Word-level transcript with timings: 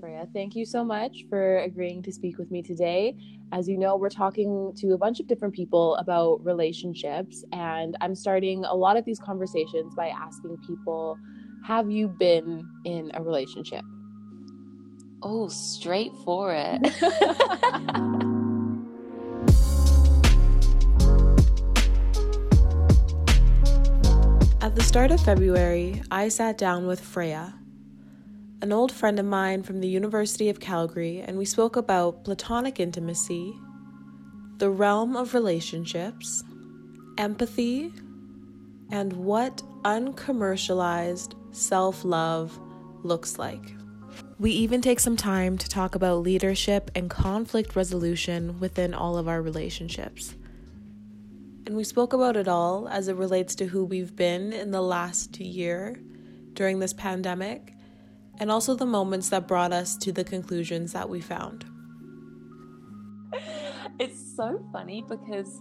Freya, 0.00 0.28
thank 0.32 0.54
you 0.54 0.64
so 0.64 0.84
much 0.84 1.24
for 1.28 1.58
agreeing 1.58 2.02
to 2.02 2.12
speak 2.12 2.38
with 2.38 2.52
me 2.52 2.62
today. 2.62 3.16
As 3.50 3.68
you 3.68 3.76
know, 3.76 3.96
we're 3.96 4.10
talking 4.10 4.72
to 4.76 4.92
a 4.92 4.98
bunch 4.98 5.18
of 5.18 5.26
different 5.26 5.54
people 5.54 5.96
about 5.96 6.44
relationships, 6.44 7.44
and 7.52 7.96
I'm 8.00 8.14
starting 8.14 8.64
a 8.64 8.74
lot 8.74 8.96
of 8.96 9.04
these 9.04 9.18
conversations 9.18 9.94
by 9.96 10.08
asking 10.08 10.58
people, 10.66 11.18
Have 11.64 11.90
you 11.90 12.06
been 12.06 12.64
in 12.84 13.10
a 13.14 13.22
relationship? 13.22 13.84
Oh, 15.20 15.48
straight 15.48 16.12
for 16.24 16.54
it. 16.54 16.80
At 24.60 24.76
the 24.76 24.82
start 24.82 25.10
of 25.10 25.20
February, 25.20 26.02
I 26.10 26.28
sat 26.28 26.56
down 26.56 26.86
with 26.86 27.00
Freya, 27.00 27.57
an 28.60 28.72
old 28.72 28.90
friend 28.90 29.18
of 29.20 29.26
mine 29.26 29.62
from 29.62 29.80
the 29.80 29.88
University 29.88 30.48
of 30.48 30.58
Calgary, 30.58 31.20
and 31.20 31.38
we 31.38 31.44
spoke 31.44 31.76
about 31.76 32.24
platonic 32.24 32.80
intimacy, 32.80 33.54
the 34.56 34.68
realm 34.68 35.16
of 35.16 35.32
relationships, 35.32 36.42
empathy, 37.18 37.92
and 38.90 39.12
what 39.12 39.62
uncommercialized 39.84 41.34
self 41.54 42.04
love 42.04 42.58
looks 43.04 43.38
like. 43.38 43.74
We 44.40 44.50
even 44.50 44.80
take 44.80 44.98
some 44.98 45.16
time 45.16 45.56
to 45.58 45.68
talk 45.68 45.94
about 45.94 46.22
leadership 46.22 46.90
and 46.96 47.08
conflict 47.08 47.76
resolution 47.76 48.58
within 48.58 48.92
all 48.92 49.16
of 49.18 49.28
our 49.28 49.40
relationships. 49.40 50.34
And 51.66 51.76
we 51.76 51.84
spoke 51.84 52.12
about 52.12 52.36
it 52.36 52.48
all 52.48 52.88
as 52.88 53.06
it 53.06 53.14
relates 53.14 53.54
to 53.56 53.66
who 53.66 53.84
we've 53.84 54.16
been 54.16 54.52
in 54.52 54.72
the 54.72 54.82
last 54.82 55.38
year 55.38 56.00
during 56.54 56.80
this 56.80 56.92
pandemic 56.92 57.74
and 58.38 58.50
also 58.50 58.74
the 58.74 58.86
moments 58.86 59.28
that 59.30 59.46
brought 59.46 59.72
us 59.72 59.96
to 59.96 60.12
the 60.12 60.24
conclusions 60.24 60.92
that 60.92 61.08
we 61.08 61.20
found. 61.20 61.64
It's 63.98 64.36
so 64.36 64.64
funny 64.72 65.04
because 65.08 65.60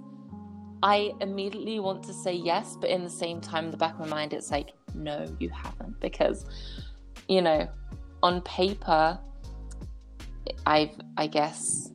I 0.84 1.14
immediately 1.22 1.80
want 1.80 2.04
to 2.04 2.14
say 2.14 2.34
yes, 2.34 2.78
but 2.80 2.90
in 2.92 3.04
the 3.04 3.10
same 3.10 3.42
time, 3.42 3.66
in 3.66 3.72
the 3.72 3.78
back 3.78 3.94
of 3.94 4.00
my 4.02 4.08
mind, 4.08 4.34
it's 4.34 4.52
like, 4.52 4.74
no, 4.94 5.26
you 5.40 5.50
haven't. 5.50 6.00
Because, 6.00 6.46
you 7.28 7.42
know, 7.42 7.68
on 8.22 8.42
paper, 8.42 9.18
I've, 10.68 10.96
I 11.18 11.26
guess, 11.26 11.92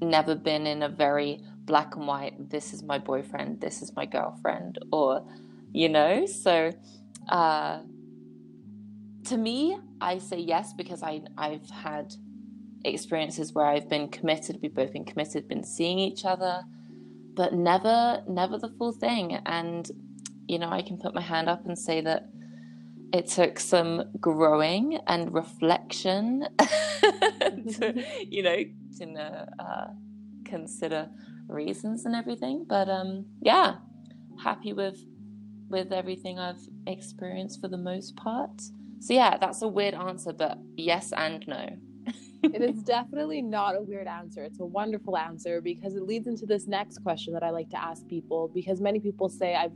never 0.00 0.36
been 0.36 0.66
in 0.68 0.84
a 0.84 0.88
very 0.88 1.40
black 1.64 1.96
and 1.96 2.06
white, 2.06 2.48
this 2.50 2.72
is 2.72 2.82
my 2.82 2.98
boyfriend, 2.98 3.60
this 3.60 3.82
is 3.82 3.94
my 3.94 4.06
girlfriend, 4.06 4.78
or, 4.92 5.24
you 5.72 5.88
know, 5.88 6.26
so, 6.26 6.72
uh, 7.28 7.80
to 9.24 9.36
me, 9.36 9.78
I 10.00 10.18
say 10.18 10.38
yes 10.38 10.72
because 10.72 11.02
I 11.02 11.22
I've 11.36 11.68
had 11.70 12.14
experiences 12.84 13.52
where 13.52 13.66
I've 13.66 13.88
been 13.88 14.08
committed. 14.08 14.58
We've 14.62 14.74
both 14.74 14.92
been 14.92 15.04
committed, 15.04 15.48
been 15.48 15.64
seeing 15.64 15.98
each 15.98 16.24
other, 16.24 16.62
but 17.34 17.52
never 17.52 18.22
never 18.28 18.58
the 18.58 18.68
full 18.68 18.92
thing. 18.92 19.34
And 19.46 19.90
you 20.48 20.58
know, 20.58 20.70
I 20.70 20.82
can 20.82 20.98
put 20.98 21.14
my 21.14 21.20
hand 21.20 21.48
up 21.48 21.66
and 21.66 21.78
say 21.78 22.00
that 22.00 22.28
it 23.12 23.26
took 23.26 23.58
some 23.58 24.04
growing 24.20 24.98
and 25.06 25.34
reflection 25.34 26.46
to 26.58 28.04
you 28.28 28.42
know 28.42 28.64
to 28.98 29.46
uh, 29.58 29.86
consider 30.44 31.08
reasons 31.48 32.06
and 32.06 32.14
everything. 32.14 32.64
But 32.68 32.88
um, 32.88 33.26
yeah, 33.42 33.76
happy 34.42 34.72
with 34.72 34.98
with 35.68 35.92
everything 35.92 36.38
I've 36.38 36.60
experienced 36.86 37.60
for 37.60 37.68
the 37.68 37.78
most 37.78 38.16
part. 38.16 38.60
So 39.00 39.14
yeah, 39.14 39.36
that's 39.38 39.62
a 39.62 39.68
weird 39.68 39.94
answer, 39.94 40.32
but 40.32 40.58
yes 40.76 41.12
and 41.16 41.46
no. 41.48 41.68
it 42.42 42.62
is 42.62 42.82
definitely 42.82 43.42
not 43.42 43.76
a 43.76 43.82
weird 43.82 44.06
answer. 44.06 44.44
It's 44.44 44.60
a 44.60 44.64
wonderful 44.64 45.16
answer 45.16 45.60
because 45.60 45.96
it 45.96 46.02
leads 46.02 46.26
into 46.26 46.46
this 46.46 46.66
next 46.66 47.02
question 47.02 47.32
that 47.34 47.42
I 47.42 47.50
like 47.50 47.70
to 47.70 47.82
ask 47.82 48.06
people 48.06 48.50
because 48.54 48.80
many 48.80 49.00
people 49.00 49.28
say 49.28 49.54
I've 49.54 49.72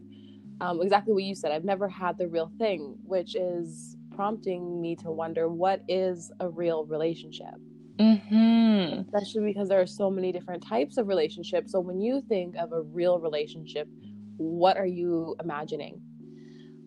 um, 0.61 0.81
exactly 0.81 1.13
what 1.13 1.25
you 1.25 1.35
said. 1.35 1.53
I've 1.53 1.65
never 1.65 1.89
had 1.89 2.17
the 2.17 2.29
real 2.29 2.51
thing, 2.59 2.97
which 3.05 3.35
is 3.35 3.97
prompting 4.15 4.81
me 4.81 4.95
to 4.97 5.11
wonder 5.11 5.49
what 5.49 5.83
is 5.89 6.31
a 6.41 6.49
real 6.49 6.85
relationship. 6.85 7.55
Mm-hmm. 7.99 9.01
Especially 9.01 9.53
because 9.53 9.69
there 9.69 9.81
are 9.81 9.87
so 9.87 10.11
many 10.11 10.33
different 10.33 10.65
types 10.65 10.97
of 10.97 11.09
relationships. 11.09 11.73
So 11.73 11.81
when 11.81 12.01
you 12.01 12.23
think 12.29 12.57
of 12.57 12.73
a 12.73 12.83
real 12.83 13.19
relationship, 13.19 13.89
what 14.37 14.77
are 14.77 14.87
you 14.87 15.37
imagining? 15.43 16.01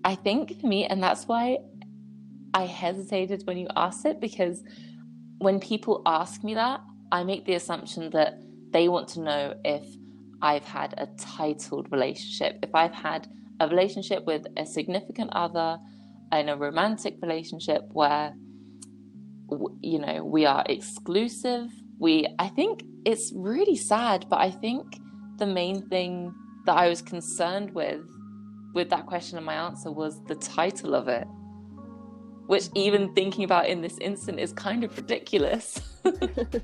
I 0.03 0.15
think 0.15 0.59
for 0.61 0.67
me, 0.67 0.85
and 0.85 1.01
that's 1.03 1.27
why 1.27 1.57
I 2.53 2.65
hesitated 2.65 3.43
when 3.45 3.57
you 3.57 3.67
asked 3.75 4.05
it 4.05 4.19
because 4.19 4.63
when 5.39 5.59
people 5.59 6.01
ask 6.05 6.43
me 6.43 6.53
that, 6.55 6.81
I 7.11 7.23
make 7.23 7.45
the 7.45 7.53
assumption 7.53 8.09
that 8.11 8.41
they 8.71 8.89
want 8.89 9.07
to 9.09 9.21
know 9.21 9.53
if 9.63 9.83
I've 10.41 10.65
had 10.65 10.93
a 10.97 11.07
titled 11.17 11.91
relationship, 11.91 12.59
if 12.63 12.73
I've 12.73 12.93
had 12.93 13.27
a 13.59 13.67
relationship 13.67 14.25
with 14.25 14.45
a 14.57 14.65
significant 14.65 15.31
other 15.33 15.79
in 16.31 16.49
a 16.49 16.57
romantic 16.57 17.15
relationship 17.21 17.83
where 17.93 18.33
you 19.81 19.99
know 19.99 20.23
we 20.23 20.45
are 20.45 20.63
exclusive 20.67 21.69
we 21.99 22.27
i 22.37 22.49
think 22.49 22.83
it's 23.05 23.31
really 23.33 23.77
sad 23.77 24.25
but 24.29 24.39
i 24.39 24.51
think 24.51 24.83
the 25.37 25.45
main 25.45 25.87
thing 25.87 26.33
that 26.65 26.75
i 26.77 26.89
was 26.89 27.01
concerned 27.01 27.73
with 27.73 28.01
with 28.73 28.89
that 28.89 29.05
question 29.05 29.37
and 29.37 29.45
my 29.45 29.53
answer 29.53 29.89
was 29.89 30.21
the 30.25 30.35
title 30.35 30.93
of 30.93 31.07
it 31.07 31.25
which 32.47 32.69
even 32.73 33.13
thinking 33.13 33.43
about 33.43 33.67
in 33.67 33.81
this 33.81 33.97
instant 33.99 34.39
is 34.39 34.51
kind 34.53 34.83
of 34.83 34.95
ridiculous. 34.97 35.79
the 36.03 36.61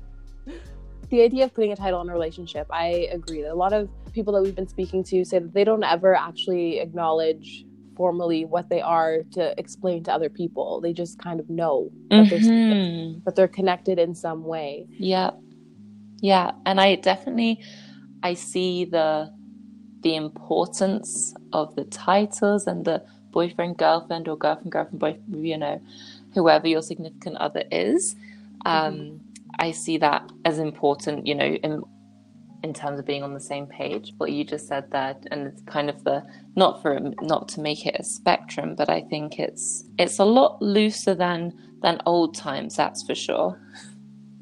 idea 1.22 1.44
of 1.44 1.54
putting 1.54 1.72
a 1.72 1.76
title 1.76 2.00
on 2.00 2.08
a 2.08 2.12
relationship, 2.12 2.66
I 2.70 3.08
agree 3.12 3.42
that 3.42 3.52
a 3.52 3.54
lot 3.54 3.72
of 3.72 3.88
people 4.12 4.32
that 4.34 4.42
we've 4.42 4.54
been 4.54 4.68
speaking 4.68 5.04
to 5.04 5.24
say 5.24 5.38
that 5.38 5.54
they 5.54 5.64
don't 5.64 5.84
ever 5.84 6.14
actually 6.14 6.80
acknowledge 6.80 7.64
formally 7.96 8.44
what 8.44 8.68
they 8.68 8.80
are 8.80 9.18
to 9.32 9.58
explain 9.58 10.02
to 10.04 10.12
other 10.12 10.28
people. 10.28 10.80
They 10.80 10.92
just 10.92 11.18
kind 11.18 11.38
of 11.38 11.48
know 11.48 11.90
that, 12.10 12.26
mm-hmm. 12.26 12.38
they're, 12.40 13.20
that 13.24 13.36
they're 13.36 13.48
connected 13.48 13.98
in 13.98 14.14
some 14.14 14.44
way. 14.44 14.86
Yeah. 14.90 15.30
Yeah, 16.20 16.52
and 16.64 16.80
I 16.80 16.94
definitely 16.94 17.62
I 18.22 18.32
see 18.32 18.86
the 18.86 19.30
the 20.00 20.16
importance 20.16 21.34
of 21.52 21.74
the 21.76 21.84
titles 21.84 22.66
and 22.66 22.86
the 22.86 23.04
boyfriend, 23.34 23.76
girlfriend, 23.76 24.28
or 24.28 24.38
girlfriend, 24.38 24.72
girlfriend, 24.72 25.00
boyfriend, 25.00 25.46
you 25.46 25.58
know, 25.58 25.82
whoever 26.32 26.68
your 26.68 26.82
significant 26.82 27.36
other 27.36 27.64
is. 27.70 28.16
Um, 28.64 28.94
mm-hmm. 28.94 29.16
I 29.58 29.72
see 29.72 29.98
that 29.98 30.30
as 30.44 30.58
important, 30.58 31.26
you 31.26 31.34
know, 31.34 31.50
in 31.66 31.82
in 32.62 32.72
terms 32.72 32.98
of 32.98 33.04
being 33.04 33.22
on 33.22 33.34
the 33.34 33.46
same 33.52 33.66
page. 33.66 34.14
What 34.16 34.32
you 34.32 34.42
just 34.42 34.66
said 34.66 34.90
there, 34.90 35.14
and 35.30 35.46
it's 35.48 35.60
kind 35.62 35.90
of 35.90 36.02
the 36.04 36.22
not 36.56 36.80
for 36.80 36.98
not 37.20 37.48
to 37.50 37.60
make 37.60 37.84
it 37.86 37.96
a 37.98 38.04
spectrum, 38.04 38.74
but 38.74 38.88
I 38.88 39.00
think 39.02 39.38
it's 39.38 39.84
it's 39.98 40.18
a 40.18 40.24
lot 40.24 40.62
looser 40.62 41.14
than 41.14 41.52
than 41.82 42.00
old 42.06 42.34
times. 42.34 42.76
That's 42.76 43.02
for 43.02 43.14
sure. 43.14 43.60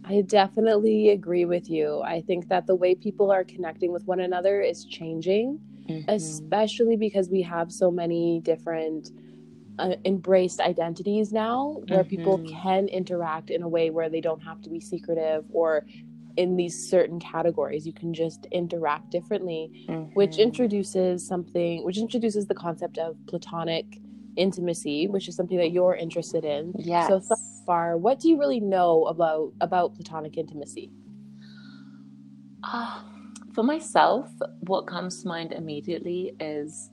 I 0.04 0.20
definitely 0.22 1.10
agree 1.10 1.46
with 1.46 1.70
you. 1.70 2.00
I 2.02 2.20
think 2.20 2.48
that 2.48 2.66
the 2.66 2.74
way 2.74 2.94
people 2.94 3.30
are 3.30 3.44
connecting 3.44 3.92
with 3.92 4.04
one 4.06 4.20
another 4.20 4.60
is 4.60 4.84
changing 4.84 5.60
mm-hmm. 5.88 6.08
especially 6.08 6.96
because 6.96 7.28
we 7.28 7.42
have 7.42 7.72
so 7.72 7.90
many 7.90 8.40
different 8.40 9.10
uh, 9.78 9.94
embraced 10.04 10.60
identities 10.60 11.32
now 11.32 11.80
where 11.88 12.00
mm-hmm. 12.00 12.08
people 12.08 12.38
can 12.62 12.88
interact 12.88 13.50
in 13.50 13.62
a 13.62 13.68
way 13.68 13.90
where 13.90 14.08
they 14.08 14.20
don't 14.20 14.42
have 14.42 14.60
to 14.62 14.70
be 14.70 14.80
secretive 14.80 15.44
or 15.50 15.86
in 16.36 16.56
these 16.56 16.88
certain 16.88 17.18
categories 17.20 17.86
you 17.86 17.92
can 17.92 18.12
just 18.14 18.46
interact 18.52 19.10
differently 19.10 19.86
mm-hmm. 19.88 20.12
which 20.14 20.38
introduces 20.38 21.26
something 21.26 21.84
which 21.84 21.98
introduces 21.98 22.46
the 22.46 22.54
concept 22.54 22.98
of 22.98 23.16
platonic 23.26 23.98
intimacy 24.36 25.08
which 25.08 25.28
is 25.28 25.36
something 25.36 25.58
that 25.58 25.72
you're 25.72 25.94
interested 25.94 26.44
in 26.44 26.72
yes. 26.78 27.08
so 27.08 27.20
so 27.20 27.34
far 27.66 27.98
what 27.98 28.18
do 28.18 28.28
you 28.28 28.38
really 28.38 28.60
know 28.60 29.04
about 29.04 29.52
about 29.60 29.94
platonic 29.94 30.38
intimacy 30.38 30.90
uh, 32.64 33.02
for 33.54 33.62
myself, 33.62 34.28
what 34.60 34.86
comes 34.86 35.22
to 35.22 35.28
mind 35.28 35.52
immediately 35.52 36.34
is 36.40 36.90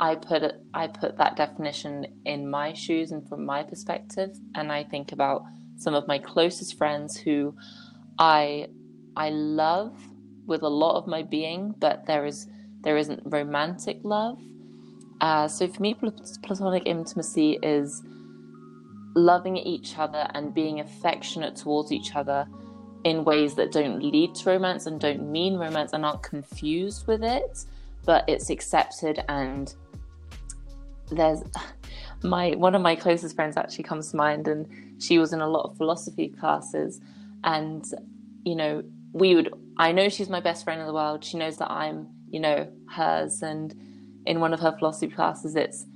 I 0.00 0.14
put 0.14 0.42
I 0.74 0.86
put 0.88 1.16
that 1.18 1.36
definition 1.36 2.06
in 2.24 2.48
my 2.50 2.72
shoes 2.72 3.12
and 3.12 3.26
from 3.28 3.44
my 3.44 3.62
perspective, 3.62 4.30
and 4.54 4.70
I 4.70 4.84
think 4.84 5.12
about 5.12 5.42
some 5.76 5.94
of 5.94 6.06
my 6.06 6.18
closest 6.18 6.76
friends 6.76 7.16
who 7.16 7.54
I 8.18 8.68
I 9.16 9.30
love 9.30 9.98
with 10.46 10.62
a 10.62 10.68
lot 10.68 10.96
of 10.96 11.06
my 11.06 11.22
being, 11.22 11.74
but 11.78 12.06
there 12.06 12.26
is 12.26 12.46
there 12.82 12.96
isn't 12.96 13.22
romantic 13.24 13.98
love. 14.02 14.38
Uh, 15.20 15.48
so 15.48 15.66
for 15.66 15.80
me, 15.80 15.94
platonic 15.94 16.82
intimacy 16.86 17.58
is 17.62 18.02
loving 19.14 19.56
each 19.56 19.96
other 19.96 20.28
and 20.34 20.54
being 20.54 20.80
affectionate 20.80 21.56
towards 21.56 21.90
each 21.90 22.14
other 22.14 22.46
in 23.06 23.22
ways 23.22 23.54
that 23.54 23.70
don't 23.70 24.02
lead 24.02 24.34
to 24.34 24.50
romance 24.50 24.86
and 24.86 24.98
don't 24.98 25.30
mean 25.30 25.56
romance 25.56 25.92
and 25.92 26.04
aren't 26.04 26.24
confused 26.24 27.06
with 27.06 27.22
it, 27.22 27.64
but 28.04 28.24
it's 28.26 28.50
accepted 28.50 29.22
and 29.28 29.76
there's 31.12 31.40
my 32.24 32.50
one 32.56 32.74
of 32.74 32.82
my 32.82 32.96
closest 32.96 33.36
friends 33.36 33.56
actually 33.56 33.84
comes 33.84 34.10
to 34.10 34.16
mind, 34.16 34.48
and 34.48 34.66
she 35.00 35.20
was 35.20 35.32
in 35.32 35.40
a 35.40 35.48
lot 35.48 35.70
of 35.70 35.76
philosophy 35.76 36.28
classes, 36.28 37.00
and 37.44 37.84
you 38.44 38.56
know 38.56 38.82
we 39.12 39.36
would. 39.36 39.54
I 39.78 39.92
know 39.92 40.08
she's 40.08 40.28
my 40.28 40.40
best 40.40 40.64
friend 40.64 40.80
in 40.80 40.86
the 40.88 40.92
world. 40.92 41.22
She 41.22 41.36
knows 41.36 41.58
that 41.58 41.70
I'm 41.70 42.08
you 42.28 42.40
know 42.40 42.66
hers, 42.90 43.40
and 43.40 43.72
in 44.26 44.40
one 44.40 44.52
of 44.52 44.58
her 44.58 44.74
philosophy 44.76 45.14
classes, 45.14 45.54
it's 45.54 45.86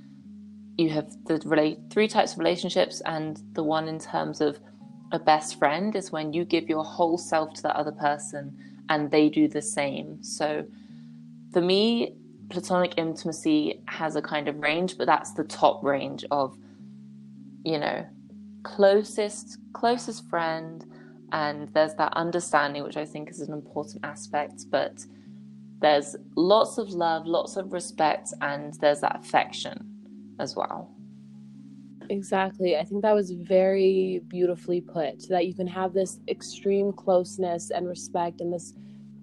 you 0.77 0.89
have 0.91 1.11
the 1.25 1.41
relate 1.43 1.79
three 1.89 2.07
types 2.07 2.31
of 2.31 2.39
relationships, 2.39 3.01
and 3.01 3.41
the 3.51 3.63
one 3.63 3.89
in 3.89 3.99
terms 3.99 4.39
of 4.39 4.61
a 5.11 5.19
best 5.19 5.59
friend 5.59 5.95
is 5.95 6.11
when 6.11 6.33
you 6.33 6.45
give 6.45 6.69
your 6.69 6.83
whole 6.83 7.17
self 7.17 7.53
to 7.55 7.63
that 7.63 7.75
other 7.75 7.91
person 7.91 8.57
and 8.89 9.11
they 9.11 9.29
do 9.29 9.47
the 9.47 9.61
same. 9.61 10.21
So 10.23 10.65
for 11.51 11.61
me, 11.61 12.15
platonic 12.49 12.93
intimacy 12.97 13.81
has 13.87 14.15
a 14.15 14.21
kind 14.21 14.47
of 14.47 14.59
range, 14.61 14.97
but 14.97 15.07
that's 15.07 15.33
the 15.33 15.43
top 15.43 15.83
range 15.83 16.25
of, 16.31 16.57
you 17.63 17.77
know, 17.77 18.05
closest 18.63 19.57
closest 19.73 20.29
friend, 20.29 20.85
and 21.31 21.67
there's 21.73 21.95
that 21.95 22.13
understanding, 22.13 22.83
which 22.83 22.97
I 22.97 23.05
think 23.05 23.29
is 23.29 23.39
an 23.39 23.53
important 23.53 24.03
aspect, 24.03 24.65
but 24.69 25.05
there's 25.79 26.15
lots 26.35 26.77
of 26.77 26.89
love, 26.89 27.25
lots 27.25 27.55
of 27.57 27.73
respect, 27.73 28.33
and 28.41 28.73
there's 28.75 29.01
that 29.01 29.19
affection 29.19 30.35
as 30.39 30.55
well. 30.55 30.93
Exactly. 32.11 32.75
I 32.75 32.83
think 32.83 33.03
that 33.03 33.15
was 33.15 33.31
very 33.31 34.21
beautifully 34.27 34.81
put 34.81 35.29
that 35.29 35.47
you 35.47 35.53
can 35.53 35.67
have 35.67 35.93
this 35.93 36.19
extreme 36.27 36.91
closeness 36.91 37.71
and 37.71 37.87
respect 37.87 38.41
and 38.41 38.51
this 38.51 38.73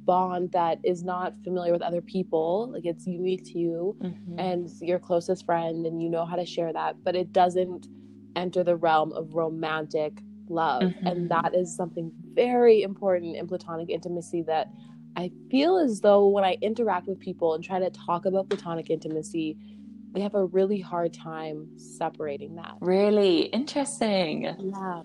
bond 0.07 0.51
that 0.53 0.79
is 0.83 1.05
not 1.05 1.35
familiar 1.45 1.71
with 1.71 1.83
other 1.83 2.01
people 2.01 2.71
like 2.73 2.87
it's 2.87 3.07
unique 3.07 3.45
to 3.45 3.59
you 3.59 3.95
mm-hmm. 4.01 4.39
and 4.39 4.71
your 4.81 4.99
closest 4.99 5.45
friend 5.45 5.85
and 5.85 6.03
you 6.03 6.09
know 6.09 6.25
how 6.25 6.35
to 6.35 6.47
share 6.47 6.73
that 6.73 6.97
but 7.05 7.15
it 7.15 7.31
doesn't 7.31 7.89
enter 8.35 8.65
the 8.65 8.75
realm 8.75 9.13
of 9.13 9.35
romantic 9.35 10.23
love 10.49 10.81
mm-hmm. 10.81 11.07
and 11.07 11.31
that 11.31 11.55
is 11.55 11.77
something 11.77 12.11
very 12.33 12.81
important 12.81 13.37
in 13.37 13.47
platonic 13.47 13.91
intimacy 13.91 14.41
that 14.41 14.71
i 15.15 15.31
feel 15.51 15.77
as 15.77 16.01
though 16.01 16.27
when 16.27 16.43
i 16.43 16.57
interact 16.63 17.07
with 17.07 17.21
people 17.21 17.53
and 17.53 17.63
try 17.63 17.79
to 17.79 17.91
talk 17.91 18.25
about 18.25 18.49
platonic 18.49 18.89
intimacy 18.89 19.59
they 20.15 20.21
have 20.21 20.35
a 20.35 20.47
really 20.47 20.81
hard 20.81 21.13
time 21.13 21.69
separating 21.77 22.57
that. 22.57 22.75
Really? 22.81 23.43
Interesting. 23.43 24.43
Yeah. 24.59 25.03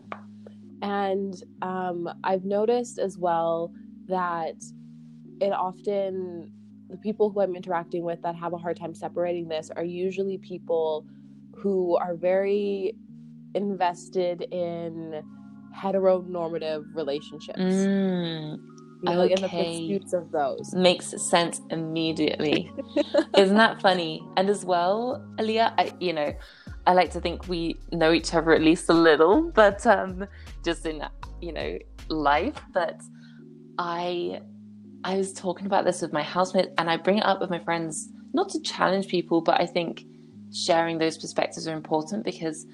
And 0.82 1.42
um, 1.62 2.10
i've 2.24 2.44
noticed 2.44 3.00
as 3.00 3.18
well 3.18 3.72
that 4.08 4.56
it 5.40 5.52
often 5.52 6.52
the 6.90 6.98
people 6.98 7.30
who 7.30 7.42
I'm 7.42 7.56
interacting 7.56 8.04
with 8.04 8.22
that 8.22 8.36
have 8.36 8.54
a 8.54 8.58
hard 8.58 8.78
time 8.78 8.94
separating 8.94 9.48
this 9.48 9.72
are 9.76 9.84
usually 9.84 10.38
people 10.38 11.06
who 11.56 11.98
are 11.98 12.16
very 12.16 12.94
invested 13.56 14.46
in 14.52 15.24
heteronormative 15.76 16.84
relationships. 16.94 17.60
Mm, 17.60 18.60
you 19.04 19.10
know, 19.10 19.22
okay. 19.22 19.34
in 19.34 19.42
the 19.42 19.50
pursuits 19.50 20.14
of 20.14 20.32
those. 20.32 20.74
Makes 20.74 21.22
sense 21.22 21.62
immediately. 21.70 22.72
Isn't 23.38 23.58
that 23.58 23.82
funny? 23.82 24.26
And 24.38 24.50
as 24.50 24.64
well, 24.64 25.26
Aaliyah, 25.38 25.74
I, 25.78 25.94
you 26.00 26.14
know, 26.14 26.34
I 26.88 26.94
like 26.94 27.12
to 27.12 27.22
think 27.22 27.48
we 27.48 27.78
know 27.92 28.14
each 28.14 28.34
other 28.34 28.52
at 28.54 28.62
least 28.62 28.90
a 28.90 28.94
little, 28.94 29.52
but 29.52 29.86
um, 29.86 30.26
just 30.64 30.86
in, 30.86 31.04
you 31.42 31.52
know, 31.52 31.78
life. 32.10 32.60
But 32.74 33.02
I 33.78 34.42
I 35.04 35.18
was 35.18 35.34
talking 35.34 35.66
about 35.66 35.84
this 35.84 36.02
with 36.02 36.14
my 36.14 36.24
housemate, 36.24 36.70
and 36.78 36.90
I 36.90 36.98
bring 36.98 37.18
it 37.18 37.26
up 37.26 37.42
with 37.42 37.50
my 37.50 37.60
friends, 37.60 38.10
not 38.34 38.50
to 38.50 38.62
challenge 38.62 39.08
people, 39.08 39.42
but 39.42 39.60
I 39.60 39.66
think 39.66 40.06
sharing 40.54 40.98
those 40.98 41.18
perspectives 41.18 41.68
are 41.68 41.76
important 41.76 42.24
because 42.24 42.66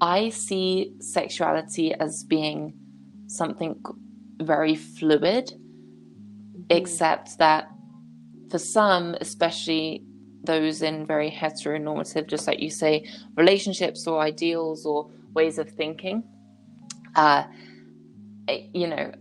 I 0.00 0.28
see 0.28 0.94
sexuality 1.00 1.94
as 1.94 2.24
being 2.24 2.74
something 3.26 3.80
very 4.40 4.74
fluid. 4.74 5.52
Except 6.76 7.38
that 7.38 7.68
for 8.50 8.58
some, 8.58 9.16
especially 9.20 10.04
those 10.44 10.82
in 10.82 11.06
very 11.06 11.30
heteronormative, 11.30 12.26
just 12.26 12.46
like 12.46 12.60
you 12.60 12.70
say, 12.70 13.06
relationships 13.36 14.06
or 14.06 14.20
ideals 14.20 14.84
or 14.84 15.10
ways 15.34 15.58
of 15.58 15.70
thinking, 15.70 16.24
uh, 17.14 17.44
it, 18.48 18.70
you 18.74 18.86
know, 18.86 19.12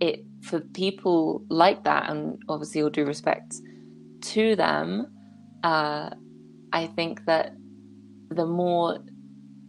it 0.00 0.24
for 0.42 0.60
people 0.60 1.44
like 1.48 1.84
that, 1.84 2.10
and 2.10 2.42
obviously 2.48 2.82
all 2.82 2.90
due 2.90 3.04
respect 3.04 3.56
to 4.20 4.56
them, 4.56 5.12
uh, 5.62 6.10
I 6.72 6.86
think 6.86 7.24
that 7.26 7.54
the 8.30 8.46
more 8.46 8.98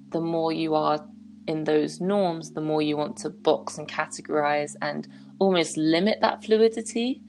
the 0.10 0.22
more 0.22 0.51
you 0.51 0.74
are 0.74 1.06
in 1.48 1.63
those 1.63 2.01
norms, 2.01 2.51
the 2.51 2.62
more 2.62 2.81
you 2.81 2.98
want 2.98 3.18
to 3.18 3.30
box 3.30 3.77
and 3.77 3.88
categorize 3.88 4.75
and 4.81 5.07
almost 5.39 5.77
limit 5.77 6.19
that 6.21 6.44
fluidity 6.44 7.21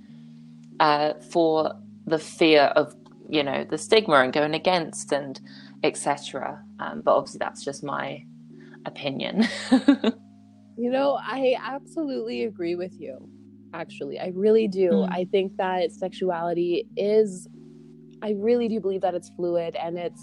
uh, 0.80 1.14
for 1.14 1.72
the 2.06 2.18
fear 2.18 2.62
of 2.76 2.94
you 3.28 3.42
know 3.42 3.64
the 3.64 3.78
stigma 3.78 4.16
and 4.16 4.32
going 4.32 4.54
against 4.54 5.12
and 5.12 5.40
etc. 5.82 6.62
Um, 6.78 7.00
but 7.02 7.16
obviously 7.16 7.38
that's 7.38 7.64
just 7.64 7.82
my 7.82 8.24
opinion. 8.86 9.48
you 10.76 10.90
know, 10.90 11.18
I 11.20 11.56
absolutely 11.62 12.44
agree 12.44 12.74
with 12.74 13.00
you 13.00 13.28
actually. 13.72 14.18
I 14.18 14.32
really 14.34 14.68
do. 14.68 14.90
Mm. 14.90 15.12
I 15.12 15.24
think 15.30 15.56
that 15.56 15.92
sexuality 15.92 16.88
is 16.96 17.48
I 18.22 18.32
really 18.36 18.68
do 18.68 18.80
believe 18.80 19.00
that 19.02 19.14
it's 19.14 19.30
fluid 19.30 19.76
and 19.76 19.98
it's 19.98 20.22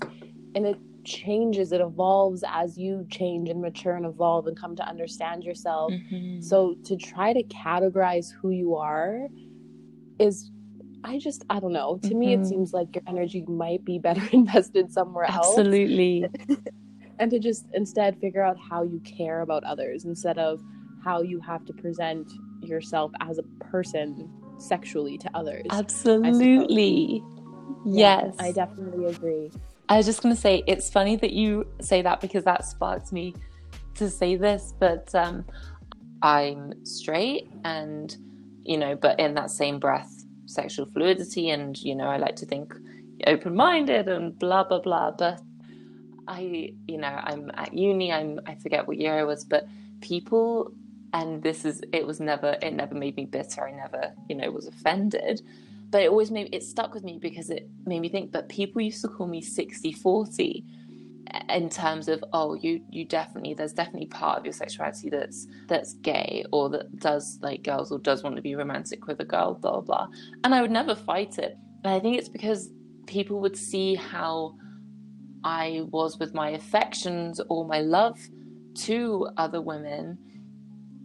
and 0.56 0.68
it 0.68 0.78
changes, 1.08 1.72
it 1.72 1.82
evolves 1.82 2.44
as 2.48 2.78
you 2.78 3.08
change 3.10 3.50
and 3.50 3.62
mature 3.62 3.96
and 3.96 4.06
evolve 4.06 4.46
and 4.48 4.60
come 4.60 4.76
to 4.76 4.88
understand 4.88 5.44
yourself. 5.44 5.92
Mm-hmm. 5.92 6.42
So 6.42 6.76
to 6.84 6.98
try 6.98 7.34
to 7.34 7.42
categorize 7.44 8.32
who 8.32 8.52
you 8.52 8.76
are 8.76 9.28
is 10.20 10.52
I 11.04 11.20
just 11.20 11.46
I 11.50 11.60
don't 11.60 11.74
know. 11.74 12.00
To 12.04 12.10
mm-hmm. 12.10 12.20
me 12.20 12.34
it 12.34 12.40
mm-hmm. 12.42 12.50
seems 12.50 12.74
like 12.74 12.94
your 12.94 13.04
energy 13.08 13.44
might 13.48 13.86
be 13.86 13.98
better 13.98 14.28
invested 14.32 14.92
somewhere 14.92 15.26
else. 15.26 15.58
Absolutely. 15.58 16.26
and 17.20 17.32
to 17.32 17.40
just 17.40 17.66
instead 17.74 18.20
figure 18.20 18.44
out 18.44 18.58
how 18.70 18.84
you 18.84 19.00
care 19.00 19.42
about 19.42 19.64
others 19.64 20.06
instead 20.06 20.38
of 20.38 20.62
how 21.04 21.22
you 21.22 21.40
have 21.40 21.64
to 21.66 21.74
present 21.74 22.32
yourself 22.62 23.12
as 23.22 23.38
a 23.38 23.44
person 23.72 24.30
sexually 24.58 25.18
to 25.20 25.30
others. 25.34 25.68
Absolutely. 25.72 27.24
yes. 27.86 28.36
I 28.40 28.52
definitely 28.52 29.06
agree. 29.06 29.52
I 29.90 29.98
was 29.98 30.06
just 30.06 30.22
going 30.22 30.36
to 30.36 30.40
say, 30.40 30.64
it's 30.68 30.90
funny 30.90 31.16
that 31.18 31.32
you 31.32 31.66
say 31.80 32.02
that 32.02 32.20
because 32.20 32.44
that 32.44 32.66
sparked 32.66 33.14
me 33.14 33.34
to 33.96 34.10
say 34.10 34.36
this, 34.36 34.74
but 34.80 35.14
um, 35.16 35.46
I'm 36.22 36.86
straight 36.86 37.50
and, 37.64 38.16
you 38.64 38.78
know, 38.78 38.96
but 38.96 39.20
in 39.20 39.34
that 39.36 39.50
same 39.50 39.80
breath, 39.80 40.26
sexual 40.46 40.88
fluidity 40.88 41.52
and, 41.52 41.78
you 41.82 41.96
know, 41.96 42.08
I 42.08 42.18
like 42.18 42.36
to 42.38 42.46
think 42.46 42.74
open 43.26 43.56
minded 43.56 44.10
and 44.10 44.38
blah, 44.38 44.66
blah, 44.66 44.82
blah. 44.82 45.12
But 45.12 45.42
I, 46.28 46.74
you 46.88 46.98
know, 46.98 47.20
I'm 47.24 47.50
at 47.54 47.74
uni, 47.74 48.12
I'm, 48.12 48.42
I 48.46 48.56
forget 48.56 48.88
what 48.88 48.98
year 48.98 49.18
I 49.18 49.24
was, 49.24 49.46
but 49.46 49.68
people 50.02 50.74
and 51.14 51.42
this 51.42 51.66
is 51.66 51.82
it 51.94 52.06
was 52.06 52.20
never 52.20 52.58
it 52.62 52.74
never 52.74 52.94
made 52.94 53.16
me 53.16 53.26
bitter 53.26 53.66
i 53.66 53.72
never 53.72 54.12
you 54.28 54.36
know 54.36 54.52
was 54.52 54.68
offended 54.68 55.42
but 55.90 56.02
it 56.02 56.10
always 56.10 56.32
made 56.32 56.54
it 56.54 56.64
stuck 56.64 56.94
with 56.94 57.04
me 57.04 57.18
because 57.22 57.50
it 57.50 57.70
made 57.86 58.00
me 58.00 58.10
think 58.10 58.32
but 58.32 58.50
people 58.50 58.82
used 58.82 59.02
to 59.02 59.08
call 59.08 59.28
me 59.28 59.42
60 59.42 59.94
40 59.94 60.66
in 61.50 61.70
terms 61.70 62.08
of 62.08 62.24
oh 62.34 62.54
you 62.54 62.82
you 62.90 63.04
definitely 63.04 63.54
there's 63.54 63.74
definitely 63.74 64.08
part 64.08 64.40
of 64.40 64.46
your 64.46 64.54
sexuality 64.54 65.10
that's 65.10 65.48
that's 65.68 65.94
gay 65.96 66.46
or 66.52 66.70
that 66.70 66.98
does 67.00 67.38
like 67.42 67.64
girls 67.64 67.92
or 67.92 68.00
does 68.00 68.24
want 68.24 68.36
to 68.36 68.42
be 68.42 68.56
romantic 68.56 69.08
with 69.08 69.20
a 69.20 69.26
girl 69.26 69.54
blah 69.54 69.72
blah 69.72 69.82
blah. 69.82 70.08
and 70.44 70.56
i 70.56 70.62
would 70.62 70.72
never 70.72 70.96
fight 70.96 71.38
it. 71.38 71.58
And 71.84 71.94
i 71.94 72.00
think 72.00 72.18
it's 72.18 72.30
because 72.30 72.70
people 73.08 73.40
would 73.42 73.58
see 73.58 73.96
how 73.96 74.56
i 75.44 75.84
was 75.92 76.18
with 76.18 76.34
my 76.34 76.52
affections 76.52 77.42
or 77.50 77.66
my 77.66 77.82
love 77.82 78.18
to 78.78 79.28
other 79.38 79.62
women. 79.62 80.18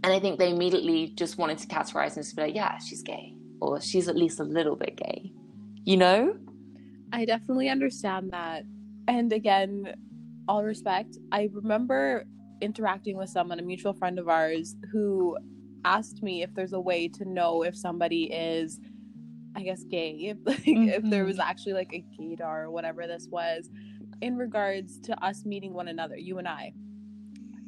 And 0.04 0.12
I 0.12 0.18
think 0.18 0.38
they 0.38 0.50
immediately 0.50 1.12
just 1.16 1.38
wanted 1.38 1.58
to 1.58 1.66
categorize 1.66 2.16
and 2.16 2.24
just 2.24 2.36
be 2.36 2.42
like, 2.42 2.54
yeah, 2.54 2.78
she's 2.78 3.02
gay, 3.02 3.34
or 3.62 3.81
she's 3.81 4.09
at 4.09 4.16
least 4.16 4.40
a 4.40 4.45
little 4.45 4.75
bit 4.75 4.97
gay. 4.97 5.33
You 5.85 5.97
know? 5.97 6.37
I 7.12 7.25
definitely 7.25 7.69
understand 7.69 8.33
that. 8.33 8.64
And 9.07 9.33
again, 9.33 9.95
all 10.49 10.64
respect, 10.64 11.16
I 11.31 11.49
remember 11.52 12.25
interacting 12.61 13.16
with 13.16 13.28
someone, 13.28 13.61
a 13.61 13.62
mutual 13.62 13.92
friend 13.92 14.19
of 14.19 14.28
ours, 14.28 14.75
who 14.90 15.38
asked 15.85 16.23
me 16.23 16.42
if 16.42 16.52
there's 16.54 16.73
a 16.73 16.81
way 16.81 17.07
to 17.09 17.25
know 17.25 17.62
if 17.62 17.76
somebody 17.76 18.25
is, 18.25 18.81
I 19.54 19.62
guess, 19.62 19.85
gay, 19.85 20.35
like 20.45 20.59
mm-hmm. 20.59 20.88
if 20.88 21.02
there 21.04 21.25
was 21.25 21.37
mm-hmm. 21.37 21.49
actually 21.49 21.75
like 21.75 21.92
a 21.92 22.04
gaydar 22.19 22.64
or 22.64 22.71
whatever 22.71 23.07
this 23.07 23.28
was, 23.31 23.71
in 24.21 24.37
regards 24.37 24.99
to 25.00 25.25
us 25.25 25.45
meeting 25.45 25.73
one 25.73 25.87
another, 25.87 26.16
you 26.16 26.38
and 26.38 26.49
I. 26.49 26.73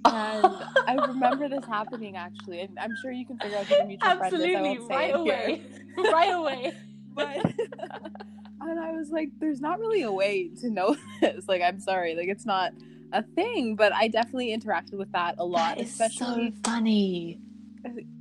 And 0.04 0.46
I 0.86 0.94
remember 1.06 1.48
this 1.48 1.64
happening 1.68 2.16
actually, 2.16 2.60
and 2.60 2.78
I'm 2.78 2.92
sure 3.00 3.12
you 3.12 3.26
can 3.26 3.38
figure 3.38 3.58
out 3.58 3.66
who 3.66 3.76
the 3.76 3.84
mutual 3.84 4.10
Absolutely, 4.10 4.76
friend 4.76 4.78
is. 4.78 4.88
right 4.88 5.14
away, 5.14 5.62
right 6.12 6.30
away. 6.30 6.72
But 7.14 7.44
and 8.60 8.80
I 8.80 8.92
was 8.92 9.10
like, 9.10 9.30
"There's 9.38 9.60
not 9.60 9.78
really 9.78 10.02
a 10.02 10.12
way 10.12 10.50
to 10.60 10.70
know 10.70 10.96
this. 11.20 11.48
Like, 11.48 11.62
I'm 11.62 11.80
sorry. 11.80 12.14
Like, 12.14 12.28
it's 12.28 12.46
not. 12.46 12.72
a 13.12 13.22
thing, 13.36 13.76
but 13.76 13.92
I 13.94 14.08
definitely 14.08 14.56
interacted 14.56 14.94
with 14.94 15.12
that 15.12 15.36
a 15.38 15.44
lot. 15.44 15.76
That 15.76 15.86
especially 15.86 16.50
so 16.50 16.56
funny. 16.64 17.38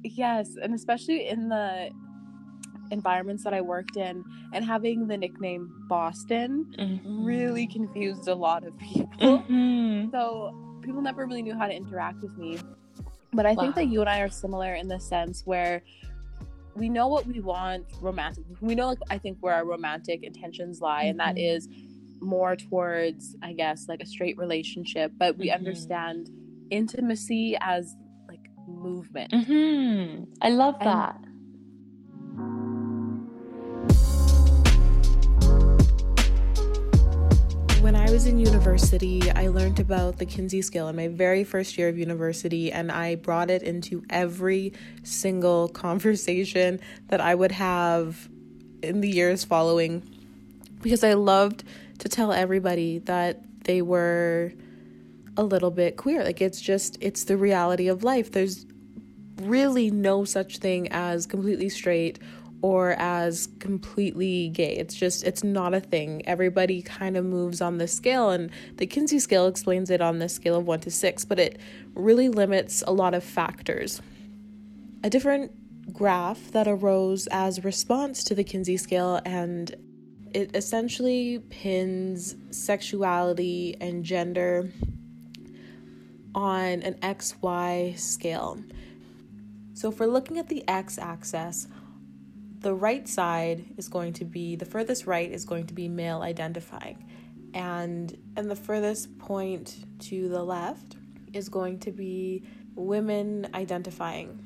Yes, 0.03 0.55
and 0.61 0.75
especially 0.75 1.27
in 1.27 1.49
the 1.49 1.89
environments 2.91 3.43
that 3.43 3.53
I 3.53 3.61
worked 3.61 3.97
in, 3.97 4.23
and 4.53 4.63
having 4.63 5.07
the 5.07 5.17
nickname 5.17 5.73
Boston 5.89 6.71
mm-hmm. 6.77 7.25
really 7.25 7.65
confused 7.65 8.27
a 8.27 8.35
lot 8.35 8.63
of 8.63 8.77
people. 8.77 9.39
Mm-hmm. 9.39 10.11
So 10.11 10.72
people 10.83 11.01
never 11.01 11.25
really 11.25 11.41
knew 11.41 11.55
how 11.55 11.67
to 11.67 11.73
interact 11.73 12.21
with 12.21 12.37
me. 12.37 12.59
But 13.31 13.45
I 13.45 13.53
wow. 13.53 13.63
think 13.63 13.75
that 13.75 13.87
you 13.87 14.01
and 14.01 14.09
I 14.09 14.19
are 14.19 14.29
similar 14.29 14.75
in 14.75 14.87
the 14.87 14.99
sense 14.99 15.41
where 15.45 15.81
we 16.75 16.89
know 16.89 17.07
what 17.07 17.25
we 17.25 17.39
want 17.39 17.85
romantic. 18.01 18.43
We 18.61 18.75
know, 18.75 18.89
like, 18.89 18.99
I 19.09 19.17
think 19.17 19.37
where 19.41 19.55
our 19.55 19.65
romantic 19.65 20.23
intentions 20.23 20.81
lie, 20.81 21.05
mm-hmm. 21.05 21.09
and 21.09 21.19
that 21.19 21.35
mm-hmm. 21.35 22.25
more 22.25 22.55
towards, 22.55 23.35
I 23.41 23.53
guess, 23.53 23.87
like 23.87 24.01
a 24.01 24.05
straight 24.05 24.37
relationship. 24.37 25.11
But 25.17 25.37
we 25.37 25.47
mm-hmm. 25.47 25.57
understand 25.57 26.29
intimacy 26.69 27.57
as 27.59 27.95
like 28.27 28.49
movement. 28.67 29.31
Mm-hmm. 29.31 30.25
I 30.41 30.49
love 30.49 30.75
and, 30.79 30.83
When 37.83 37.97
I 37.97 38.09
was 38.09 38.27
in 38.27 38.39
university, 38.39 39.29
I 39.29 39.49
learned 39.49 39.81
about 39.81 40.17
the 40.17 40.25
Kinsey 40.25 40.61
scale 40.61 40.87
in 40.87 40.95
my 40.95 41.09
very 41.09 41.43
first 41.43 41.77
year 41.77 41.89
of 41.89 41.97
university, 41.97 42.71
and 42.71 42.89
I 42.89 43.15
brought 43.15 43.49
it 43.49 43.61
into 43.61 44.05
every 44.09 44.71
single 45.03 45.67
conversation 45.83 46.79
that 47.09 47.19
I 47.19 47.35
would 47.35 47.51
have 47.51 48.29
in 48.81 49.01
the 49.01 49.09
years 49.09 49.43
following 49.43 50.01
because 50.81 51.03
I 51.03 51.15
loved 51.15 51.65
to 51.99 52.07
tell 52.07 52.31
everybody 52.31 52.99
that 52.99 53.41
they 53.65 53.81
were 53.81 54.53
a 55.35 55.43
little 55.43 55.69
bit 55.69 55.97
queer. 55.97 56.23
Like 56.23 56.39
it's 56.39 56.61
just, 56.61 56.97
it's 57.01 57.25
the 57.25 57.35
reality 57.35 57.89
of 57.89 58.01
life. 58.01 58.31
There's 58.31 58.65
really 59.41 59.91
no 59.91 60.23
such 60.23 60.59
thing 60.59 60.87
as 60.91 61.25
completely 61.25 61.67
straight 61.67 62.17
or 62.63 62.91
as 62.97 63.49
completely 63.59 64.47
gay. 64.47 64.73
It's 64.77 64.95
just, 64.95 65.25
it's 65.25 65.43
not 65.43 65.73
a 65.73 65.81
thing. 65.81 66.25
Everybody 66.25 66.81
kind 66.81 67.17
of 67.17 67.25
moves 67.25 67.59
on 67.59 67.77
the 67.77 67.89
scale, 67.89 68.29
and 68.29 68.49
the 68.77 68.87
Kinsey 68.87 69.19
scale 69.19 69.47
explains 69.47 69.89
it 69.89 69.99
on 69.99 70.19
the 70.19 70.29
scale 70.29 70.55
of 70.55 70.65
one 70.65 70.79
to 70.79 70.89
six, 70.89 71.25
but 71.25 71.39
it 71.39 71.59
really 71.93 72.29
limits 72.29 72.81
a 72.87 72.93
lot 72.93 73.13
of 73.13 73.21
factors. 73.21 74.01
A 75.03 75.09
different 75.09 75.51
graph 75.91 76.51
that 76.53 76.65
arose 76.65 77.27
as 77.31 77.65
response 77.65 78.23
to 78.23 78.33
the 78.33 78.45
Kinsey 78.45 78.77
scale, 78.77 79.19
and 79.25 79.75
it 80.33 80.55
essentially 80.55 81.39
pins 81.49 82.37
sexuality 82.51 83.75
and 83.81 84.05
gender 84.05 84.71
on 86.33 86.81
an 86.81 86.93
XY 87.01 87.99
scale. 87.99 88.57
So, 89.73 89.89
if 89.89 89.99
we're 89.99 90.05
looking 90.05 90.39
at 90.39 90.47
the 90.47 90.63
x 90.69 90.97
axis, 90.97 91.67
the 92.63 92.73
right 92.73 93.07
side 93.09 93.65
is 93.77 93.89
going 93.89 94.13
to 94.13 94.23
be 94.23 94.55
the 94.55 94.65
furthest 94.65 95.05
right 95.05 95.29
is 95.29 95.43
going 95.43 95.67
to 95.67 95.73
be 95.73 95.89
male 95.89 96.21
identifying. 96.21 97.05
And 97.53 98.17
and 98.37 98.49
the 98.49 98.55
furthest 98.55 99.19
point 99.19 99.85
to 100.07 100.29
the 100.29 100.41
left 100.41 100.95
is 101.33 101.49
going 101.49 101.79
to 101.79 101.91
be 101.91 102.43
women 102.73 103.49
identifying. 103.53 104.39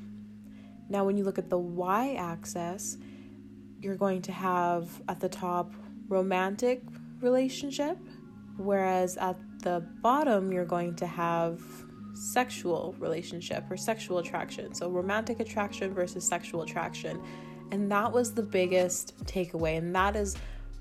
Now 0.88 1.04
when 1.04 1.16
you 1.16 1.22
look 1.22 1.38
at 1.38 1.48
the 1.48 1.58
y 1.58 2.14
axis 2.18 2.98
you're 3.80 3.96
going 3.96 4.22
to 4.22 4.32
have 4.32 5.00
at 5.08 5.20
the 5.20 5.28
top 5.28 5.72
romantic 6.08 6.82
relationship 7.20 7.96
whereas 8.56 9.16
at 9.18 9.36
the 9.60 9.86
bottom 10.02 10.52
you're 10.52 10.64
going 10.64 10.96
to 10.96 11.06
have 11.06 11.62
sexual 12.14 12.96
relationship 12.98 13.62
or 13.70 13.76
sexual 13.76 14.18
attraction. 14.18 14.74
So 14.74 14.90
romantic 14.90 15.38
attraction 15.38 15.94
versus 15.94 16.26
sexual 16.26 16.62
attraction 16.62 17.22
and 17.70 17.90
that 17.92 18.12
was 18.12 18.34
the 18.34 18.42
biggest 18.42 19.16
takeaway. 19.24 19.76
And 19.76 19.94
that 19.94 20.16
is 20.16 20.36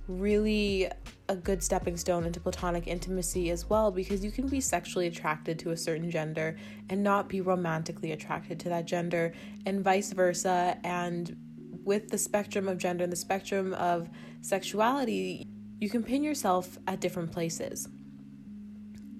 really 0.07 0.89
a 1.29 1.35
good 1.35 1.61
stepping 1.61 1.97
stone 1.97 2.23
into 2.23 2.39
platonic 2.39 2.87
intimacy 2.87 3.49
as 3.49 3.69
well 3.69 3.91
because 3.91 4.23
you 4.23 4.31
can 4.31 4.47
be 4.47 4.61
sexually 4.61 5.07
attracted 5.07 5.59
to 5.59 5.71
a 5.71 5.77
certain 5.77 6.09
gender 6.09 6.57
and 6.89 7.03
not 7.03 7.27
be 7.27 7.41
romantically 7.41 8.13
attracted 8.13 8.59
to 8.59 8.69
that 8.69 8.85
gender 8.85 9.33
and 9.65 9.83
vice 9.83 10.13
versa 10.13 10.77
and 10.85 11.35
with 11.83 12.09
the 12.09 12.17
spectrum 12.17 12.69
of 12.69 12.77
gender 12.77 13.03
and 13.03 13.11
the 13.11 13.17
spectrum 13.17 13.73
of 13.73 14.09
sexuality 14.41 15.45
you 15.79 15.89
can 15.89 16.01
pin 16.01 16.23
yourself 16.23 16.77
at 16.87 17.01
different 17.01 17.29
places 17.29 17.89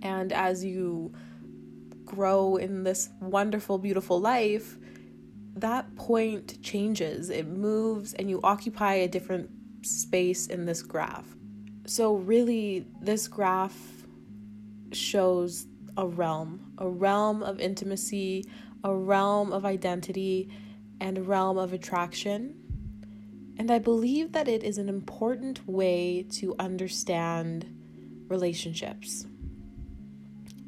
and 0.01 0.31
as 0.31 0.63
you 0.63 1.11
grow 2.05 2.55
in 2.55 2.83
this 2.83 3.09
wonderful 3.19 3.77
beautiful 3.77 4.21
life 4.21 4.77
that 5.61 5.95
point 5.95 6.61
changes, 6.61 7.29
it 7.29 7.47
moves, 7.47 8.13
and 8.13 8.29
you 8.29 8.39
occupy 8.43 8.95
a 8.95 9.07
different 9.07 9.49
space 9.81 10.47
in 10.47 10.65
this 10.65 10.81
graph. 10.81 11.25
So, 11.85 12.15
really, 12.15 12.85
this 13.01 13.27
graph 13.27 13.77
shows 14.91 15.67
a 15.95 16.05
realm, 16.05 16.73
a 16.77 16.87
realm 16.87 17.43
of 17.43 17.59
intimacy, 17.59 18.45
a 18.83 18.93
realm 18.93 19.51
of 19.51 19.65
identity, 19.65 20.49
and 20.99 21.17
a 21.17 21.21
realm 21.21 21.57
of 21.57 21.73
attraction. 21.73 22.55
And 23.57 23.71
I 23.71 23.79
believe 23.79 24.33
that 24.33 24.47
it 24.47 24.63
is 24.63 24.77
an 24.77 24.89
important 24.89 25.67
way 25.67 26.25
to 26.33 26.55
understand 26.59 27.73
relationships, 28.27 29.25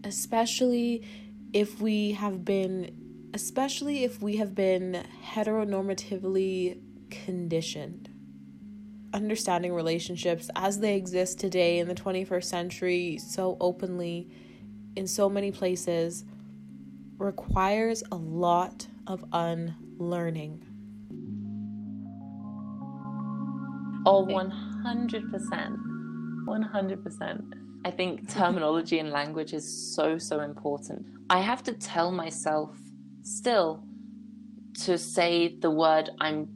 especially 0.03 1.03
if 1.53 1.81
we 1.81 2.13
have 2.13 2.45
been 2.45 2.98
especially 3.33 4.03
if 4.03 4.21
we 4.21 4.37
have 4.37 4.55
been 4.55 5.05
heteronormatively 5.23 6.81
conditioned. 7.09 8.09
Understanding 9.13 9.73
relationships 9.73 10.49
as 10.55 10.79
they 10.79 10.95
exist 10.95 11.39
today 11.39 11.79
in 11.79 11.87
the 11.87 11.95
21st 11.95 12.43
century 12.43 13.17
so 13.17 13.57
openly 13.59 14.29
in 14.95 15.07
so 15.07 15.29
many 15.29 15.51
places 15.51 16.25
requires 17.17 18.03
a 18.11 18.15
lot 18.15 18.87
of 19.07 19.25
unlearning. 19.33 20.65
Oh, 24.05 24.25
100%. 24.25 25.89
100%. 26.45 27.53
I 27.85 27.91
think 27.91 28.29
terminology 28.29 28.99
and 28.99 29.09
language 29.11 29.53
is 29.53 29.95
so, 29.95 30.17
so 30.17 30.41
important. 30.41 31.05
I 31.29 31.39
have 31.39 31.63
to 31.63 31.73
tell 31.73 32.11
myself 32.11 32.77
still 33.29 33.83
to 34.73 34.97
say 34.97 35.57
the 35.59 35.69
word 35.69 36.09
I'm 36.19 36.47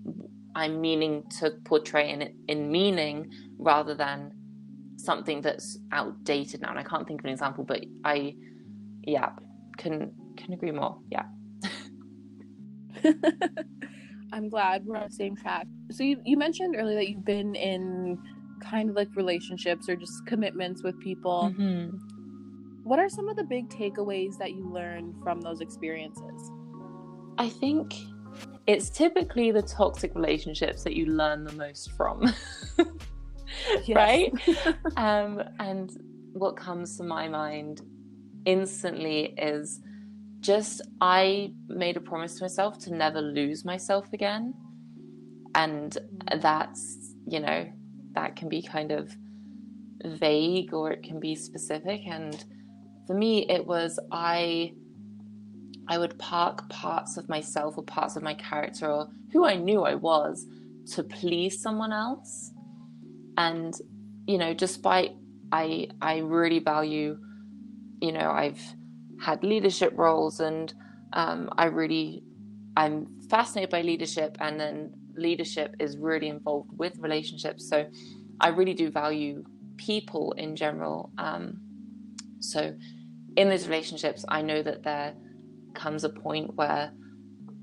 I'm 0.55 0.81
meaning 0.81 1.23
to 1.39 1.51
portray 1.65 2.09
in 2.11 2.33
in 2.47 2.71
meaning 2.71 3.31
rather 3.57 3.95
than 3.95 4.33
something 4.97 5.41
that's 5.41 5.77
outdated 5.91 6.61
now. 6.61 6.69
And 6.69 6.79
I 6.79 6.83
can't 6.83 7.07
think 7.07 7.21
of 7.21 7.25
an 7.25 7.31
example, 7.31 7.63
but 7.63 7.85
I 8.03 8.35
yeah 9.03 9.29
can 9.77 10.11
can 10.37 10.53
agree 10.53 10.71
more. 10.71 10.99
Yeah. 11.11 11.25
I'm 14.33 14.49
glad 14.49 14.85
we're 14.85 14.97
on 14.97 15.09
the 15.09 15.13
same 15.13 15.35
track. 15.35 15.67
So 15.91 16.03
you, 16.03 16.19
you 16.25 16.37
mentioned 16.37 16.75
earlier 16.75 16.95
that 16.95 17.07
you've 17.07 17.25
been 17.25 17.53
in 17.53 18.17
kind 18.63 18.89
of 18.89 18.95
like 18.95 19.09
relationships 19.15 19.87
or 19.87 19.95
just 19.95 20.25
commitments 20.25 20.81
with 20.81 20.99
people. 20.99 21.53
Mm-hmm. 21.55 21.97
What 22.83 22.97
are 22.97 23.09
some 23.09 23.29
of 23.29 23.35
the 23.35 23.43
big 23.43 23.69
takeaways 23.69 24.37
that 24.39 24.51
you 24.51 24.67
learned 24.67 25.15
from 25.21 25.39
those 25.41 25.61
experiences? 25.61 26.51
I 27.37 27.49
think 27.49 27.95
it's 28.67 28.89
typically 28.89 29.51
the 29.51 29.61
toxic 29.61 30.15
relationships 30.15 30.83
that 30.83 30.95
you 30.95 31.07
learn 31.07 31.43
the 31.43 31.53
most 31.53 31.91
from. 31.91 32.33
right? 33.89 34.33
um, 34.97 35.43
and 35.59 35.91
what 36.33 36.55
comes 36.55 36.97
to 36.97 37.03
my 37.03 37.27
mind 37.27 37.81
instantly 38.45 39.33
is 39.37 39.81
just 40.39 40.81
I 40.99 41.53
made 41.67 41.97
a 41.97 42.01
promise 42.01 42.35
to 42.35 42.43
myself 42.43 42.77
to 42.79 42.93
never 42.93 43.21
lose 43.21 43.63
myself 43.63 44.11
again. 44.13 44.53
And 45.55 45.97
that's, 46.41 47.15
you 47.27 47.39
know, 47.39 47.71
that 48.13 48.35
can 48.35 48.49
be 48.49 48.61
kind 48.61 48.91
of 48.91 49.15
vague 50.05 50.73
or 50.73 50.91
it 50.91 51.03
can 51.03 51.19
be 51.19 51.35
specific. 51.35 52.01
And 52.07 52.43
for 53.07 53.13
me, 53.13 53.45
it 53.49 53.65
was 53.65 53.99
I 54.11 54.73
I 55.87 55.97
would 55.97 56.17
park 56.17 56.69
parts 56.69 57.17
of 57.17 57.27
myself 57.27 57.77
or 57.77 57.83
parts 57.83 58.15
of 58.15 58.23
my 58.23 58.33
character 58.33 58.89
or 58.89 59.09
who 59.31 59.45
I 59.45 59.55
knew 59.55 59.83
I 59.83 59.95
was 59.95 60.45
to 60.93 61.03
please 61.03 61.61
someone 61.61 61.91
else. 61.91 62.51
And, 63.37 63.73
you 64.27 64.37
know, 64.37 64.53
despite 64.53 65.11
I 65.51 65.87
I 66.01 66.19
really 66.19 66.59
value, 66.59 67.17
you 68.01 68.11
know, 68.11 68.31
I've 68.31 68.61
had 69.21 69.43
leadership 69.43 69.93
roles 69.95 70.39
and 70.39 70.73
um, 71.13 71.49
I 71.57 71.65
really 71.65 72.23
I'm 72.75 73.07
fascinated 73.29 73.69
by 73.69 73.81
leadership 73.81 74.37
and 74.39 74.59
then 74.59 74.93
leadership 75.15 75.75
is 75.79 75.97
really 75.97 76.27
involved 76.27 76.71
with 76.77 76.97
relationships. 76.97 77.69
So 77.69 77.85
I 78.39 78.49
really 78.49 78.73
do 78.73 78.89
value 78.89 79.43
people 79.77 80.31
in 80.33 80.55
general. 80.55 81.11
Um, 81.17 81.59
so 82.39 82.75
in 83.35 83.49
those 83.49 83.67
relationships, 83.67 84.25
I 84.27 84.41
know 84.41 84.63
that 84.63 84.83
there 84.83 85.13
comes 85.73 86.03
a 86.03 86.09
point 86.09 86.55
where 86.55 86.91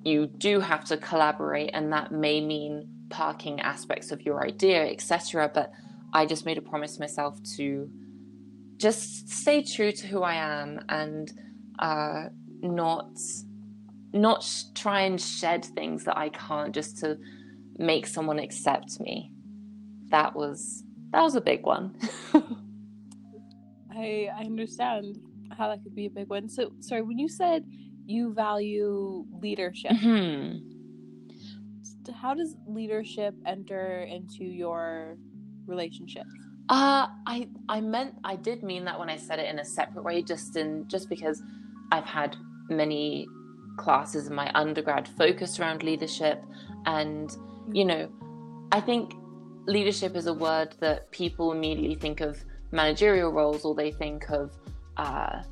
you 0.05 0.27
do 0.27 0.61
have 0.61 0.85
to 0.87 0.97
collaborate, 0.97 1.71
and 1.75 1.93
that 1.93 2.13
may 2.13 2.41
mean 2.41 2.89
parking 3.11 3.61
aspects 3.61 4.13
of 4.13 4.23
your 4.23 4.45
idea, 4.45 4.87
etc. 4.91 5.51
But 5.53 5.73
I 6.13 6.27
just 6.27 6.47
made 6.47 6.59
a 6.59 6.63
promise 6.63 6.99
myself 6.99 7.39
to 7.57 7.91
just 8.77 9.29
stay 9.29 9.63
true 9.63 9.93
to 9.93 10.07
who 10.07 10.23
I 10.23 10.35
am 10.35 10.81
and 10.89 11.31
uh, 11.79 12.25
not 12.63 13.11
not 14.13 14.45
try 14.75 15.03
and 15.03 15.21
shed 15.21 15.65
things 15.65 16.05
that 16.05 16.17
I 16.17 16.31
can't 16.31 16.75
just 16.75 16.99
to 16.99 17.17
make 17.79 18.07
someone 18.07 18.39
accept 18.39 18.99
me. 19.01 19.33
That 20.09 20.35
was 20.35 20.83
that 21.13 21.23
was 21.23 21.37
a 21.37 21.41
big 21.41 21.65
one. 21.65 21.97
I 23.93 24.29
I 24.35 24.45
understand 24.45 25.19
how 25.57 25.69
that 25.69 25.83
could 25.83 25.95
be 25.95 26.07
a 26.07 26.11
big 26.11 26.29
one. 26.29 26.49
So 26.49 26.73
sorry, 26.81 27.03
when 27.03 27.19
you 27.19 27.29
said 27.29 27.65
you 28.11 28.33
value 28.35 29.25
leadership, 29.41 29.93
mm-hmm. 29.93 30.59
how 32.13 32.35
does 32.35 32.57
leadership 32.67 33.35
enter 33.47 34.01
into 34.01 34.45
your 34.45 35.17
relationship? 35.67 36.25
Uh, 36.69 37.09
I 37.27 37.49
I 37.69 37.81
meant 37.81 38.15
I 38.25 38.37
did 38.37 38.63
mean 38.63 38.85
that 38.85 38.99
when 38.99 39.11
I 39.11 39.17
said 39.17 39.39
it 39.39 39.49
in 39.49 39.59
a 39.59 39.65
separate 39.65 40.05
way, 40.05 40.23
just 40.23 40.57
in 40.57 40.87
just 40.89 41.09
because 41.09 41.43
I've 41.91 42.05
had 42.05 42.37
many 42.69 43.27
classes 43.77 44.29
in 44.29 44.35
my 44.35 44.51
undergrad 44.55 45.09
focused 45.09 45.59
around 45.59 45.83
leadership, 45.83 46.43
and 46.87 47.37
you 47.73 47.85
know, 47.85 48.09
I 48.73 48.81
think 48.81 49.15
leadership 49.67 50.17
is 50.17 50.27
a 50.27 50.35
word 50.35 50.75
that 50.81 51.11
people 51.11 51.53
immediately 51.53 51.97
think 51.97 52.21
of 52.21 52.45
managerial 52.73 53.33
roles, 53.33 53.65
or 53.65 53.75
they 53.75 53.91
think 53.91 54.31
of, 54.31 54.53
uh, 54.97 55.43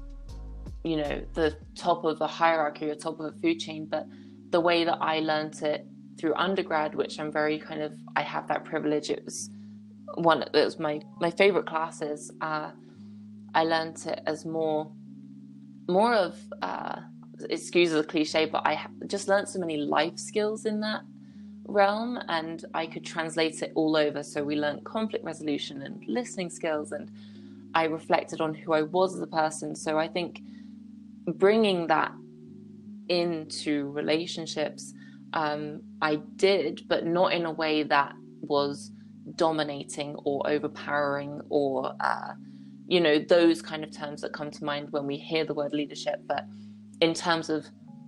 you 0.89 0.97
know, 0.97 1.23
the 1.35 1.57
top 1.75 2.05
of 2.05 2.21
a 2.21 2.27
hierarchy 2.27 2.91
or 2.91 2.95
top 2.95 3.21
of 3.21 3.27
a 3.27 3.33
food 3.41 3.59
chain. 3.61 3.87
But 3.87 4.07
the 4.51 4.61
way 4.61 4.85
that 4.85 4.99
I 5.01 5.21
learned 5.21 5.61
it 5.63 5.87
through 6.19 6.35
undergrad, 6.35 6.95
which 6.95 7.21
I'm 7.21 7.31
very 7.31 7.59
kind 7.59 7.83
of 7.83 7.93
I 8.17 8.23
have 8.23 8.49
that 8.49 8.65
privilege. 8.65 9.11
It 9.11 9.25
was 9.25 9.51
one 10.15 10.43
it 10.43 10.65
was 10.65 10.79
my 10.79 11.01
my 11.21 11.31
favorite 11.31 11.67
classes 11.67 12.31
uh, 12.41 12.71
i 13.55 13.65
learned 13.65 13.97
it 14.07 14.21
as 14.27 14.45
more 14.45 14.91
more 15.89 16.15
of 16.15 16.37
uh, 16.63 17.01
excuse 17.51 17.91
the 17.91 18.03
cliche 18.03 18.47
but 18.47 18.67
i 18.67 18.87
just 19.07 19.29
learned 19.29 19.49
so 19.49 19.59
many 19.59 19.77
life 19.77 20.19
skills 20.19 20.67
in 20.67 20.81
that 20.81 21.03
realm 21.65 22.19
and 22.29 22.65
i 22.75 22.87
could 22.87 23.05
translate 23.05 23.63
it 23.63 23.73
all 23.75 23.97
over 23.97 24.23
so 24.23 24.43
we 24.43 24.57
learned 24.57 24.83
conflict 24.85 25.25
resolution 25.25 25.83
and 25.83 26.03
listening 26.09 26.51
skills 26.51 26.93
and 26.93 27.11
i 27.75 27.85
reflected 27.85 28.41
on 28.41 28.55
who 28.55 28.73
i 28.73 28.83
was 28.83 29.15
as 29.15 29.21
a 29.21 29.27
person 29.27 29.77
so 29.77 29.99
i 29.99 30.09
think 30.09 30.43
bringing 31.35 31.87
that 31.87 32.13
into 33.09 33.91
relationships 33.91 34.93
um, 35.33 35.81
i 36.03 36.17
did 36.37 36.83
but 36.89 37.07
not 37.07 37.33
in 37.33 37.47
a 37.47 37.53
way 37.53 37.83
that 37.83 38.13
was 38.41 38.93
dominating 39.37 40.15
or 40.25 40.49
overpowering 40.49 41.41
or 41.51 41.95
uh, 42.01 42.33
you 42.87 43.01
know 43.01 43.19
those 43.19 43.61
kind 43.61 43.85
of 43.85 43.91
terms 43.91 44.23
that 44.23 44.33
come 44.33 44.51
to 44.51 44.65
mind 44.65 44.89
when 44.91 45.07
we 45.07 45.17
hear 45.17 45.45
the 45.45 45.55
word 45.55 45.73
leadership. 45.73 46.21
But 46.27 46.45
in 47.01 47.15
terms 47.15 47.51
of 47.51 47.67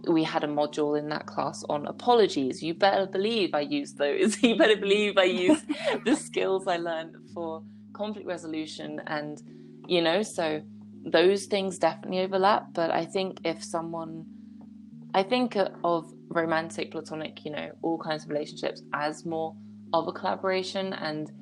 we 0.09 0.25
had 0.25 0.43
a 0.45 0.47
module 0.47 0.99
in 0.99 1.11
that 1.11 1.27
class 1.27 1.62
on 1.69 1.87
apologies. 1.87 2.62
You 2.62 2.73
better 2.73 3.07
believe 3.07 3.50
i 3.55 3.61
used 3.61 3.99
those. 3.99 4.43
You 4.43 4.57
better 4.57 4.77
believe 4.77 5.19
i 5.19 5.25
used 5.25 5.67
the 6.05 6.17
skills 6.17 6.67
i 6.67 6.79
learned 6.79 7.17
for 7.35 7.62
conflict 7.93 8.27
resolution 8.27 9.00
and 9.07 9.43
you 9.87 10.00
know 10.00 10.23
so 10.23 10.62
those 11.04 11.47
things 11.47 11.78
definitely 11.78 12.21
overlap 12.21 12.66
but 12.73 12.90
i 12.90 13.04
think 13.04 13.38
if 13.45 13.62
someone 13.64 14.25
i 15.14 15.23
think 15.23 15.57
of 15.85 16.12
romantic 16.28 16.90
platonic 16.90 17.45
you 17.45 17.50
know 17.50 17.71
all 17.83 17.99
kinds 17.99 18.25
of 18.25 18.30
relationships 18.30 18.83
as 18.92 19.25
more 19.25 19.54
of 19.92 20.07
a 20.09 20.12
collaboration 20.12 20.92
and 20.92 21.33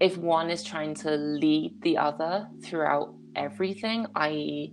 if 0.00 0.16
one 0.16 0.50
is 0.50 0.62
trying 0.62 0.94
to 0.94 1.10
lead 1.10 1.74
the 1.82 1.98
other 1.98 2.46
throughout 2.64 3.14
everything 3.34 4.06
i 4.14 4.70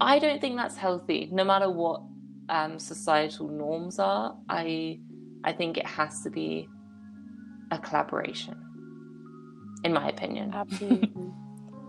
i 0.00 0.18
don't 0.18 0.40
think 0.40 0.56
that's 0.56 0.76
healthy 0.76 1.28
no 1.32 1.44
matter 1.44 1.70
what 1.70 2.02
um, 2.50 2.78
societal 2.78 3.48
norms 3.48 3.98
are 3.98 4.36
i 4.48 4.98
i 5.44 5.52
think 5.52 5.78
it 5.78 5.86
has 5.86 6.22
to 6.22 6.30
be 6.30 6.68
a 7.70 7.78
collaboration 7.78 8.54
in 9.84 9.92
my 9.92 10.08
opinion. 10.08 10.50
Absolutely 10.52 11.32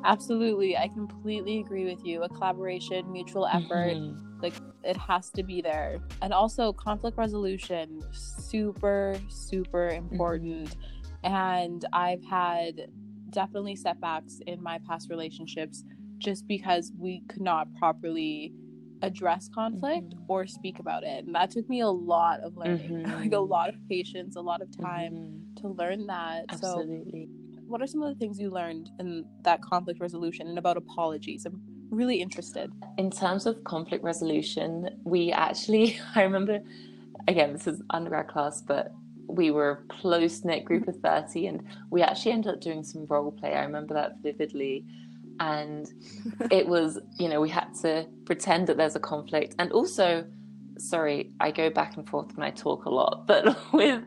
absolutely 0.05 0.77
i 0.77 0.87
completely 0.87 1.59
agree 1.59 1.85
with 1.85 2.03
you 2.05 2.23
a 2.23 2.29
collaboration 2.29 3.11
mutual 3.11 3.45
effort 3.47 3.95
mm-hmm 3.95 4.25
like 4.41 4.53
it 4.83 4.97
has 4.97 5.29
to 5.31 5.43
be 5.43 5.61
there 5.61 5.99
and 6.21 6.33
also 6.33 6.73
conflict 6.73 7.17
resolution 7.17 8.01
super 8.11 9.15
super 9.29 9.89
important 9.89 10.69
mm-hmm. 10.69 11.33
and 11.33 11.85
i've 11.93 12.23
had 12.23 12.87
definitely 13.29 13.75
setbacks 13.75 14.39
in 14.47 14.61
my 14.61 14.79
past 14.87 15.09
relationships 15.09 15.83
just 16.17 16.47
because 16.47 16.91
we 16.97 17.21
could 17.27 17.41
not 17.41 17.67
properly 17.75 18.53
address 19.01 19.49
conflict 19.53 20.09
mm-hmm. 20.09 20.31
or 20.31 20.47
speak 20.47 20.79
about 20.79 21.03
it 21.03 21.25
and 21.25 21.35
that 21.35 21.51
took 21.51 21.67
me 21.67 21.81
a 21.81 21.87
lot 21.87 22.39
of 22.41 22.55
learning 22.55 23.03
mm-hmm. 23.03 23.11
like 23.21 23.33
a 23.33 23.39
lot 23.39 23.69
of 23.69 23.75
patience 23.89 24.35
a 24.35 24.41
lot 24.41 24.61
of 24.61 24.69
time 24.77 25.13
mm-hmm. 25.13 25.61
to 25.61 25.67
learn 25.69 26.05
that 26.07 26.45
absolutely 26.49 27.27
so 27.29 27.44
what 27.67 27.81
are 27.81 27.87
some 27.87 28.01
of 28.01 28.09
the 28.09 28.15
things 28.15 28.39
you 28.39 28.49
learned 28.49 28.89
in 28.99 29.25
that 29.41 29.61
conflict 29.61 29.99
resolution 29.99 30.47
and 30.47 30.57
about 30.57 30.77
apologies 30.77 31.45
i'm 31.45 31.61
really 31.89 32.21
interested. 32.21 32.71
In 32.97 33.11
terms 33.11 33.45
of 33.45 33.63
conflict 33.63 34.03
resolution, 34.03 34.89
we 35.03 35.31
actually, 35.31 35.99
I 36.15 36.23
remember, 36.23 36.59
again, 37.27 37.53
this 37.53 37.67
is 37.67 37.81
undergrad 37.89 38.27
class, 38.27 38.61
but 38.61 38.93
we 39.27 39.49
were 39.49 39.71
a 39.71 39.93
close 39.93 40.43
knit 40.43 40.65
group 40.65 40.87
of 40.87 40.97
30 40.97 41.47
and 41.47 41.63
we 41.89 42.01
actually 42.01 42.31
ended 42.31 42.53
up 42.53 42.61
doing 42.61 42.83
some 42.83 43.05
role 43.05 43.31
play. 43.31 43.53
I 43.53 43.63
remember 43.63 43.93
that 43.95 44.17
vividly. 44.21 44.85
And 45.39 45.91
it 46.51 46.67
was, 46.67 46.99
you 47.19 47.29
know, 47.29 47.41
we 47.41 47.49
had 47.49 47.73
to 47.81 48.07
pretend 48.25 48.67
that 48.67 48.77
there's 48.77 48.95
a 48.95 48.99
conflict. 48.99 49.55
And 49.57 49.71
also, 49.71 50.25
sorry, 50.77 51.31
I 51.39 51.51
go 51.51 51.69
back 51.69 51.97
and 51.97 52.07
forth 52.07 52.35
when 52.37 52.45
I 52.45 52.51
talk 52.51 52.85
a 52.85 52.89
lot, 52.89 53.25
but 53.25 53.57
with, 53.73 54.03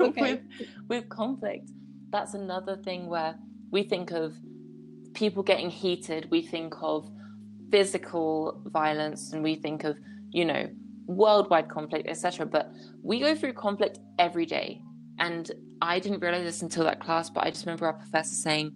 okay. 0.00 0.20
with, 0.20 0.40
with 0.88 1.08
conflict, 1.08 1.70
that's 2.10 2.34
another 2.34 2.76
thing 2.76 3.06
where 3.06 3.36
we 3.70 3.82
think 3.82 4.10
of 4.10 4.34
people 5.14 5.42
getting 5.42 5.70
heated, 5.70 6.28
we 6.30 6.42
think 6.42 6.74
of 6.82 7.10
physical 7.70 8.62
violence 8.66 9.32
and 9.32 9.42
we 9.42 9.56
think 9.56 9.84
of, 9.84 9.96
you 10.30 10.44
know, 10.44 10.68
worldwide 11.06 11.68
conflict, 11.68 12.08
etc. 12.08 12.46
But 12.46 12.72
we 13.02 13.20
go 13.20 13.34
through 13.34 13.54
conflict 13.54 13.98
every 14.18 14.46
day. 14.46 14.82
And 15.18 15.50
I 15.80 15.98
didn't 15.98 16.20
realize 16.20 16.44
this 16.44 16.62
until 16.62 16.84
that 16.84 17.00
class, 17.00 17.30
but 17.30 17.44
I 17.44 17.50
just 17.50 17.64
remember 17.64 17.86
our 17.86 17.94
professor 17.94 18.34
saying 18.34 18.72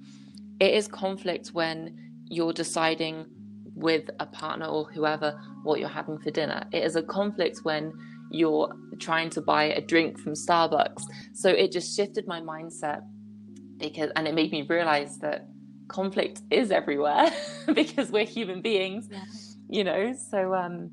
it 0.58 0.74
is 0.74 0.88
conflict 0.88 1.48
when 1.48 1.96
you're 2.26 2.52
deciding 2.52 3.26
with 3.74 4.10
a 4.20 4.26
partner 4.26 4.66
or 4.66 4.84
whoever 4.84 5.40
what 5.62 5.80
you're 5.80 5.88
having 5.88 6.18
for 6.18 6.30
dinner. 6.30 6.64
It 6.72 6.84
is 6.84 6.96
a 6.96 7.02
conflict 7.02 7.60
when 7.62 7.92
you're 8.30 8.72
trying 8.98 9.30
to 9.30 9.40
buy 9.40 9.64
a 9.64 9.80
drink 9.80 10.18
from 10.18 10.32
Starbucks. 10.32 11.02
So 11.32 11.50
it 11.50 11.72
just 11.72 11.96
shifted 11.96 12.26
my 12.26 12.40
mindset 12.40 13.02
because 13.80 14.10
and 14.16 14.28
it 14.28 14.34
made 14.34 14.52
me 14.52 14.62
realize 14.62 15.18
that 15.18 15.48
conflict 15.88 16.42
is 16.50 16.70
everywhere 16.70 17.30
because 17.74 18.10
we're 18.10 18.24
human 18.24 18.60
beings 18.60 19.08
yeah. 19.10 19.24
you 19.68 19.84
know? 19.84 20.14
So 20.30 20.54
um 20.54 20.90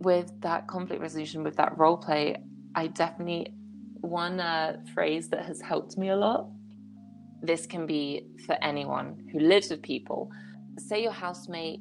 with 0.00 0.32
that 0.40 0.66
conflict 0.68 1.02
resolution 1.02 1.42
with 1.42 1.56
that 1.56 1.76
role 1.76 1.96
play 1.96 2.36
i 2.76 2.86
definitely 2.86 3.52
one 4.00 4.38
uh, 4.38 4.76
phrase 4.94 5.28
that 5.28 5.44
has 5.44 5.60
helped 5.60 5.98
me 5.98 6.10
a 6.10 6.16
lot 6.16 6.46
this 7.42 7.66
can 7.66 7.86
be 7.86 8.26
for 8.46 8.56
anyone 8.62 9.28
who 9.32 9.38
lives 9.38 9.70
with 9.70 9.82
people. 9.82 10.30
Say 10.78 11.02
your 11.02 11.12
housemate 11.12 11.80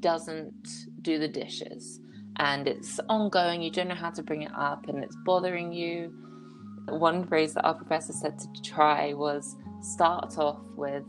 doesn't 0.00 0.68
do 1.02 1.18
the 1.18 1.28
dishes 1.28 2.00
and 2.38 2.66
it's 2.66 2.98
ongoing 3.08 3.62
you 3.62 3.70
don't 3.70 3.86
know 3.88 3.94
how 3.94 4.10
to 4.10 4.22
bring 4.22 4.42
it 4.42 4.50
up 4.56 4.88
and 4.88 5.02
it's 5.02 5.16
bothering 5.24 5.72
you 5.72 6.12
one 6.88 7.26
phrase 7.26 7.54
that 7.54 7.64
our 7.64 7.74
professor 7.74 8.12
said 8.12 8.38
to 8.38 8.62
try 8.62 9.12
was 9.12 9.56
start 9.80 10.38
off 10.38 10.60
with 10.76 11.04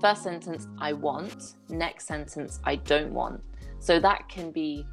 first 0.00 0.22
sentence, 0.22 0.68
I 0.78 0.92
want, 0.92 1.54
next 1.68 2.06
sentence, 2.06 2.60
I 2.64 2.76
don't 2.76 3.12
want. 3.12 3.40
So 3.78 3.98
that 4.00 4.28
can 4.28 4.50
be 4.50 4.86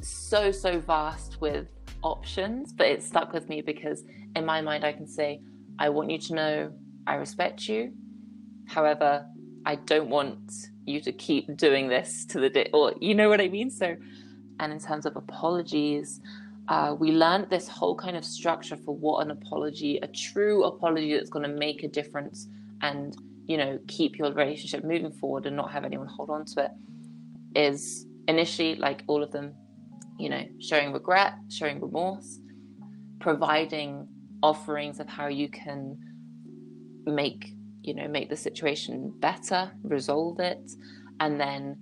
so, 0.00 0.50
so 0.50 0.80
vast 0.80 1.40
with 1.40 1.68
options, 2.02 2.72
but 2.72 2.86
it 2.86 3.02
stuck 3.02 3.32
with 3.32 3.48
me 3.48 3.60
because 3.60 4.04
in 4.34 4.44
my 4.44 4.60
mind, 4.60 4.84
I 4.84 4.92
can 4.92 5.06
say, 5.06 5.40
I 5.78 5.88
want 5.88 6.10
you 6.10 6.18
to 6.18 6.34
know 6.34 6.72
I 7.06 7.14
respect 7.14 7.68
you. 7.68 7.92
However, 8.66 9.26
I 9.66 9.76
don't 9.76 10.08
want 10.08 10.52
you 10.84 11.00
to 11.00 11.12
keep 11.12 11.56
doing 11.56 11.88
this 11.88 12.24
to 12.26 12.40
the 12.40 12.50
day, 12.50 12.70
or 12.72 12.94
you 13.00 13.14
know 13.14 13.28
what 13.28 13.40
I 13.40 13.48
mean? 13.48 13.70
So, 13.70 13.96
and 14.58 14.72
in 14.72 14.78
terms 14.78 15.06
of 15.06 15.16
apologies, 15.16 16.20
uh, 16.70 16.94
we 16.98 17.12
learned 17.12 17.50
this 17.50 17.68
whole 17.68 17.94
kind 17.94 18.16
of 18.16 18.24
structure 18.24 18.76
for 18.76 18.96
what 18.96 19.24
an 19.24 19.30
apology, 19.30 19.98
a 20.02 20.06
true 20.06 20.64
apology 20.64 21.12
that's 21.14 21.28
going 21.28 21.48
to 21.48 21.54
make 21.56 21.82
a 21.82 21.88
difference 21.88 22.48
and 22.80 23.16
you 23.50 23.56
know, 23.56 23.80
keep 23.88 24.16
your 24.16 24.32
relationship 24.32 24.84
moving 24.84 25.10
forward 25.10 25.44
and 25.44 25.56
not 25.56 25.72
have 25.72 25.84
anyone 25.84 26.06
hold 26.06 26.30
on 26.30 26.44
to 26.44 26.66
it 26.66 26.70
is 27.56 28.06
initially 28.28 28.76
like 28.76 29.02
all 29.08 29.24
of 29.24 29.32
them, 29.32 29.52
you 30.20 30.28
know, 30.28 30.44
showing 30.60 30.92
regret, 30.92 31.34
showing 31.48 31.80
remorse, 31.80 32.38
providing 33.18 34.06
offerings 34.40 35.00
of 35.00 35.08
how 35.08 35.26
you 35.26 35.48
can 35.48 35.98
make, 37.06 37.52
you 37.82 37.92
know, 37.92 38.06
make 38.06 38.30
the 38.30 38.36
situation 38.36 39.12
better, 39.18 39.72
resolve 39.82 40.38
it, 40.38 40.70
and 41.18 41.40
then 41.40 41.76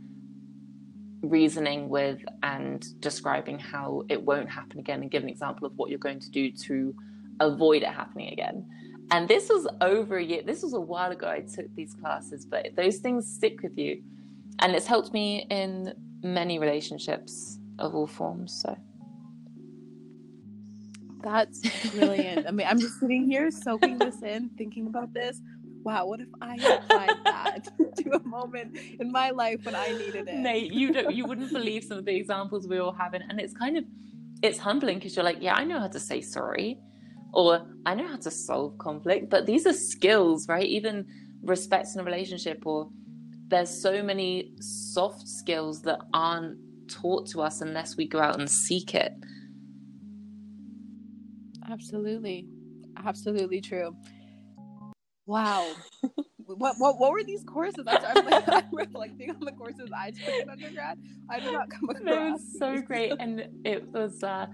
reasoning 1.23 1.89
with 1.89 2.21
and 2.43 3.01
describing 3.01 3.59
how 3.59 4.05
it 4.09 4.23
won't 4.23 4.49
happen 4.49 4.79
again 4.79 5.03
and 5.03 5.11
give 5.11 5.23
an 5.23 5.29
example 5.29 5.67
of 5.67 5.73
what 5.77 5.91
you're 5.91 5.99
going 5.99 6.21
to 6.21 6.31
do 6.31 6.51
to 6.51 6.95
avoid 7.41 7.83
it 7.83 7.89
happening 7.89 8.33
again. 8.33 8.65
And 9.11 9.27
this 9.27 9.49
was 9.49 9.67
over 9.81 10.19
a 10.19 10.25
year, 10.25 10.43
this 10.45 10.63
was 10.63 10.75
a 10.75 10.81
while 10.81 11.11
ago 11.11 11.29
I 11.29 11.41
took 11.41 11.75
these 11.75 11.95
classes, 11.95 12.45
but 12.45 12.69
those 12.77 12.99
things 12.99 13.27
stick 13.33 13.63
with 13.63 13.77
you. 13.79 14.03
And 14.61 14.75
it's 14.75 14.87
helped 14.87 15.13
me 15.13 15.47
in 15.51 15.95
many 16.23 16.59
relationships 16.59 17.59
of 17.79 17.95
all 17.95 18.07
forms. 18.07 18.61
So 18.61 18.77
that's 21.23 21.91
brilliant. 21.91 22.47
I 22.47 22.51
mean, 22.51 22.67
I'm 22.67 22.79
just 22.79 23.01
sitting 23.01 23.29
here 23.29 23.51
soaking 23.51 23.99
this 23.99 24.23
in, 24.23 24.51
thinking 24.59 24.87
about 24.87 25.13
this. 25.15 25.41
Wow, 25.85 26.07
what 26.07 26.21
if 26.21 26.29
I 26.41 26.57
applied 26.57 27.15
that 27.25 27.69
to 27.97 28.11
a 28.13 28.29
moment 28.29 28.77
in 28.99 29.11
my 29.11 29.31
life 29.31 29.65
when 29.65 29.75
I 29.75 29.93
needed 29.93 30.29
it? 30.29 30.35
Nate, 30.35 30.73
you 30.73 30.93
don't 30.93 31.15
you 31.15 31.25
wouldn't 31.25 31.53
believe 31.53 31.85
some 31.85 31.99
of 31.99 32.05
the 32.05 32.15
examples 32.15 32.67
we 32.69 32.79
all 32.79 32.93
have 32.93 33.15
and 33.15 33.41
it's 33.41 33.55
kind 33.55 33.79
of 33.79 33.85
it's 34.43 34.59
humbling 34.59 34.99
because 34.99 35.17
you're 35.17 35.25
like, 35.25 35.39
yeah, 35.41 35.55
I 35.55 35.65
know 35.65 35.81
how 35.81 35.89
to 35.89 36.01
say 36.01 36.21
sorry 36.21 36.79
or 37.33 37.67
I 37.87 37.95
know 37.95 38.09
how 38.09 38.17
to 38.17 38.31
solve 38.31 38.79
conflict, 38.79 39.31
but 39.31 39.47
these 39.47 39.67
are 39.67 39.73
skills, 39.73 40.49
right? 40.49 40.67
Even 40.67 41.07
respect 41.43 41.89
in 41.95 42.01
a 42.01 42.05
relationship, 42.05 42.67
or 42.67 42.91
there's 43.49 43.83
so 43.83 44.03
many 44.03 44.53
soft 44.61 45.29
skills 45.29 45.83
that 45.83 46.01
aren't 46.13 46.59
taught 46.89 47.29
to 47.29 47.43
us 47.43 47.61
unless 47.61 47.97
we 47.97 48.09
go 48.09 48.21
out 48.21 48.39
and 48.39 48.51
seek 48.51 48.95
it. 48.95 49.13
Absolutely. 51.71 52.47
Absolutely 53.05 53.61
true. 53.61 53.97
Wow. 55.29 55.75
what, 56.47 56.77
what 56.79 56.99
what 56.99 57.13
were 57.13 57.23
these 57.23 57.45
courses? 57.45 57.85
I'm, 57.87 57.99
I'm, 58.03 58.25
like, 58.31 58.49
I'm 58.49 58.65
reflecting 58.73 59.31
on 59.31 59.41
the 59.41 59.53
courses 59.53 59.91
I 59.95 60.11
took 60.11 60.43
in 60.43 60.49
undergrad. 60.49 60.99
I 61.29 61.39
did 61.39 61.53
not 61.53 61.69
come 61.69 61.91
across. 61.91 62.07
It 62.07 62.33
was 62.33 62.59
so 62.59 62.81
great, 62.81 63.13
and 63.21 63.47
it 63.63 63.93
was 63.93 64.23
uh, 64.23 64.47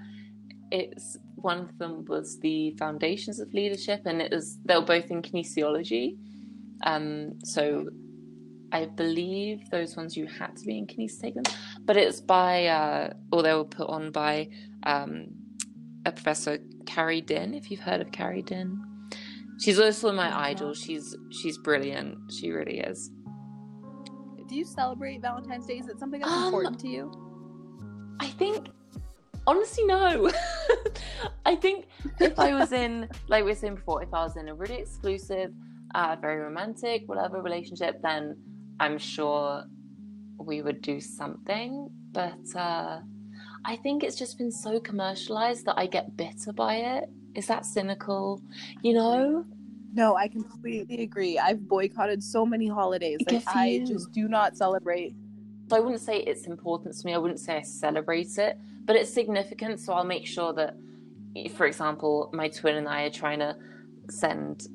it's 0.72 1.16
one 1.36 1.60
of 1.60 1.78
them 1.78 2.04
was 2.06 2.40
the 2.40 2.72
foundations 2.72 3.38
of 3.38 3.54
leadership, 3.54 4.02
and 4.04 4.20
it 4.20 4.32
was 4.32 4.58
they 4.64 4.74
were 4.74 4.84
both 4.84 5.12
in 5.12 5.22
kinesiology. 5.22 6.16
Um, 6.82 7.38
so 7.44 7.88
I 8.72 8.86
believe 8.86 9.70
those 9.70 9.96
ones 9.96 10.16
you 10.16 10.26
had 10.26 10.56
to 10.56 10.66
be 10.66 10.76
in 10.76 10.88
kinesiology 10.88 11.14
to 11.14 11.20
take 11.20 11.34
them, 11.34 11.44
but 11.84 11.96
it's 11.96 12.20
by 12.20 12.66
uh, 12.66 13.12
or 13.30 13.44
they 13.44 13.54
were 13.54 13.62
put 13.62 13.88
on 13.88 14.10
by 14.10 14.48
um, 14.82 15.28
a 16.04 16.10
professor 16.10 16.58
Carrie 16.84 17.20
Din. 17.20 17.54
If 17.54 17.70
you've 17.70 17.78
heard 17.78 18.00
of 18.00 18.10
Carrie 18.10 18.42
Din, 18.42 18.84
she's 19.60 19.78
also 19.78 20.12
my 20.12 20.36
idol. 20.48 20.74
She's 20.74 21.16
she's 21.30 21.58
brilliant. 21.58 22.32
She 22.32 22.50
really 22.50 22.80
is. 22.80 23.10
Do 24.48 24.54
you 24.54 24.64
celebrate 24.64 25.22
Valentine's 25.22 25.66
Day? 25.66 25.78
Is 25.78 25.88
it 25.88 25.98
something 25.98 26.20
that's 26.20 26.32
um, 26.32 26.44
important 26.44 26.78
to 26.80 26.88
you? 26.88 27.10
I 28.20 28.28
think 28.28 28.68
honestly 29.46 29.84
no 29.84 30.30
i 31.46 31.54
think 31.54 31.86
if 32.20 32.38
i 32.38 32.54
was 32.54 32.72
in 32.72 33.08
like 33.28 33.44
we 33.44 33.50
were 33.50 33.54
saying 33.54 33.74
before 33.74 34.02
if 34.02 34.12
i 34.14 34.22
was 34.22 34.36
in 34.36 34.48
a 34.48 34.54
really 34.54 34.76
exclusive 34.76 35.52
uh, 35.94 36.16
very 36.20 36.40
romantic 36.40 37.02
whatever 37.06 37.42
relationship 37.42 38.00
then 38.02 38.36
i'm 38.80 38.98
sure 38.98 39.64
we 40.38 40.62
would 40.62 40.80
do 40.80 41.00
something 41.00 41.88
but 42.12 42.38
uh, 42.56 43.00
i 43.64 43.76
think 43.76 44.02
it's 44.02 44.16
just 44.16 44.38
been 44.38 44.50
so 44.50 44.80
commercialized 44.80 45.64
that 45.66 45.78
i 45.78 45.86
get 45.86 46.16
bitter 46.16 46.52
by 46.52 46.76
it 46.76 47.08
is 47.34 47.46
that 47.46 47.66
cynical 47.66 48.40
you 48.82 48.92
know 48.92 49.44
no 49.92 50.16
i 50.16 50.28
completely 50.28 51.02
agree 51.02 51.38
i've 51.38 51.66
boycotted 51.68 52.22
so 52.22 52.44
many 52.44 52.68
holidays 52.68 53.18
like 53.30 53.42
i 53.48 53.82
just 53.86 54.12
do 54.12 54.28
not 54.28 54.56
celebrate 54.56 55.14
so 55.68 55.76
I 55.76 55.80
wouldn't 55.80 56.02
say 56.02 56.18
it's 56.18 56.46
important 56.46 56.94
to 56.94 57.06
me. 57.06 57.14
I 57.14 57.18
wouldn't 57.18 57.40
say 57.40 57.56
I 57.56 57.62
celebrate 57.62 58.36
it, 58.36 58.58
but 58.84 58.96
it's 58.96 59.12
significant. 59.12 59.80
So 59.80 59.94
I'll 59.94 60.04
make 60.04 60.26
sure 60.26 60.52
that, 60.52 60.76
for 61.56 61.66
example, 61.66 62.30
my 62.32 62.48
twin 62.48 62.76
and 62.76 62.88
I 62.88 63.04
are 63.04 63.10
trying 63.10 63.38
to 63.38 63.56
send 64.10 64.66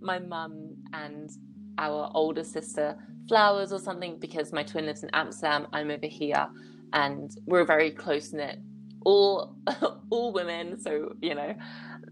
my 0.00 0.18
mum 0.18 0.76
and 0.92 1.30
our 1.78 2.10
older 2.14 2.44
sister 2.44 2.96
flowers 3.26 3.72
or 3.72 3.78
something 3.78 4.18
because 4.18 4.52
my 4.52 4.62
twin 4.62 4.84
lives 4.86 5.02
in 5.02 5.10
Amsterdam. 5.14 5.66
I'm 5.72 5.90
over 5.90 6.06
here, 6.06 6.46
and 6.92 7.34
we're 7.46 7.64
very 7.64 7.90
close 7.90 8.32
knit. 8.32 8.58
All 9.04 9.56
all 10.10 10.32
women, 10.32 10.80
so 10.80 11.14
you 11.20 11.34
know, 11.34 11.54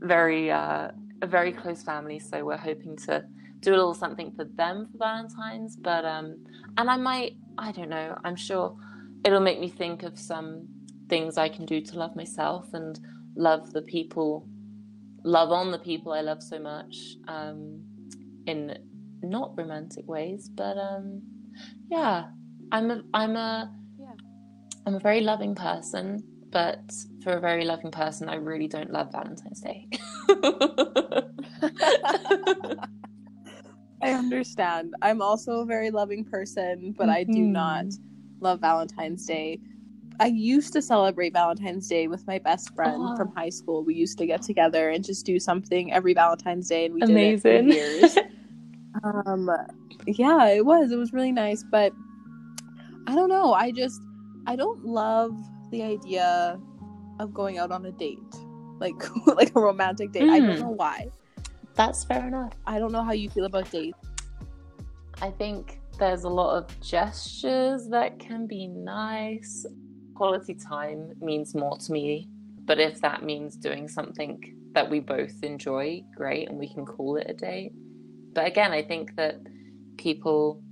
very 0.00 0.50
uh, 0.50 0.90
a 1.22 1.26
very 1.26 1.52
close 1.52 1.82
family. 1.82 2.18
So 2.18 2.44
we're 2.44 2.56
hoping 2.56 2.96
to 3.08 3.24
do 3.60 3.70
a 3.70 3.76
little 3.76 3.94
something 3.94 4.32
for 4.32 4.44
them 4.44 4.88
for 4.90 4.98
Valentine's. 4.98 5.76
But 5.76 6.04
um, 6.04 6.44
and 6.76 6.90
I 6.90 6.96
might, 6.96 7.36
I 7.58 7.72
don't 7.72 7.90
know. 7.90 8.16
I'm 8.24 8.36
sure 8.36 8.76
it'll 9.24 9.40
make 9.40 9.60
me 9.60 9.68
think 9.68 10.02
of 10.02 10.18
some 10.18 10.66
things 11.08 11.36
I 11.36 11.48
can 11.48 11.66
do 11.66 11.80
to 11.80 11.98
love 11.98 12.16
myself 12.16 12.72
and 12.72 12.98
love 13.36 13.72
the 13.72 13.82
people, 13.82 14.48
love 15.24 15.50
on 15.50 15.70
the 15.70 15.78
people 15.78 16.12
I 16.12 16.20
love 16.22 16.42
so 16.42 16.58
much, 16.58 17.16
um, 17.28 17.82
in 18.46 18.78
not 19.22 19.56
romantic 19.58 20.06
ways, 20.08 20.48
but 20.48 20.78
um, 20.78 21.22
yeah, 21.90 22.26
I'm 22.72 22.90
a, 22.90 23.02
I'm 23.12 23.36
a, 23.36 23.70
yeah. 23.98 24.12
I'm 24.86 24.94
a 24.94 25.00
very 25.00 25.20
loving 25.20 25.54
person. 25.54 26.22
But 26.50 26.92
for 27.22 27.32
a 27.32 27.40
very 27.40 27.64
loving 27.64 27.90
person, 27.90 28.28
I 28.28 28.34
really 28.36 28.66
don't 28.66 28.90
love 28.90 29.12
Valentine's 29.12 29.60
Day. 29.60 29.88
I 34.02 34.12
understand. 34.12 34.94
I'm 35.02 35.22
also 35.22 35.60
a 35.60 35.66
very 35.66 35.90
loving 35.90 36.24
person, 36.24 36.94
but 36.96 37.08
mm-hmm. 37.08 37.16
I 37.16 37.24
do 37.24 37.40
not 37.40 37.84
mm-hmm. 37.84 38.44
love 38.44 38.60
Valentine's 38.60 39.26
Day. 39.26 39.60
I 40.18 40.26
used 40.26 40.72
to 40.74 40.82
celebrate 40.82 41.32
Valentine's 41.32 41.88
Day 41.88 42.08
with 42.08 42.26
my 42.26 42.38
best 42.38 42.74
friend 42.74 43.16
from 43.16 43.32
high 43.34 43.48
school. 43.48 43.84
We 43.84 43.94
used 43.94 44.18
to 44.18 44.26
get 44.26 44.42
together 44.42 44.90
and 44.90 45.04
just 45.04 45.24
do 45.24 45.38
something 45.38 45.92
every 45.92 46.14
Valentine's 46.14 46.68
Day, 46.68 46.84
and 46.86 46.94
we 46.94 47.02
Amazing. 47.02 47.68
did 47.68 47.76
it 47.76 48.10
for 48.12 48.18
years. 48.18 48.18
um, 49.02 49.50
yeah, 50.06 50.48
it 50.48 50.64
was. 50.64 50.90
It 50.90 50.98
was 50.98 51.12
really 51.12 51.32
nice, 51.32 51.64
but 51.70 51.92
I 53.06 53.14
don't 53.14 53.28
know. 53.28 53.54
I 53.54 53.70
just 53.70 54.02
I 54.46 54.56
don't 54.56 54.84
love 54.84 55.32
the 55.70 55.82
idea 55.82 56.58
of 57.18 57.34
going 57.34 57.58
out 57.58 57.70
on 57.70 57.86
a 57.86 57.92
date, 57.92 58.18
like 58.78 59.02
like 59.26 59.52
a 59.54 59.60
romantic 59.60 60.12
date. 60.12 60.24
Mm. 60.24 60.30
I 60.30 60.40
don't 60.40 60.56
hmm. 60.56 60.62
know 60.62 60.70
why. 60.70 61.10
That's 61.74 62.04
fair 62.04 62.26
enough. 62.26 62.52
I 62.66 62.78
don't 62.78 62.92
know 62.92 63.02
how 63.02 63.12
you 63.12 63.30
feel 63.30 63.44
about 63.44 63.70
dates. 63.70 63.98
I 65.22 65.30
think 65.30 65.80
there's 65.98 66.24
a 66.24 66.28
lot 66.28 66.56
of 66.56 66.80
gestures 66.80 67.88
that 67.88 68.18
can 68.18 68.46
be 68.46 68.66
nice. 68.66 69.66
Quality 70.14 70.54
time 70.54 71.12
means 71.20 71.54
more 71.54 71.76
to 71.78 71.92
me, 71.92 72.28
but 72.64 72.78
if 72.78 73.00
that 73.00 73.22
means 73.22 73.56
doing 73.56 73.88
something 73.88 74.56
that 74.72 74.88
we 74.88 75.00
both 75.00 75.42
enjoy, 75.42 76.02
great, 76.14 76.48
and 76.48 76.58
we 76.58 76.68
can 76.68 76.84
call 76.84 77.16
it 77.16 77.26
a 77.28 77.34
date. 77.34 77.72
But 78.34 78.46
again, 78.46 78.72
I 78.72 78.82
think 78.82 79.16
that 79.16 79.40
people 79.96 80.62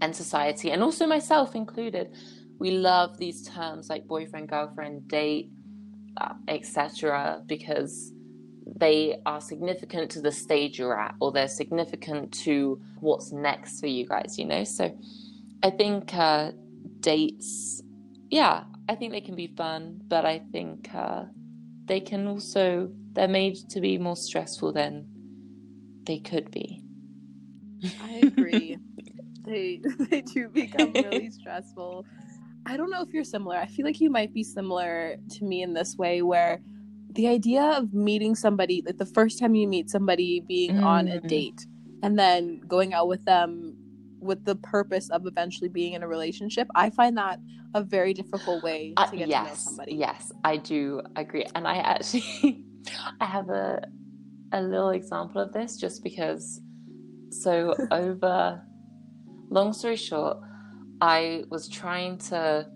and 0.00 0.14
society, 0.14 0.70
and 0.70 0.82
also 0.82 1.06
myself 1.06 1.54
included, 1.54 2.14
we 2.58 2.70
love 2.72 3.18
these 3.18 3.46
terms 3.48 3.88
like 3.88 4.06
boyfriend, 4.06 4.48
girlfriend, 4.48 5.08
date, 5.08 5.50
uh, 6.16 6.34
etc., 6.48 7.42
because 7.46 8.12
they 8.78 9.16
are 9.26 9.40
significant 9.40 10.10
to 10.10 10.20
the 10.20 10.32
stage 10.32 10.78
you're 10.78 10.98
at 10.98 11.14
or 11.20 11.30
they're 11.30 11.48
significant 11.48 12.32
to 12.32 12.80
what's 13.00 13.30
next 13.30 13.78
for 13.78 13.86
you 13.86 14.04
guys 14.04 14.36
you 14.38 14.44
know? 14.44 14.64
So 14.64 14.92
i 15.62 15.70
think 15.70 16.12
uh, 16.12 16.50
dates 16.98 17.80
yeah 18.28 18.64
i 18.88 18.94
think 18.96 19.12
they 19.12 19.20
can 19.20 19.36
be 19.36 19.46
fun 19.56 20.00
but 20.08 20.24
i 20.24 20.40
think 20.50 20.92
uh, 20.92 21.26
they 21.86 22.00
can 22.00 22.26
also 22.26 22.90
they're 23.12 23.28
made 23.28 23.56
to 23.70 23.80
be 23.80 23.98
more 23.98 24.16
stressful 24.16 24.72
than 24.72 25.06
they 26.06 26.18
could 26.18 26.50
be. 26.50 26.82
I 28.00 28.12
agree. 28.12 28.78
They 29.44 29.80
they 30.10 30.22
do 30.22 30.48
become 30.48 30.92
really 30.94 31.30
stressful 31.40 32.04
i 32.66 32.76
don't 32.76 32.90
know 32.90 33.02
if 33.02 33.12
you're 33.12 33.24
similar 33.24 33.56
i 33.56 33.66
feel 33.66 33.84
like 33.84 34.00
you 34.00 34.10
might 34.10 34.32
be 34.32 34.42
similar 34.42 35.16
to 35.30 35.44
me 35.44 35.62
in 35.62 35.72
this 35.74 35.96
way 35.96 36.22
where 36.22 36.60
the 37.12 37.26
idea 37.26 37.62
of 37.62 37.94
meeting 37.94 38.34
somebody 38.34 38.82
like 38.84 38.98
the 38.98 39.06
first 39.06 39.38
time 39.38 39.54
you 39.54 39.66
meet 39.66 39.88
somebody 39.88 40.40
being 40.40 40.76
mm. 40.76 40.84
on 40.84 41.08
a 41.08 41.20
mm. 41.20 41.28
date 41.28 41.66
and 42.02 42.18
then 42.18 42.60
going 42.68 42.92
out 42.92 43.08
with 43.08 43.24
them 43.24 43.74
with 44.20 44.44
the 44.44 44.56
purpose 44.56 45.08
of 45.10 45.26
eventually 45.26 45.68
being 45.68 45.94
in 45.94 46.02
a 46.02 46.08
relationship 46.08 46.68
i 46.74 46.90
find 46.90 47.16
that 47.16 47.38
a 47.74 47.82
very 47.82 48.12
difficult 48.14 48.62
way 48.62 48.94
to 48.96 49.02
uh, 49.02 49.10
yes, 49.12 49.26
to 49.26 49.26
know 49.26 49.54
somebody 49.54 49.94
yes 49.94 50.32
i 50.44 50.56
do 50.56 51.00
agree 51.16 51.44
and 51.54 51.66
i 51.66 51.76
actually 51.76 52.64
i 53.20 53.24
have 53.24 53.48
a 53.48 53.80
a 54.52 54.60
little 54.62 54.90
example 54.90 55.40
of 55.40 55.52
this 55.52 55.76
just 55.76 56.02
because 56.02 56.60
So 57.30 57.74
over 57.90 58.62
long 59.50 59.72
story 59.72 59.96
short, 59.96 60.38
I 61.00 61.44
was 61.50 61.68
trying 61.68 62.18
to 62.18 62.68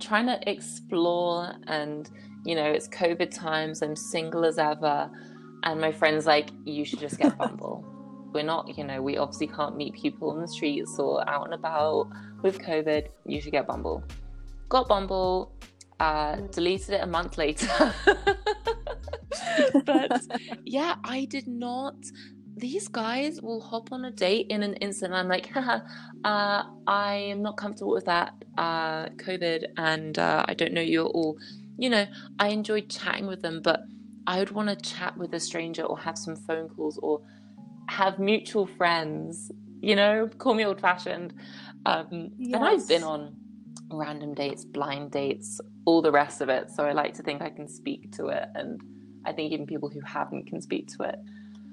trying 0.00 0.26
to 0.26 0.38
explore 0.50 1.54
and 1.66 2.10
you 2.44 2.54
know, 2.54 2.64
it's 2.64 2.88
COVID 2.88 3.30
times, 3.30 3.82
I'm 3.82 3.96
single 3.96 4.44
as 4.44 4.58
ever. 4.58 5.10
And 5.62 5.80
my 5.80 5.92
friend's 5.92 6.26
like, 6.26 6.50
you 6.64 6.84
should 6.84 6.98
just 6.98 7.18
get 7.18 7.36
Bumble. 7.38 7.84
We're 8.32 8.42
not, 8.42 8.76
you 8.76 8.84
know, 8.84 9.02
we 9.02 9.16
obviously 9.16 9.46
can't 9.46 9.76
meet 9.76 9.94
people 9.94 10.34
in 10.34 10.40
the 10.40 10.48
streets 10.48 10.98
or 10.98 11.28
out 11.28 11.44
and 11.44 11.54
about 11.54 12.08
with 12.42 12.58
COVID. 12.60 13.08
You 13.26 13.40
should 13.40 13.52
get 13.52 13.66
Bumble. 13.66 14.02
Got 14.68 14.88
Bumble, 14.88 15.52
uh, 16.00 16.36
deleted 16.50 16.90
it 16.90 17.02
a 17.02 17.06
month 17.06 17.38
later. 17.38 17.68
but 19.84 20.22
yeah, 20.64 20.96
I 21.04 21.26
did 21.26 21.46
not. 21.46 21.94
These 22.56 22.88
guys 22.88 23.40
will 23.40 23.60
hop 23.60 23.92
on 23.92 24.04
a 24.04 24.10
date 24.10 24.48
in 24.50 24.62
an 24.62 24.74
instant. 24.74 25.14
I'm 25.14 25.28
like, 25.28 25.50
uh, 25.56 25.80
I 26.24 27.14
am 27.14 27.42
not 27.42 27.56
comfortable 27.56 27.92
with 27.92 28.04
that 28.06 28.34
uh, 28.58 29.06
COVID, 29.10 29.64
and 29.76 30.18
uh, 30.18 30.44
I 30.46 30.54
don't 30.54 30.72
know 30.72 30.82
you 30.82 31.06
at 31.06 31.10
all. 31.10 31.38
You 31.78 31.90
know, 31.90 32.06
I 32.38 32.48
enjoyed 32.48 32.88
chatting 32.88 33.26
with 33.26 33.42
them, 33.42 33.62
but 33.62 33.84
I 34.26 34.38
would 34.38 34.50
want 34.50 34.68
to 34.68 34.76
chat 34.76 35.16
with 35.16 35.34
a 35.34 35.40
stranger 35.40 35.82
or 35.82 35.98
have 35.98 36.16
some 36.16 36.36
phone 36.36 36.68
calls 36.68 36.98
or 37.02 37.22
have 37.88 38.18
mutual 38.18 38.66
friends. 38.66 39.50
You 39.80 39.96
know, 39.96 40.28
call 40.38 40.54
me 40.54 40.64
old 40.64 40.80
fashioned. 40.80 41.34
Um, 41.86 42.30
yes. 42.38 42.54
And 42.54 42.64
I've 42.64 42.88
been 42.88 43.02
on 43.02 43.34
random 43.90 44.34
dates, 44.34 44.64
blind 44.64 45.10
dates, 45.10 45.60
all 45.84 46.02
the 46.02 46.12
rest 46.12 46.40
of 46.40 46.48
it. 46.48 46.70
So 46.70 46.84
I 46.84 46.92
like 46.92 47.14
to 47.14 47.22
think 47.22 47.42
I 47.42 47.50
can 47.50 47.68
speak 47.68 48.12
to 48.12 48.26
it. 48.26 48.48
And 48.54 48.80
I 49.24 49.32
think 49.32 49.52
even 49.52 49.66
people 49.66 49.88
who 49.88 50.00
haven't 50.00 50.46
can 50.46 50.60
speak 50.60 50.88
to 50.96 51.04
it. 51.04 51.16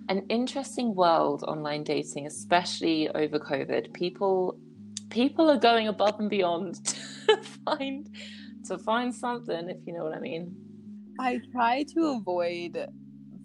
An 0.09 0.25
interesting 0.27 0.95
world 0.95 1.43
online 1.43 1.83
dating, 1.83 2.25
especially 2.25 3.09
over 3.09 3.39
COVID. 3.39 3.93
People 3.93 4.59
people 5.09 5.49
are 5.49 5.57
going 5.57 5.87
above 5.87 6.19
and 6.19 6.29
beyond 6.29 6.83
to 7.27 7.37
find 7.65 8.09
to 8.65 8.77
find 8.77 9.13
something, 9.13 9.69
if 9.69 9.77
you 9.85 9.93
know 9.93 10.03
what 10.03 10.15
I 10.15 10.19
mean. 10.19 10.55
I 11.19 11.41
try 11.51 11.83
to 11.93 12.17
avoid 12.17 12.87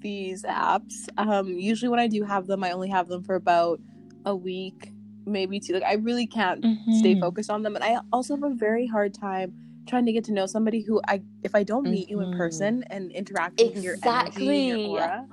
these 0.00 0.42
apps. 0.44 1.08
Um, 1.18 1.48
usually 1.48 1.88
when 1.88 2.00
I 2.00 2.06
do 2.06 2.22
have 2.22 2.46
them, 2.46 2.64
I 2.64 2.70
only 2.70 2.88
have 2.88 3.08
them 3.08 3.22
for 3.24 3.34
about 3.34 3.80
a 4.24 4.34
week, 4.34 4.92
maybe 5.26 5.60
two. 5.60 5.74
Like 5.74 5.82
I 5.82 5.94
really 5.94 6.26
can't 6.26 6.62
mm-hmm. 6.62 6.92
stay 6.92 7.20
focused 7.20 7.50
on 7.50 7.62
them, 7.62 7.74
and 7.74 7.84
I 7.84 7.98
also 8.12 8.36
have 8.36 8.44
a 8.44 8.54
very 8.54 8.86
hard 8.86 9.12
time 9.12 9.52
trying 9.86 10.06
to 10.06 10.12
get 10.12 10.24
to 10.24 10.32
know 10.32 10.46
somebody 10.46 10.82
who 10.82 11.00
I 11.08 11.20
if 11.42 11.54
I 11.54 11.62
don't 11.62 11.84
meet 11.84 12.08
mm-hmm. 12.08 12.10
you 12.10 12.20
in 12.20 12.28
mm-hmm. 12.28 12.38
person 12.38 12.84
and 12.90 13.12
interact 13.12 13.60
with 13.60 13.76
exactly. 13.76 14.44
your 14.44 14.74
energy, 14.74 14.82
your 14.82 15.00
aura, 15.00 15.26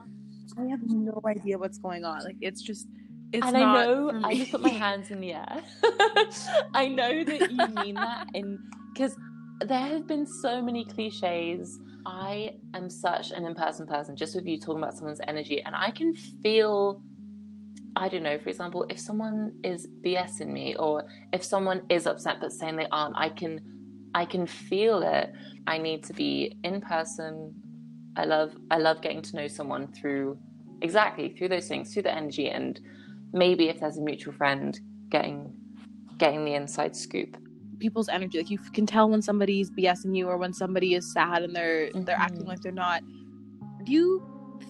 I 0.62 0.70
have 0.70 0.82
no 0.84 1.22
idea 1.26 1.58
what's 1.58 1.78
going 1.78 2.06
on. 2.06 2.24
Like 2.24 2.38
it's 2.42 2.62
just 2.62 2.88
it's 3.34 3.46
and 3.46 3.58
I 3.58 3.74
know 3.74 4.22
I 4.24 4.36
just 4.36 4.52
put 4.52 4.62
my 4.62 4.70
hands 4.70 5.12
in 5.12 5.22
the 5.22 5.34
air. 5.34 5.64
I 6.74 6.88
know 6.88 7.24
that 7.24 7.52
you 7.52 7.68
mean 7.84 7.96
that 7.96 8.28
and 8.34 8.60
because 8.94 9.16
there 9.62 9.80
have 9.80 10.08
been 10.08 10.26
so 10.26 10.62
many 10.62 10.86
cliches. 10.86 11.80
I 12.04 12.56
am 12.74 12.90
such 12.90 13.30
an 13.30 13.46
in-person 13.46 13.86
person, 13.86 14.16
just 14.16 14.34
with 14.34 14.48
you 14.48 14.60
talking 14.60 14.82
about 14.82 14.96
someone's 14.96 15.22
energy, 15.28 15.62
and 15.62 15.76
I 15.76 15.92
can 15.92 16.16
feel 16.16 17.02
I 17.96 18.08
don't 18.08 18.24
know, 18.24 18.40
for 18.40 18.50
example, 18.50 18.86
if 18.90 19.00
someone 19.00 19.54
is 19.64 19.88
BSing 20.04 20.48
me 20.48 20.76
or 20.76 21.04
if 21.34 21.44
someone 21.44 21.82
is 21.90 22.08
upset 22.08 22.38
but 22.40 22.52
saying 22.52 22.78
they 22.78 22.88
aren't, 22.92 23.16
I 23.18 23.30
can 23.30 23.60
I 24.14 24.26
can 24.26 24.48
feel 24.48 25.02
it. 25.04 25.32
I 25.68 25.78
need 25.78 26.04
to 26.06 26.14
be 26.14 26.58
in 26.64 26.82
person. 26.82 27.54
I 28.16 28.26
love 28.26 28.56
I 28.70 28.78
love 28.78 29.02
getting 29.02 29.22
to 29.22 29.36
know 29.36 29.48
someone 29.48 29.88
through 29.88 30.38
exactly 30.82 31.30
through 31.30 31.50
those 31.50 31.68
things, 31.68 31.94
through 31.94 32.04
the 32.04 32.14
energy 32.14 32.50
and 32.50 32.80
maybe 33.34 33.70
if 33.70 33.80
there's 33.80 33.98
a 33.98 34.02
mutual 34.02 34.34
friend 34.34 34.80
getting 35.10 35.54
getting 36.18 36.46
the 36.46 36.54
inside 36.54 36.96
scoop. 36.96 37.38
People's 37.80 38.10
energy. 38.10 38.38
Like 38.38 38.50
you 38.50 38.60
can 38.60 38.86
tell 38.86 39.10
when 39.10 39.22
somebody's 39.22 39.72
BSing 39.72 40.16
you 40.16 40.28
or 40.28 40.38
when 40.38 40.54
somebody 40.54 40.94
is 40.94 41.12
sad 41.12 41.44
and 41.44 41.56
they're 41.56 41.88
mm-hmm. 41.88 42.04
they're 42.04 42.18
acting 42.18 42.46
like 42.46 42.62
they're 42.62 42.72
not. 42.72 43.02
Do 43.84 43.92
you 43.92 44.24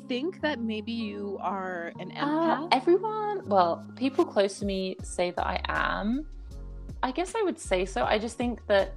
think 0.07 0.41
that 0.41 0.61
maybe 0.61 0.93
you 0.93 1.37
are 1.41 1.91
an 1.99 2.11
uh, 2.17 2.25
empath? 2.25 2.63
Uh, 2.63 2.67
everyone 2.71 3.47
well, 3.47 3.85
people 3.95 4.25
close 4.25 4.59
to 4.59 4.65
me 4.65 4.95
say 5.03 5.31
that 5.31 5.45
I 5.45 5.59
am. 5.67 6.25
I 7.03 7.11
guess 7.11 7.33
I 7.35 7.41
would 7.41 7.59
say 7.59 7.85
so. 7.85 8.05
I 8.05 8.17
just 8.17 8.37
think 8.37 8.65
that 8.67 8.93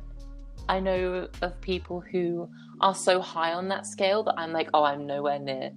I 0.69 0.79
know 0.79 1.29
of 1.43 1.61
people 1.61 2.01
who 2.01 2.49
are 2.81 2.95
so 2.95 3.21
high 3.21 3.53
on 3.53 3.69
that 3.69 3.87
scale 3.87 4.23
that 4.25 4.35
I'm 4.39 4.53
like, 4.53 4.69
oh, 4.75 4.85
I'm 4.85 5.07
nowhere 5.07 5.39
near 5.39 5.71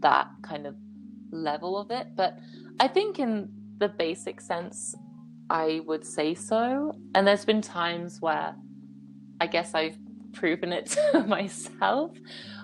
that 0.00 0.28
kind 0.42 0.66
of 0.66 0.74
level 1.30 1.78
of 1.78 1.90
it. 1.90 2.08
But 2.16 2.38
I 2.80 2.88
think 2.88 3.18
in 3.18 3.48
the 3.78 3.88
basic 3.88 4.40
sense, 4.40 4.94
I 5.50 5.80
would 5.86 6.04
say 6.04 6.34
so. 6.34 6.92
And 7.14 7.26
there's 7.26 7.44
been 7.44 7.62
times 7.62 8.20
where 8.20 8.54
I 9.40 9.46
guess 9.46 9.74
I've 9.74 9.98
proven 10.32 10.72
it 10.72 10.86
to 11.12 11.24
myself, 11.24 12.16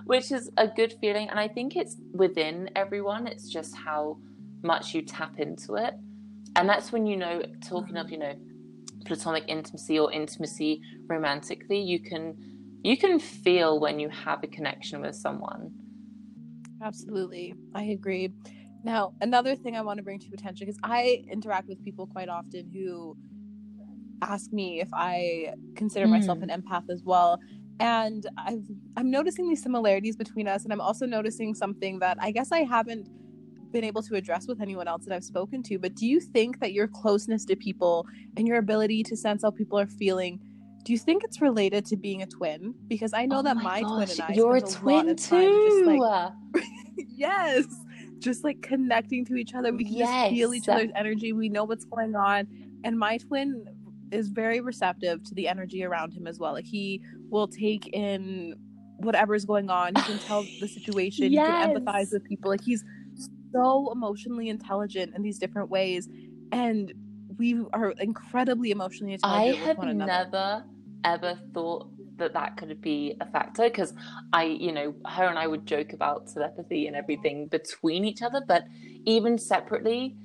which 0.05 0.33
is 0.33 0.51
a 0.57 0.69
good 0.69 0.95
feeling. 1.01 1.29
And 1.29 1.39
I 1.39 1.49
think 1.49 1.77
it's 1.77 1.97
within 2.13 2.71
everyone, 2.77 3.27
it's 3.27 3.49
just 3.49 3.75
how 3.75 4.19
much 4.63 4.95
you 4.95 5.03
tap 5.03 5.39
into 5.39 5.75
it. 5.75 5.95
And 6.55 6.69
that's 6.69 6.93
when 6.93 7.07
you 7.07 7.17
know, 7.17 7.43
talking 7.63 7.97
of, 7.97 8.11
you 8.11 8.19
know, 8.19 8.35
platonic 9.05 9.45
intimacy 9.49 9.99
or 9.99 10.13
intimacy 10.13 10.81
romantically 11.07 11.81
you 11.81 12.01
can 12.01 12.35
you 12.83 12.97
can 12.97 13.19
feel 13.19 13.81
when 13.81 13.99
you 13.99 14.09
have 14.09 14.43
a 14.43 14.47
connection 14.47 15.01
with 15.01 15.15
someone 15.15 15.71
absolutely 16.83 17.55
i 17.75 17.83
agree 17.83 18.33
now 18.85 19.13
another 19.21 19.55
thing 19.55 19.77
i 19.77 19.81
want 19.81 19.97
to 19.97 20.03
bring 20.03 20.19
to 20.19 20.29
attention 20.33 20.67
because 20.67 20.79
i 20.83 21.23
interact 21.31 21.69
with 21.69 21.83
people 21.85 22.07
quite 22.07 22.29
often 22.29 22.69
who 22.73 23.17
ask 24.23 24.53
me 24.53 24.81
if 24.81 24.89
i 24.93 25.53
consider 25.77 26.07
mm. 26.07 26.11
myself 26.11 26.43
an 26.43 26.49
empath 26.49 26.89
as 26.91 27.03
well 27.05 27.39
and 27.81 28.27
I've, 28.37 28.67
i'm 28.97 29.11
noticing 29.11 29.49
these 29.49 29.63
similarities 29.63 30.17
between 30.17 30.47
us 30.49 30.65
and 30.65 30.73
i'm 30.73 30.81
also 30.81 31.07
noticing 31.07 31.55
something 31.55 31.99
that 32.01 32.19
i 32.21 32.31
guess 32.31 32.53
i 32.53 32.63
haven't 32.63 33.09
been 33.73 33.85
able 33.85 34.03
to 34.03 34.15
address 34.15 34.47
with 34.47 34.61
anyone 34.61 34.87
else 34.87 35.05
that 35.07 35.15
I've 35.15 35.25
spoken 35.25 35.63
to, 35.65 35.79
but 35.79 35.95
do 35.95 36.07
you 36.07 36.21
think 36.21 36.61
that 36.61 36.73
your 36.73 36.87
closeness 36.87 37.45
to 37.47 37.57
people 37.57 38.07
and 38.37 38.47
your 38.47 38.59
ability 38.59 39.03
to 39.05 39.17
sense 39.17 39.43
how 39.43 39.51
people 39.51 39.79
are 39.79 39.87
feeling, 39.87 40.39
do 40.85 40.93
you 40.93 40.99
think 40.99 41.25
it's 41.25 41.41
related 41.41 41.85
to 41.87 41.97
being 41.97 42.23
a 42.23 42.27
twin? 42.27 42.75
Because 42.89 43.13
I 43.13 43.27
know 43.27 43.39
oh 43.39 43.43
that 43.43 43.57
my, 43.57 43.81
my 43.81 43.83
twin 43.83 44.11
and 44.11 44.21
I 44.21 44.33
you're 44.33 44.57
a 44.57 44.61
twin 44.61 45.15
too. 45.17 45.85
Just 45.87 45.87
like, 45.87 46.33
yes, 46.97 47.67
just 48.19 48.45
like 48.45 48.63
connecting 48.63 49.25
to 49.27 49.37
each 49.37 49.55
other. 49.55 49.73
We 49.73 49.85
can 49.85 49.95
yes. 49.95 50.09
just 50.09 50.31
feel 50.31 50.55
each 50.55 50.69
other's 50.69 50.91
energy. 50.97 51.33
We 51.33 51.49
know 51.49 51.65
what's 51.65 51.85
going 51.85 52.17
on, 52.17 52.49
and 52.85 52.99
my 52.99 53.19
twin 53.19 53.67
is 54.11 54.29
very 54.29 54.61
receptive 54.61 55.23
to 55.25 55.35
the 55.35 55.49
energy 55.49 55.85
around 55.85 56.13
him 56.13 56.27
as 56.27 56.39
well. 56.39 56.53
Like 56.53 56.67
he 56.67 57.01
will 57.31 57.49
take 57.49 57.89
in 57.89 58.55
whatever's 58.99 59.45
going 59.45 59.71
on. 59.71 59.95
He 59.95 60.03
can 60.03 60.19
tell 60.19 60.45
the 60.61 60.69
situation. 60.69 61.33
yes. 61.33 61.67
He 61.67 61.73
can 61.75 61.85
empathize 61.85 62.13
with 62.13 62.25
people. 62.25 62.51
Like 62.51 62.63
he's 62.63 62.85
so 63.53 63.91
emotionally 63.93 64.49
intelligent 64.49 65.15
in 65.15 65.23
these 65.23 65.39
different 65.39 65.71
ways 65.71 66.09
and 66.53 66.93
we 67.39 67.65
are 67.73 67.91
incredibly 67.93 68.71
emotionally 68.71 69.15
intelligent. 69.15 69.63
I 69.63 69.67
have 69.67 69.83
never 69.83 70.65
ever 71.05 71.39
thought 71.53 71.89
that 72.17 72.33
that 72.35 72.57
could 72.57 72.81
be 72.81 73.17
a 73.21 73.27
factor 73.27 73.65
because 73.65 73.95
I, 74.33 74.45
you 74.45 74.73
know, 74.73 74.95
her 75.07 75.25
and 75.25 75.39
I 75.39 75.47
would 75.47 75.67
joke 75.67 75.93
about 75.93 76.29
telepathy 76.33 76.87
and 76.87 76.97
everything 76.97 77.47
between 77.49 78.05
each 78.05 78.23
other, 78.23 78.43
but 78.47 78.65
even 79.05 79.39
separately 79.39 80.17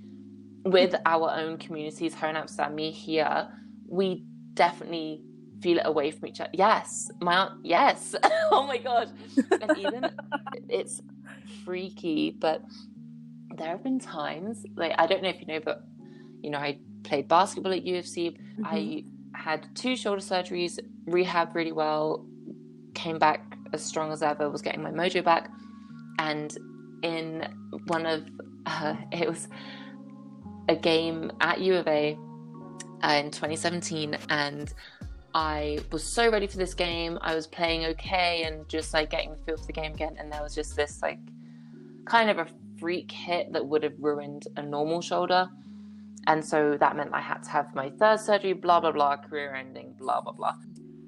with 0.64 0.96
our 1.06 1.32
own 1.32 1.58
communities, 1.58 2.14
her 2.16 2.28
in 2.28 2.36
Amsterdam, 2.36 2.76
me 2.76 2.92
here, 2.92 3.48
we 3.88 4.24
definitely 4.54 5.22
feel 5.62 5.78
it 5.78 5.86
away 5.86 6.12
from 6.12 6.28
each 6.28 6.40
other. 6.42 6.52
Yes, 6.54 7.10
my 7.22 7.36
aunt, 7.38 7.66
yes. 7.66 8.16
oh 8.52 8.66
my 8.68 8.78
god, 8.78 9.10
and 9.62 9.78
even 9.78 10.10
it's 10.70 11.02
freaky, 11.64 12.32
but 12.32 12.62
there 13.58 13.70
have 13.70 13.84
been 13.84 14.00
times 14.00 14.66
like 14.76 14.94
I 14.98 15.08
don't 15.08 15.24
know 15.24 15.30
if 15.30 15.40
you 15.40 15.48
know, 15.48 15.60
but 15.60 15.84
you 16.42 16.50
know 16.50 16.60
I 16.60 16.80
played 17.04 17.28
basketball 17.28 17.74
at 17.74 17.84
U 17.84 17.98
of 17.98 18.08
C. 18.08 18.32
Mm-hmm. 18.32 18.66
I 18.66 19.04
had 19.48 19.66
two 19.76 19.96
shoulder 19.96 20.20
surgeries, 20.20 20.78
rehab 21.06 21.56
really 21.56 21.72
well, 21.72 22.26
came 22.94 23.18
back 23.18 23.58
as 23.72 23.82
strong 23.82 24.12
as 24.12 24.22
ever, 24.22 24.50
was 24.50 24.62
getting 24.62 24.84
my 24.84 24.92
mojo 24.92 25.24
back, 25.24 25.50
and 26.20 26.58
in 27.02 27.48
one 27.86 28.06
of 28.06 28.26
uh, 28.66 28.96
it 29.14 29.26
was 29.26 29.48
a 30.68 30.76
game 30.76 31.32
at 31.40 31.62
U 31.62 31.76
of 31.76 31.88
A 31.88 32.18
uh, 33.02 33.22
in 33.24 33.32
2017, 33.32 34.18
and 34.28 34.74
I 35.34 35.80
was 35.94 36.04
so 36.04 36.30
ready 36.30 36.48
for 36.48 36.58
this 36.58 36.74
game. 36.74 37.18
I 37.22 37.34
was 37.34 37.48
playing 37.48 37.86
okay 37.86 38.44
and 38.44 38.68
just 38.68 38.94
like 38.94 39.10
getting 39.10 39.32
the 39.32 39.38
feel 39.46 39.56
for 39.56 39.66
the 39.66 39.72
game 39.72 39.94
again, 39.94 40.18
and 40.20 40.30
there 40.30 40.44
was 40.44 40.54
just 40.54 40.76
this 40.76 41.02
like 41.02 41.20
kind 42.04 42.30
of 42.30 42.38
a 42.38 42.48
freak 42.82 43.10
hit 43.14 43.54
that 43.54 43.66
would 43.66 43.84
have 43.84 43.94
ruined 43.98 44.46
a 44.58 44.62
normal 44.62 45.00
shoulder. 45.00 45.48
And 46.28 46.44
so 46.44 46.78
that 46.80 46.96
meant 46.96 47.10
I 47.14 47.22
had 47.22 47.42
to 47.44 47.50
have 47.50 47.74
my 47.74 47.90
third 47.90 48.20
surgery, 48.20 48.54
blah, 48.54 48.80
blah, 48.80 48.92
blah, 48.92 49.18
career 49.18 49.56
ending, 49.56 49.96
blah, 49.98 50.22
blah, 50.22 50.34
blah. 50.34 50.54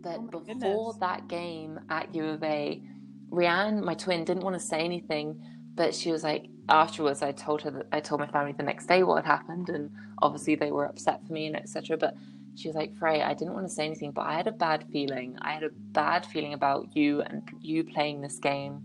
But 0.02 0.18
oh 0.18 0.40
before 0.40 0.46
goodness. 0.46 0.98
that 1.02 1.28
game 1.28 1.80
at 1.90 2.16
U 2.16 2.26
of 2.26 2.44
A, 2.44 2.82
Rianne, 3.30 3.84
my 3.84 3.94
twin, 3.94 4.24
didn't 4.24 4.44
want 4.44 4.56
to 4.56 4.60
say 4.60 4.80
anything 4.80 5.40
but 5.80 5.96
she 5.96 6.12
was 6.12 6.26
like, 6.26 6.48
afterwards, 6.68 7.22
I 7.22 7.32
told 7.32 7.62
her 7.62 7.72
that 7.72 7.88
I 7.94 8.02
told 8.02 8.20
my 8.20 8.28
family 8.28 8.52
the 8.52 8.64
next 8.64 8.88
day 8.88 9.02
what 9.04 9.24
had 9.24 9.32
happened, 9.32 9.70
and 9.70 9.90
obviously 10.22 10.56
they 10.56 10.72
were 10.72 10.84
upset 10.86 11.26
for 11.26 11.32
me 11.32 11.48
and 11.48 11.56
etc. 11.56 11.96
But 11.96 12.18
she 12.56 12.68
was 12.68 12.76
like, 12.76 12.98
Frey, 12.98 13.22
I 13.22 13.34
didn't 13.34 13.54
want 13.54 13.66
to 13.66 13.74
say 13.74 13.86
anything, 13.86 14.12
but 14.12 14.26
I 14.26 14.34
had 14.34 14.48
a 14.48 14.52
bad 14.52 14.84
feeling. 14.92 15.38
I 15.42 15.54
had 15.54 15.64
a 15.64 15.70
bad 15.70 16.26
feeling 16.26 16.54
about 16.54 16.94
you 16.98 17.22
and 17.22 17.50
you 17.62 17.86
playing 17.86 18.20
this 18.20 18.40
game. 18.40 18.84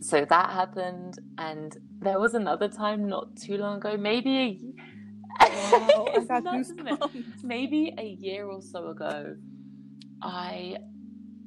So 0.00 0.24
that 0.24 0.50
happened, 0.50 1.20
and 1.38 1.76
there 2.00 2.18
was 2.18 2.34
another 2.34 2.66
time 2.66 3.08
not 3.08 3.36
too 3.36 3.56
long 3.56 3.76
ago, 3.76 3.96
maybe 3.96 4.36
a 4.36 4.58
wow, 5.40 6.06
I 6.30 6.40
got 6.40 7.10
maybe 7.42 7.94
a 7.98 8.04
year 8.04 8.46
or 8.46 8.60
so 8.60 8.88
ago. 8.88 9.36
I, 10.22 10.76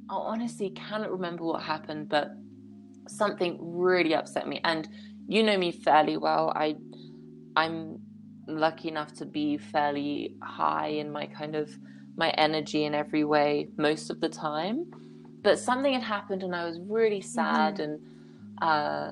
I 0.08 0.14
honestly 0.14 0.70
cannot 0.70 1.10
remember 1.10 1.44
what 1.44 1.62
happened, 1.62 2.08
but 2.08 2.30
something 3.08 3.58
really 3.60 4.14
upset 4.14 4.46
me. 4.46 4.60
And 4.64 4.88
you 5.28 5.42
know 5.42 5.56
me 5.56 5.72
fairly 5.72 6.16
well. 6.16 6.52
I, 6.54 6.76
I'm 7.56 8.00
lucky 8.46 8.88
enough 8.88 9.12
to 9.14 9.26
be 9.26 9.58
fairly 9.58 10.36
high 10.42 10.88
in 10.88 11.10
my 11.10 11.26
kind 11.26 11.56
of 11.56 11.70
my 12.16 12.30
energy 12.30 12.84
in 12.84 12.94
every 12.94 13.24
way 13.24 13.68
most 13.76 14.10
of 14.10 14.20
the 14.20 14.28
time. 14.28 14.86
But 15.42 15.58
something 15.58 15.92
had 15.92 16.02
happened 16.02 16.42
and 16.42 16.54
I 16.54 16.64
was 16.64 16.78
really 16.80 17.20
sad 17.20 17.74
mm-hmm. 17.74 17.82
and 17.82 18.00
uh, 18.62 19.10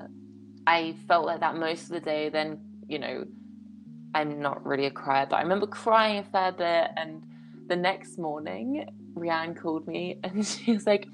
I 0.67 0.95
felt 1.07 1.25
like 1.25 1.39
that 1.41 1.55
most 1.55 1.83
of 1.83 1.89
the 1.89 1.99
day. 1.99 2.29
Then, 2.29 2.59
you 2.87 2.99
know, 2.99 3.25
I'm 4.15 4.39
not 4.39 4.65
really 4.65 4.85
a 4.85 4.91
crier, 4.91 5.27
but 5.29 5.35
I 5.35 5.41
remember 5.41 5.67
crying 5.67 6.19
a 6.19 6.23
fair 6.23 6.53
bit. 6.53 6.87
And 6.95 7.21
the 7.67 7.75
next 7.75 8.17
morning, 8.17 8.87
Rianne 9.13 9.59
called 9.59 9.87
me 9.87 10.19
and 10.23 10.43
she 10.45 10.71
was 10.71 10.87
like, 10.87 11.07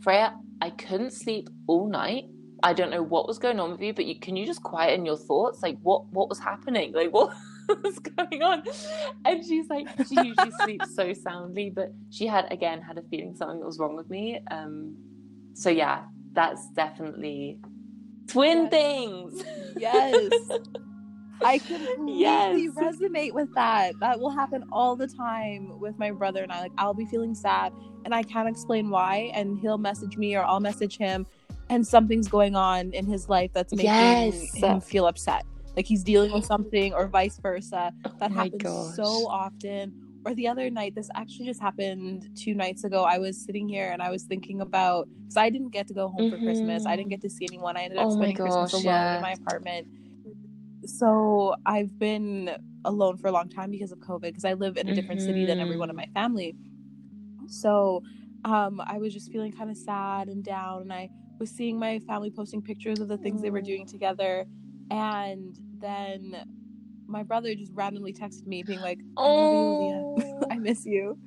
Freya, 0.00 0.34
I 0.62 0.70
couldn't 0.70 1.12
sleep 1.12 1.50
all 1.66 1.88
night. 1.88 2.26
I 2.62 2.72
don't 2.72 2.90
know 2.90 3.02
what 3.02 3.26
was 3.26 3.38
going 3.38 3.60
on 3.60 3.72
with 3.72 3.80
you, 3.80 3.92
but 3.92 4.06
you, 4.06 4.18
can 4.18 4.36
you 4.36 4.46
just 4.46 4.62
quieten 4.62 5.04
your 5.04 5.16
thoughts? 5.16 5.62
Like, 5.62 5.78
what 5.82 6.06
what 6.12 6.28
was 6.28 6.38
happening? 6.38 6.92
Like, 6.92 7.12
what 7.12 7.32
was 7.82 7.98
going 7.98 8.42
on? 8.42 8.62
And 9.24 9.44
she's 9.44 9.68
like, 9.68 9.88
she 10.08 10.16
usually 10.16 10.52
sleeps 10.62 10.94
so 10.94 11.12
soundly, 11.12 11.70
but 11.70 11.92
she 12.10 12.26
had 12.26 12.50
again 12.52 12.80
had 12.80 12.98
a 12.98 13.02
feeling 13.02 13.34
something 13.34 13.64
was 13.64 13.78
wrong 13.78 13.96
with 13.96 14.10
me. 14.10 14.40
Um, 14.50 14.96
so 15.54 15.70
yeah, 15.70 16.04
that's 16.32 16.68
definitely 16.70 17.58
twin 18.28 18.62
yes. 18.62 18.70
things. 18.70 19.44
Yes. 19.76 20.32
I 21.44 21.58
completely 21.58 22.20
yes. 22.20 22.74
resonate 22.74 23.32
with 23.32 23.54
that. 23.54 23.98
That 24.00 24.18
will 24.18 24.30
happen 24.30 24.64
all 24.72 24.96
the 24.96 25.06
time 25.06 25.78
with 25.78 25.98
my 25.98 26.10
brother 26.10 26.42
and 26.42 26.52
I. 26.52 26.60
Like, 26.60 26.72
I'll 26.78 26.94
be 26.94 27.06
feeling 27.06 27.34
sad 27.34 27.72
and 28.04 28.14
I 28.14 28.22
can't 28.22 28.48
explain 28.48 28.90
why, 28.90 29.30
and 29.34 29.58
he'll 29.58 29.78
message 29.78 30.16
me 30.16 30.34
or 30.36 30.42
I'll 30.42 30.60
message 30.60 30.96
him, 30.96 31.26
and 31.68 31.86
something's 31.86 32.28
going 32.28 32.56
on 32.56 32.92
in 32.92 33.06
his 33.06 33.28
life 33.28 33.50
that's 33.52 33.72
making 33.72 33.90
yes. 33.90 34.54
him 34.54 34.80
feel 34.80 35.06
upset. 35.06 35.44
Like 35.76 35.86
he's 35.86 36.02
dealing 36.02 36.32
with 36.32 36.44
something, 36.44 36.92
or 36.94 37.06
vice 37.06 37.38
versa. 37.38 37.92
That 38.18 38.30
oh 38.30 38.34
happens 38.34 38.62
gosh. 38.62 38.96
so 38.96 39.28
often. 39.28 39.92
Or 40.24 40.34
the 40.34 40.48
other 40.48 40.68
night, 40.68 40.94
this 40.94 41.08
actually 41.14 41.46
just 41.46 41.60
happened 41.60 42.28
two 42.36 42.54
nights 42.54 42.84
ago. 42.84 43.04
I 43.04 43.18
was 43.18 43.40
sitting 43.40 43.68
here 43.68 43.90
and 43.92 44.02
I 44.02 44.10
was 44.10 44.24
thinking 44.24 44.60
about 44.60 45.08
because 45.20 45.36
I 45.36 45.48
didn't 45.48 45.70
get 45.70 45.86
to 45.88 45.94
go 45.94 46.08
home 46.08 46.30
mm-hmm. 46.30 46.36
for 46.36 46.42
Christmas. 46.42 46.86
I 46.86 46.96
didn't 46.96 47.10
get 47.10 47.20
to 47.22 47.30
see 47.30 47.46
anyone. 47.48 47.76
I 47.76 47.82
ended 47.82 47.98
up 47.98 48.06
oh 48.06 48.10
spending 48.10 48.36
gosh, 48.36 48.48
Christmas 48.48 48.72
alone 48.72 48.84
yeah. 48.84 49.16
in 49.16 49.22
my 49.22 49.32
apartment. 49.32 49.86
So 50.88 51.54
I've 51.66 51.98
been 51.98 52.50
alone 52.86 53.18
for 53.18 53.28
a 53.28 53.32
long 53.32 53.50
time 53.50 53.70
because 53.70 53.92
of 53.92 53.98
COVID 53.98 54.22
because 54.22 54.46
I 54.46 54.54
live 54.54 54.78
in 54.78 54.88
a 54.88 54.94
different 54.94 55.20
mm-hmm. 55.20 55.28
city 55.28 55.44
than 55.44 55.60
everyone 55.60 55.90
in 55.90 55.96
mm-hmm. 55.96 56.10
my 56.14 56.20
family. 56.20 56.56
So 57.46 58.02
um, 58.44 58.80
I 58.80 58.96
was 58.98 59.12
just 59.12 59.30
feeling 59.30 59.52
kind 59.52 59.70
of 59.70 59.76
sad 59.76 60.28
and 60.28 60.42
down, 60.42 60.82
and 60.82 60.92
I 60.92 61.10
was 61.38 61.50
seeing 61.50 61.78
my 61.78 61.98
family 62.00 62.30
posting 62.30 62.62
pictures 62.62 63.00
of 63.00 63.08
the 63.08 63.18
things 63.18 63.42
they 63.42 63.50
were 63.50 63.60
doing 63.60 63.86
together, 63.86 64.46
and 64.90 65.58
then 65.78 66.36
my 67.06 67.22
brother 67.22 67.54
just 67.54 67.72
randomly 67.74 68.14
texted 68.14 68.46
me 68.46 68.62
being 68.62 68.80
like, 68.80 68.98
"Oh, 69.16 70.18
I 70.50 70.56
miss 70.56 70.86
you." 70.86 71.18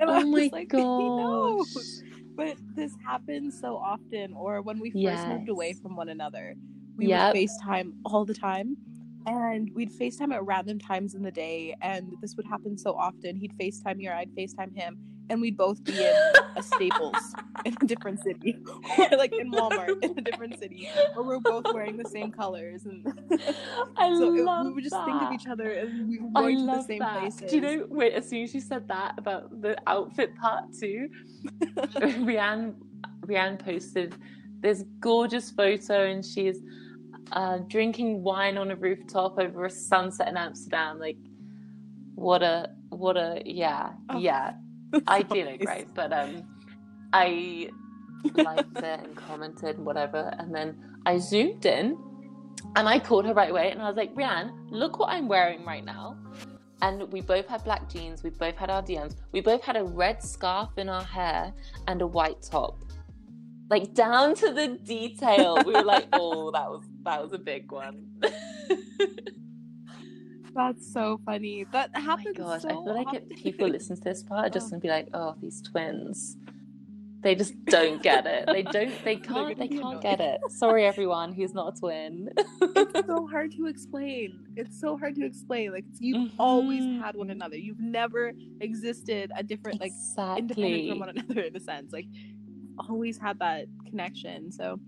And 0.00 0.10
oh 0.10 0.12
I 0.12 0.24
was 0.24 0.26
my 0.26 0.58
like, 0.58 0.68
gosh. 0.70 1.84
But 2.34 2.56
this 2.74 2.96
happens 3.06 3.60
so 3.60 3.76
often, 3.76 4.32
or 4.32 4.60
when 4.60 4.80
we 4.80 4.90
first 4.90 5.02
yes. 5.02 5.28
moved 5.28 5.48
away 5.48 5.72
from 5.72 5.94
one 5.94 6.08
another, 6.08 6.56
we 6.96 7.06
yep. 7.06 7.32
would 7.32 7.40
FaceTime 7.40 7.92
all 8.04 8.24
the 8.24 8.34
time 8.34 8.76
and 9.26 9.70
we'd 9.74 9.90
FaceTime 9.90 10.32
at 10.34 10.44
random 10.44 10.78
times 10.78 11.14
in 11.14 11.22
the 11.22 11.30
day, 11.30 11.74
and 11.80 12.12
this 12.20 12.36
would 12.36 12.46
happen 12.46 12.76
so 12.76 12.94
often. 12.94 13.36
He'd 13.36 13.56
FaceTime 13.58 13.96
me 13.96 14.08
or 14.08 14.12
I'd 14.12 14.30
FaceTime 14.34 14.76
him, 14.76 14.98
and 15.30 15.40
we'd 15.40 15.56
both 15.56 15.82
be 15.84 15.92
in 15.92 16.14
a 16.56 16.62
Staples 16.62 17.34
in 17.64 17.74
a 17.80 17.86
different 17.86 18.22
city, 18.22 18.58
or 18.98 19.16
like 19.16 19.32
in 19.32 19.50
Walmart 19.50 20.02
in 20.02 20.18
a 20.18 20.20
different 20.20 20.58
city, 20.58 20.88
or 21.16 21.24
we're 21.24 21.40
both 21.40 21.64
wearing 21.72 21.96
the 21.96 22.08
same 22.08 22.30
colors. 22.30 22.84
And 22.84 23.06
I 23.96 24.10
so 24.10 24.28
love 24.28 24.66
it, 24.66 24.68
we 24.68 24.74
would 24.74 24.84
just 24.84 24.94
that. 24.94 25.06
think 25.06 25.22
of 25.22 25.32
each 25.32 25.46
other, 25.46 25.70
and 25.70 26.08
we 26.08 26.18
were 26.18 26.30
going 26.30 26.58
to 26.58 26.66
the 26.66 26.82
same 26.82 26.98
that. 26.98 27.20
places. 27.20 27.50
Do 27.50 27.56
you 27.56 27.62
know? 27.62 27.86
Wait, 27.88 28.12
as 28.12 28.28
soon 28.28 28.42
as 28.42 28.54
you 28.54 28.60
said 28.60 28.86
that 28.88 29.14
about 29.18 29.60
the 29.62 29.76
outfit 29.86 30.36
part 30.36 30.64
too, 30.78 31.08
Rianne, 31.76 32.74
Rianne 33.26 33.58
posted 33.58 34.14
this 34.60 34.84
gorgeous 35.00 35.50
photo, 35.50 36.06
and 36.06 36.24
she's 36.24 36.60
uh, 37.32 37.58
drinking 37.68 38.22
wine 38.22 38.56
on 38.58 38.70
a 38.70 38.76
rooftop 38.76 39.38
over 39.38 39.64
a 39.64 39.70
sunset 39.70 40.28
in 40.28 40.36
Amsterdam. 40.36 40.98
Like, 40.98 41.16
what 42.14 42.42
a 42.42 42.70
what 42.90 43.16
a 43.16 43.42
yeah 43.44 43.92
oh, 44.10 44.18
yeah. 44.18 44.54
I 45.06 45.24
feel 45.24 45.48
it 45.48 45.64
great, 45.64 45.92
but 45.94 46.12
um, 46.12 46.44
I 47.12 47.70
liked 48.34 48.78
it 48.78 49.00
and 49.00 49.16
commented 49.16 49.76
and 49.76 49.86
whatever, 49.86 50.32
and 50.38 50.54
then 50.54 50.76
I 51.04 51.18
zoomed 51.18 51.66
in, 51.66 51.98
and 52.76 52.88
I 52.88 52.98
called 53.00 53.24
her 53.26 53.34
right 53.34 53.50
away, 53.50 53.70
and 53.72 53.82
I 53.82 53.88
was 53.88 53.96
like, 53.96 54.14
Rianne, 54.14 54.52
look 54.70 54.98
what 54.98 55.10
I'm 55.10 55.26
wearing 55.26 55.64
right 55.64 55.84
now. 55.84 56.16
And 56.82 57.10
we 57.12 57.22
both 57.22 57.48
had 57.48 57.64
black 57.64 57.88
jeans. 57.88 58.22
We 58.22 58.30
both 58.30 58.56
had 58.56 58.68
our 58.68 58.82
DMs. 58.82 59.14
We 59.32 59.40
both 59.40 59.62
had 59.62 59.76
a 59.76 59.84
red 59.84 60.22
scarf 60.22 60.68
in 60.76 60.88
our 60.88 61.02
hair 61.02 61.52
and 61.88 62.02
a 62.02 62.06
white 62.06 62.42
top 62.42 62.83
like 63.70 63.94
down 63.94 64.34
to 64.36 64.52
the 64.52 64.78
detail. 64.84 65.58
We 65.64 65.72
were 65.72 65.82
like, 65.82 66.06
oh, 66.12 66.50
that 66.52 66.68
was 66.68 66.84
that 67.02 67.22
was 67.22 67.32
a 67.32 67.38
big 67.38 67.70
one. 67.72 68.06
That's 70.54 70.92
so 70.92 71.20
funny. 71.24 71.66
That 71.72 71.90
oh 71.96 72.00
happens. 72.00 72.36
Oh 72.38 72.44
gosh, 72.44 72.62
so 72.62 72.68
I 72.68 72.72
feel 72.72 72.94
like 72.94 73.12
if 73.14 73.28
people 73.36 73.68
listen 73.68 73.96
to 73.96 74.02
this 74.02 74.22
part, 74.22 74.46
are 74.46 74.50
just 74.50 74.70
gonna 74.70 74.80
be 74.80 74.88
like, 74.88 75.08
oh, 75.14 75.34
these 75.40 75.60
twins. 75.62 76.36
They 77.22 77.34
just 77.34 77.54
don't 77.64 78.02
get 78.02 78.26
it. 78.26 78.44
They 78.46 78.62
don't. 78.62 79.02
They 79.02 79.16
can't. 79.30 79.58
They 79.58 79.66
can't 79.66 80.00
get 80.02 80.20
it. 80.20 80.40
Sorry, 80.50 80.84
everyone 80.84 81.32
who's 81.32 81.54
not 81.54 81.74
a 81.74 81.80
twin. 81.80 82.28
it's 82.60 83.06
so 83.06 83.26
hard 83.26 83.50
to 83.52 83.66
explain. 83.66 84.38
It's 84.56 84.78
so 84.78 84.98
hard 84.98 85.14
to 85.16 85.24
explain. 85.24 85.72
Like 85.72 85.86
you've 85.98 86.28
mm-hmm. 86.28 86.40
always 86.40 86.84
had 87.02 87.16
one 87.16 87.30
another. 87.30 87.56
You've 87.56 87.80
never 87.80 88.34
existed 88.60 89.32
a 89.34 89.42
different, 89.42 89.80
exactly. 89.82 90.34
like 90.34 90.38
independent 90.38 90.88
from 90.90 90.98
one 90.98 91.08
another 91.08 91.40
in 91.40 91.56
a 91.56 91.60
sense. 91.60 91.94
Like 91.94 92.08
always 92.78 93.18
had 93.18 93.38
that 93.38 93.66
connection. 93.86 94.50
So 94.52 94.80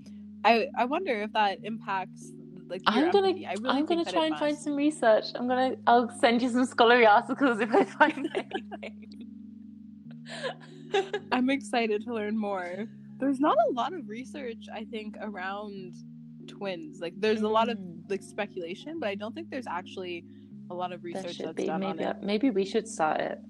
I 0.44 0.68
I 0.76 0.84
wonder 0.84 1.22
if 1.22 1.32
that 1.32 1.58
impacts 1.64 2.32
like 2.68 2.82
I'm 2.86 3.10
gonna 3.10 3.28
really 3.28 3.46
I'm 3.46 3.86
gonna 3.86 4.04
try 4.04 4.24
and 4.24 4.30
must. 4.30 4.40
find 4.40 4.58
some 4.58 4.76
research. 4.76 5.26
I'm 5.34 5.48
gonna 5.48 5.76
I'll 5.86 6.10
send 6.18 6.42
you 6.42 6.48
some 6.50 6.64
scholarly 6.64 7.06
articles 7.06 7.60
if 7.60 7.74
I 7.74 7.84
find 7.84 8.28
anything. 8.34 9.28
I'm 11.32 11.50
excited 11.50 12.04
to 12.04 12.14
learn 12.14 12.36
more. 12.36 12.86
There's 13.18 13.40
not 13.40 13.56
a 13.70 13.72
lot 13.72 13.92
of 13.92 14.08
research 14.08 14.66
I 14.72 14.84
think 14.84 15.16
around 15.20 15.94
twins. 16.46 17.00
Like 17.00 17.14
there's 17.18 17.42
a 17.42 17.48
lot 17.48 17.68
of 17.68 17.78
mm. 17.78 18.00
like 18.08 18.22
speculation, 18.22 18.98
but 19.00 19.08
I 19.08 19.14
don't 19.14 19.34
think 19.34 19.50
there's 19.50 19.66
actually 19.66 20.24
a 20.70 20.74
lot 20.74 20.92
of 20.92 21.04
research 21.04 21.38
that's 21.38 21.54
be. 21.54 21.66
done 21.66 21.80
maybe, 21.80 22.04
on 22.04 22.10
it. 22.10 22.22
Maybe 22.22 22.50
we 22.50 22.64
should 22.64 22.88
start 22.88 23.20
it. 23.20 23.40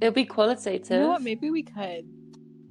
It'll 0.00 0.12
be 0.12 0.24
qualitative. 0.24 0.90
You 0.90 0.98
know 0.98 1.08
what? 1.08 1.22
Maybe 1.22 1.50
we 1.50 1.62
could 1.62 2.04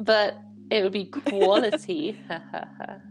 but 0.04 0.38
it 0.70 0.84
would 0.84 0.92
be 0.92 1.06
quality. 1.30 2.20
that 2.28 3.02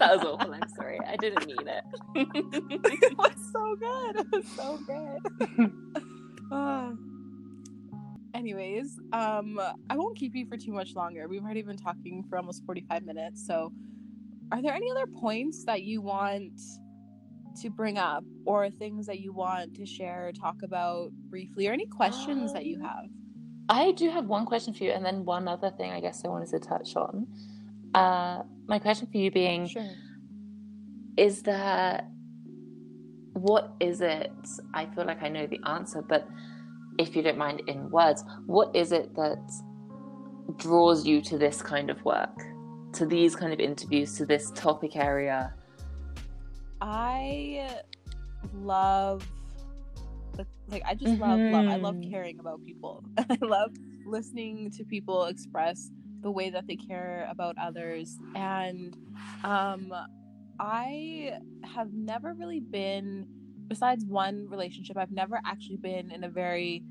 was 0.00 0.24
awful. 0.24 0.54
I'm 0.54 0.68
sorry. 0.76 1.00
I 1.06 1.16
didn't 1.16 1.46
mean 1.46 1.66
it. 1.66 1.84
it 2.14 3.16
was 3.16 3.32
so 3.52 3.76
good. 3.76 4.16
It 4.20 4.26
was 4.32 4.46
so 4.56 4.78
good. 4.86 5.72
Uh, 6.50 6.90
anyways, 8.34 8.98
um, 9.12 9.60
I 9.88 9.96
won't 9.96 10.16
keep 10.16 10.34
you 10.34 10.46
for 10.46 10.56
too 10.56 10.72
much 10.72 10.94
longer. 10.94 11.28
We've 11.28 11.42
already 11.42 11.62
been 11.62 11.78
talking 11.78 12.24
for 12.28 12.36
almost 12.36 12.64
45 12.66 13.04
minutes. 13.04 13.46
So, 13.46 13.72
are 14.52 14.62
there 14.62 14.74
any 14.74 14.90
other 14.90 15.06
points 15.06 15.64
that 15.64 15.82
you 15.82 16.00
want 16.00 16.60
to 17.62 17.70
bring 17.70 17.98
up, 17.98 18.24
or 18.44 18.70
things 18.70 19.06
that 19.06 19.20
you 19.20 19.32
want 19.32 19.74
to 19.74 19.84
share, 19.84 20.30
talk 20.32 20.62
about 20.62 21.10
briefly, 21.28 21.66
or 21.66 21.72
any 21.72 21.86
questions 21.86 22.50
um, 22.50 22.54
that 22.54 22.66
you 22.66 22.76
um, 22.76 22.82
have? 22.82 23.04
I 23.68 23.92
do 23.92 24.10
have 24.10 24.26
one 24.26 24.46
question 24.46 24.72
for 24.72 24.84
you, 24.84 24.92
and 24.92 25.04
then 25.04 25.24
one 25.24 25.46
other 25.48 25.70
thing 25.70 25.90
I 25.90 26.00
guess 26.00 26.24
I 26.24 26.28
wanted 26.28 26.48
to 26.50 26.58
touch 26.58 26.96
on. 26.96 27.26
Uh, 27.94 28.42
my 28.66 28.78
question 28.78 29.08
for 29.10 29.18
you 29.18 29.30
being 29.30 29.66
sure. 29.66 29.88
is 31.16 31.42
that 31.42 32.08
what 33.32 33.74
is 33.80 34.00
it? 34.00 34.32
I 34.74 34.86
feel 34.86 35.04
like 35.04 35.22
I 35.22 35.28
know 35.28 35.46
the 35.46 35.60
answer, 35.66 36.02
but 36.02 36.28
if 36.98 37.14
you 37.14 37.22
don't 37.22 37.38
mind 37.38 37.62
in 37.66 37.90
words, 37.90 38.24
what 38.46 38.74
is 38.74 38.92
it 38.92 39.14
that 39.14 39.38
draws 40.56 41.06
you 41.06 41.20
to 41.22 41.38
this 41.38 41.62
kind 41.62 41.90
of 41.90 42.04
work? 42.04 42.36
to 42.92 43.06
these 43.06 43.36
kind 43.36 43.52
of 43.52 43.60
interviews, 43.60 44.16
to 44.16 44.26
this 44.26 44.50
topic 44.52 44.96
area? 44.96 45.54
I 46.80 47.82
love 48.54 49.26
like 50.68 50.82
I 50.86 50.94
just 50.94 51.18
love 51.18 51.38
love. 51.38 51.66
I 51.66 51.76
love 51.76 51.96
mm-hmm. 51.96 52.10
caring 52.10 52.40
about 52.40 52.64
people. 52.64 53.04
I 53.18 53.38
love 53.40 53.72
listening 54.06 54.70
to 54.72 54.84
people 54.84 55.24
express 55.26 55.90
the 56.20 56.30
way 56.30 56.50
that 56.50 56.66
they 56.66 56.76
care 56.76 57.28
about 57.30 57.56
others 57.58 58.18
and 58.34 58.96
um 59.44 59.92
I 60.58 61.38
have 61.62 61.92
never 61.92 62.34
really 62.34 62.58
been 62.58 63.26
besides 63.68 64.04
one 64.04 64.48
relationship 64.48 64.96
I've 64.96 65.12
never 65.12 65.40
actually 65.44 65.76
been 65.76 66.10
in 66.10 66.24
a 66.24 66.28
very 66.28 66.82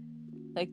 like 0.56 0.70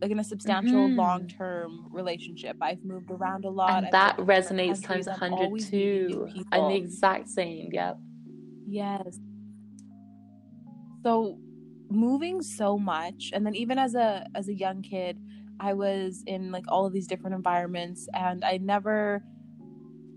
like 0.00 0.10
in 0.10 0.18
a 0.18 0.24
substantial 0.24 0.86
mm-hmm. 0.86 0.96
long-term 0.96 1.88
relationship. 1.90 2.56
I've 2.60 2.84
moved 2.84 3.10
around 3.10 3.44
a 3.44 3.50
lot. 3.50 3.70
And 3.70 3.86
I've 3.86 3.92
that 3.92 4.16
resonates 4.18 4.82
times 4.82 5.06
100 5.06 5.60
too. 5.60 6.28
I'm 6.52 6.68
the 6.68 6.76
exact 6.76 7.28
same. 7.28 7.70
Yep. 7.72 7.98
Yes. 8.68 9.18
So 11.02 11.38
moving 11.90 12.42
so 12.42 12.78
much 12.78 13.30
and 13.32 13.44
then 13.46 13.54
even 13.54 13.78
as 13.78 13.94
a 13.94 14.26
as 14.34 14.48
a 14.48 14.54
young 14.54 14.82
kid, 14.82 15.18
I 15.60 15.74
was 15.74 16.22
in 16.26 16.52
like 16.52 16.64
all 16.68 16.86
of 16.86 16.92
these 16.92 17.06
different 17.06 17.34
environments 17.34 18.08
and 18.14 18.44
I 18.44 18.58
never 18.58 19.22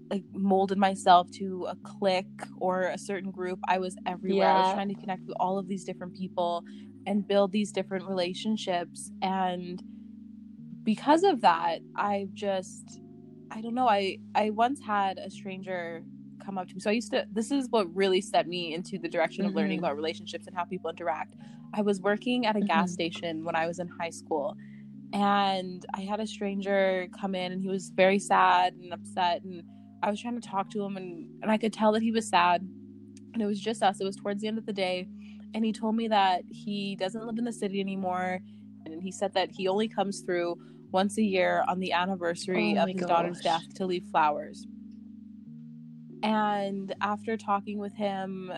like 0.09 0.24
molded 0.34 0.78
myself 0.78 1.32
to 1.32 1.67
a 1.69 1.76
clique 1.78 2.26
or 2.57 2.84
a 2.84 2.97
certain 2.97 3.32
group. 3.32 3.59
I 3.67 3.80
was 3.80 3.95
everywhere. 4.05 4.47
Yeah. 4.47 4.55
I 4.55 4.61
was 4.61 4.74
trying 4.74 4.89
to 4.89 4.95
connect 4.95 5.26
with 5.26 5.38
all 5.39 5.57
of 5.57 5.67
these 5.67 5.84
different 5.84 6.15
people 6.15 6.63
and 7.07 7.28
build 7.28 7.51
these 7.51 7.72
different 7.72 8.07
relationships 8.07 9.11
and 9.22 9.82
because 10.84 11.24
of 11.24 11.41
that, 11.41 11.80
I've 11.95 12.34
just 12.34 12.99
I 13.51 13.61
don't 13.61 13.76
know, 13.76 13.88
I 13.88 14.19
I 14.36 14.49
once 14.51 14.82
had 14.82 15.17
a 15.17 15.30
stranger 15.30 16.03
come 16.46 16.58
up 16.58 16.68
to 16.68 16.74
me. 16.74 16.80
So 16.80 16.89
I 16.89 16.94
used 16.94 17.12
to 17.12 17.26
this 17.32 17.52
is 17.52 17.68
what 17.70 17.94
really 17.96 18.22
set 18.22 18.48
me 18.48 18.74
into 18.74 18.98
the 18.98 19.08
direction 19.08 19.46
of 19.46 19.50
mm-hmm. 19.50 19.58
learning 19.58 19.80
about 19.80 19.96
relationships 19.96 20.48
and 20.48 20.56
how 20.56 20.64
people 20.64 20.89
interact. 20.89 21.36
I 21.74 21.82
was 21.82 22.02
working 22.02 22.46
at 22.46 22.56
a 22.56 22.60
mm-hmm. 22.60 22.68
gas 22.68 22.92
station 22.92 23.44
when 23.44 23.56
I 23.56 23.68
was 23.68 23.80
in 23.80 23.88
high 23.88 24.10
school 24.10 24.56
and 25.14 25.86
I 25.94 26.02
had 26.02 26.20
a 26.20 26.28
stranger 26.28 27.08
come 27.20 27.36
in 27.36 27.52
and 27.52 27.62
he 27.62 27.68
was 27.68 27.89
very 27.89 28.20
sad 28.20 28.74
and 28.74 28.94
upset 28.94 29.44
and 29.44 29.64
I 30.04 30.10
was 30.10 30.20
trying 30.20 30.39
to 30.39 30.48
talk 30.48 30.70
to 30.72 30.84
him 30.84 30.98
and, 30.98 31.28
and 31.42 31.52
I 31.52 31.58
could 31.58 31.74
tell 31.74 31.92
that 31.94 32.02
he 32.02 32.12
was 32.12 32.28
sad 32.28 32.62
and 33.34 33.42
it 33.42 33.46
was 33.46 33.60
just 33.60 33.84
us. 33.84 34.00
It 34.00 34.06
was 34.06 34.16
towards 34.16 34.42
the 34.42 34.48
end 34.48 34.58
of 34.58 34.66
the 34.66 34.74
day 34.74 35.08
and 35.54 35.66
he 35.66 35.72
told 35.72 35.96
me 35.96 36.08
that 36.08 36.44
he 36.50 36.96
doesn't 36.96 37.26
live 37.26 37.38
in 37.38 37.46
the 37.46 37.54
city 37.54 37.80
anymore 37.80 38.39
and 38.86 39.02
he 39.02 39.12
said 39.12 39.34
that 39.34 39.52
he 39.52 39.68
only 39.68 39.88
comes 39.88 40.22
through 40.22 40.58
once 40.92 41.18
a 41.18 41.24
year 41.24 41.64
on 41.68 41.80
the 41.80 41.92
anniversary 41.94 42.76
oh 42.78 42.84
of 42.84 42.89
his 42.89 43.02
gosh. 43.02 43.10
daughter's 43.10 43.39
death 43.39 43.74
to 43.76 43.86
leave 43.86 44.06
flowers. 44.12 44.66
And 46.24 46.93
after 47.01 47.38
talking 47.38 47.80
with 47.80 47.95
him 47.95 48.51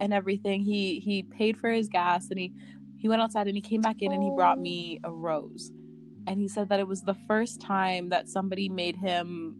and 0.00 0.12
everything, 0.12 0.62
he 0.62 1.00
he 1.00 1.22
paid 1.22 1.56
for 1.56 1.70
his 1.70 1.88
gas 1.88 2.28
and 2.30 2.38
he 2.38 2.52
he 2.98 3.08
went 3.08 3.20
outside 3.20 3.46
and 3.46 3.56
he 3.56 3.60
came 3.60 3.80
back 3.80 3.96
in 4.00 4.12
and 4.12 4.22
he 4.22 4.30
brought 4.30 4.58
me 4.58 5.00
a 5.04 5.12
rose. 5.12 5.70
And 6.26 6.40
he 6.40 6.48
said 6.48 6.68
that 6.70 6.80
it 6.80 6.88
was 6.88 7.02
the 7.02 7.16
first 7.26 7.60
time 7.60 8.08
that 8.08 8.28
somebody 8.28 8.68
made 8.68 8.96
him 8.96 9.56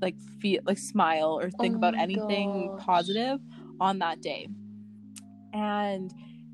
like 0.00 0.16
feel 0.40 0.60
like 0.64 0.78
smile 0.78 1.38
or 1.40 1.50
think 1.50 1.74
oh 1.74 1.78
about 1.78 1.96
anything 1.96 2.68
gosh. 2.76 2.84
positive 2.84 3.38
on 3.80 3.98
that 4.00 4.20
day. 4.20 4.48
And 5.52 6.12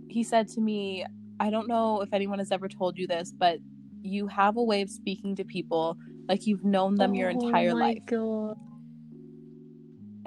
he 0.08 0.22
said 0.22 0.48
to 0.48 0.60
me, 0.60 1.04
I 1.40 1.50
don't 1.50 1.68
know 1.68 2.00
if 2.02 2.12
anyone 2.12 2.38
has 2.38 2.52
ever 2.52 2.68
told 2.68 2.98
you 2.98 3.06
this, 3.06 3.32
but 3.32 3.58
you 4.02 4.26
have 4.28 4.56
a 4.56 4.62
way 4.62 4.82
of 4.82 4.90
speaking 4.90 5.34
to 5.36 5.44
people 5.44 5.96
like 6.28 6.46
you've 6.46 6.64
known 6.64 6.96
them 6.96 7.12
oh 7.12 7.14
your 7.14 7.30
entire 7.30 7.74
life. 7.74 7.98
God. 8.06 8.56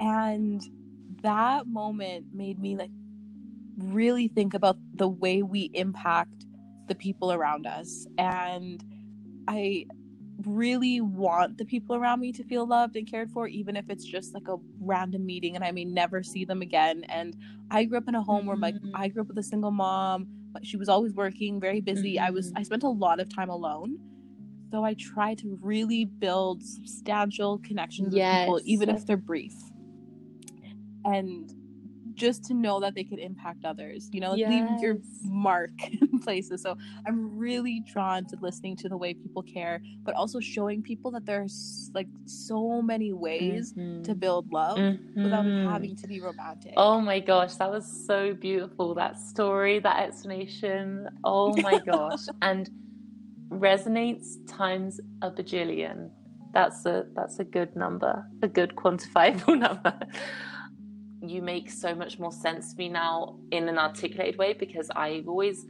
And 0.00 0.62
that 1.22 1.66
moment 1.66 2.26
made 2.32 2.58
me 2.58 2.76
like 2.76 2.90
really 3.78 4.28
think 4.28 4.54
about 4.54 4.76
the 4.94 5.08
way 5.08 5.42
we 5.42 5.70
impact 5.74 6.46
the 6.86 6.94
people 6.94 7.32
around 7.32 7.66
us. 7.66 8.06
And 8.16 8.82
I 9.46 9.86
really 10.46 11.00
want 11.00 11.58
the 11.58 11.64
people 11.64 11.96
around 11.96 12.20
me 12.20 12.32
to 12.32 12.44
feel 12.44 12.66
loved 12.66 12.96
and 12.96 13.10
cared 13.10 13.30
for, 13.30 13.48
even 13.48 13.76
if 13.76 13.88
it's 13.88 14.04
just 14.04 14.34
like 14.34 14.48
a 14.48 14.56
random 14.80 15.26
meeting 15.26 15.56
and 15.56 15.64
I 15.64 15.72
may 15.72 15.84
never 15.84 16.22
see 16.22 16.44
them 16.44 16.62
again. 16.62 17.04
And 17.08 17.36
I 17.70 17.84
grew 17.84 17.98
up 17.98 18.08
in 18.08 18.14
a 18.14 18.22
home 18.22 18.40
mm-hmm. 18.40 18.48
where 18.48 18.56
like 18.56 18.74
mm-hmm. 18.74 18.94
I 18.94 19.08
grew 19.08 19.22
up 19.22 19.28
with 19.28 19.38
a 19.38 19.42
single 19.42 19.70
mom. 19.70 20.28
She 20.62 20.76
was 20.76 20.88
always 20.88 21.12
working, 21.12 21.60
very 21.60 21.80
busy. 21.80 22.16
Mm-hmm. 22.16 22.24
I 22.24 22.30
was 22.30 22.52
I 22.56 22.62
spent 22.62 22.82
a 22.82 22.88
lot 22.88 23.20
of 23.20 23.34
time 23.34 23.50
alone. 23.50 23.98
So 24.70 24.84
I 24.84 24.94
try 24.94 25.34
to 25.36 25.58
really 25.62 26.04
build 26.04 26.62
substantial 26.62 27.58
connections 27.58 28.14
yes. 28.14 28.48
with 28.48 28.62
people, 28.62 28.72
even 28.72 28.88
if 28.90 29.06
they're 29.06 29.16
brief. 29.16 29.54
And 31.12 31.52
just 32.18 32.44
to 32.44 32.54
know 32.54 32.80
that 32.80 32.94
they 32.94 33.04
could 33.04 33.20
impact 33.20 33.64
others, 33.64 34.10
you 34.12 34.20
know, 34.20 34.34
yes. 34.34 34.50
leave 34.50 34.82
your 34.82 34.96
mark 35.24 35.70
in 36.00 36.18
places. 36.18 36.60
So 36.60 36.76
I'm 37.06 37.38
really 37.38 37.82
drawn 37.90 38.26
to 38.26 38.36
listening 38.40 38.76
to 38.78 38.88
the 38.88 38.96
way 38.96 39.14
people 39.14 39.42
care, 39.42 39.80
but 40.02 40.14
also 40.14 40.40
showing 40.40 40.82
people 40.82 41.10
that 41.12 41.24
there's 41.24 41.90
like 41.94 42.08
so 42.26 42.82
many 42.82 43.12
ways 43.12 43.72
mm-hmm. 43.72 44.02
to 44.02 44.14
build 44.14 44.52
love 44.52 44.78
mm-hmm. 44.78 45.22
without 45.22 45.44
having 45.44 45.96
to 45.96 46.06
be 46.08 46.20
romantic. 46.20 46.74
Oh 46.76 47.00
my 47.00 47.20
gosh, 47.20 47.54
that 47.54 47.70
was 47.70 47.86
so 48.06 48.34
beautiful. 48.34 48.94
That 48.94 49.18
story, 49.18 49.78
that 49.78 50.00
explanation. 50.00 51.08
Oh 51.24 51.56
my 51.56 51.78
gosh. 51.86 52.26
and 52.42 52.68
resonates 53.48 54.36
times 54.46 55.00
a 55.22 55.30
bajillion. 55.30 56.10
That's 56.52 56.84
a 56.86 57.06
that's 57.14 57.38
a 57.38 57.44
good 57.44 57.76
number, 57.76 58.26
a 58.42 58.48
good 58.48 58.74
quantifiable 58.74 59.58
number 59.66 59.94
you 61.20 61.42
make 61.42 61.70
so 61.70 61.94
much 61.94 62.18
more 62.18 62.32
sense 62.32 62.72
to 62.72 62.78
me 62.78 62.88
now 62.88 63.36
in 63.50 63.68
an 63.68 63.78
articulated 63.78 64.38
way 64.38 64.52
because 64.52 64.90
I've 64.94 65.28
always 65.28 65.66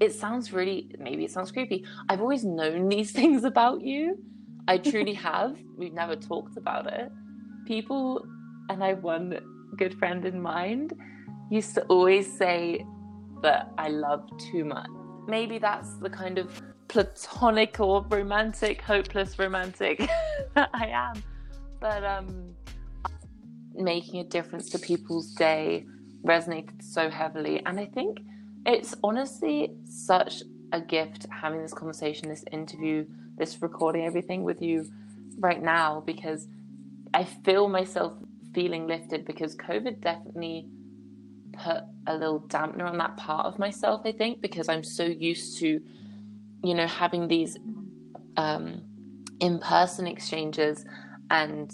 it 0.00 0.14
sounds 0.14 0.52
really 0.52 0.90
maybe 0.98 1.24
it 1.24 1.30
sounds 1.30 1.50
creepy. 1.50 1.84
I've 2.08 2.20
always 2.20 2.44
known 2.44 2.88
these 2.94 3.10
things 3.10 3.44
about 3.44 3.82
you. 3.82 4.18
I 4.66 4.78
truly 4.78 5.14
have. 5.28 5.56
We've 5.76 5.92
never 5.92 6.16
talked 6.16 6.56
about 6.56 6.92
it. 6.92 7.10
People 7.66 8.26
and 8.70 8.82
I 8.82 8.88
have 8.88 9.02
one 9.02 9.38
good 9.76 9.98
friend 9.98 10.24
in 10.24 10.40
mind 10.40 10.94
used 11.50 11.74
to 11.74 11.82
always 11.84 12.30
say 12.30 12.84
that 13.42 13.70
I 13.78 13.88
love 13.88 14.28
too 14.50 14.64
much. 14.64 14.88
Maybe 15.26 15.58
that's 15.58 15.94
the 15.94 16.10
kind 16.10 16.38
of 16.38 16.60
platonic 16.88 17.80
or 17.80 18.04
romantic, 18.08 18.80
hopeless 18.80 19.38
romantic 19.38 19.98
that 20.54 20.70
I 20.72 20.86
am. 20.86 21.22
But 21.80 22.04
um 22.04 22.54
making 23.78 24.20
a 24.20 24.24
difference 24.24 24.68
to 24.70 24.78
people's 24.78 25.32
day 25.32 25.86
resonated 26.24 26.82
so 26.82 27.08
heavily. 27.10 27.62
And 27.64 27.78
I 27.78 27.86
think 27.86 28.20
it's 28.66 28.94
honestly 29.02 29.72
such 29.84 30.42
a 30.72 30.80
gift 30.80 31.26
having 31.30 31.62
this 31.62 31.72
conversation, 31.72 32.28
this 32.28 32.44
interview, 32.52 33.06
this 33.36 33.62
recording, 33.62 34.04
everything 34.04 34.42
with 34.42 34.60
you 34.60 34.86
right 35.38 35.62
now 35.62 36.02
because 36.04 36.48
I 37.14 37.24
feel 37.24 37.68
myself 37.68 38.14
feeling 38.52 38.86
lifted 38.86 39.24
because 39.24 39.56
COVID 39.56 40.00
definitely 40.00 40.68
put 41.52 41.84
a 42.06 42.14
little 42.14 42.40
dampener 42.40 42.88
on 42.88 42.98
that 42.98 43.16
part 43.16 43.46
of 43.46 43.58
myself, 43.58 44.02
I 44.04 44.12
think, 44.12 44.40
because 44.40 44.68
I'm 44.68 44.84
so 44.84 45.04
used 45.04 45.58
to, 45.58 45.80
you 46.62 46.74
know, 46.74 46.86
having 46.86 47.28
these 47.28 47.56
um, 48.36 48.82
in 49.40 49.58
person 49.58 50.06
exchanges. 50.06 50.84
And 51.30 51.72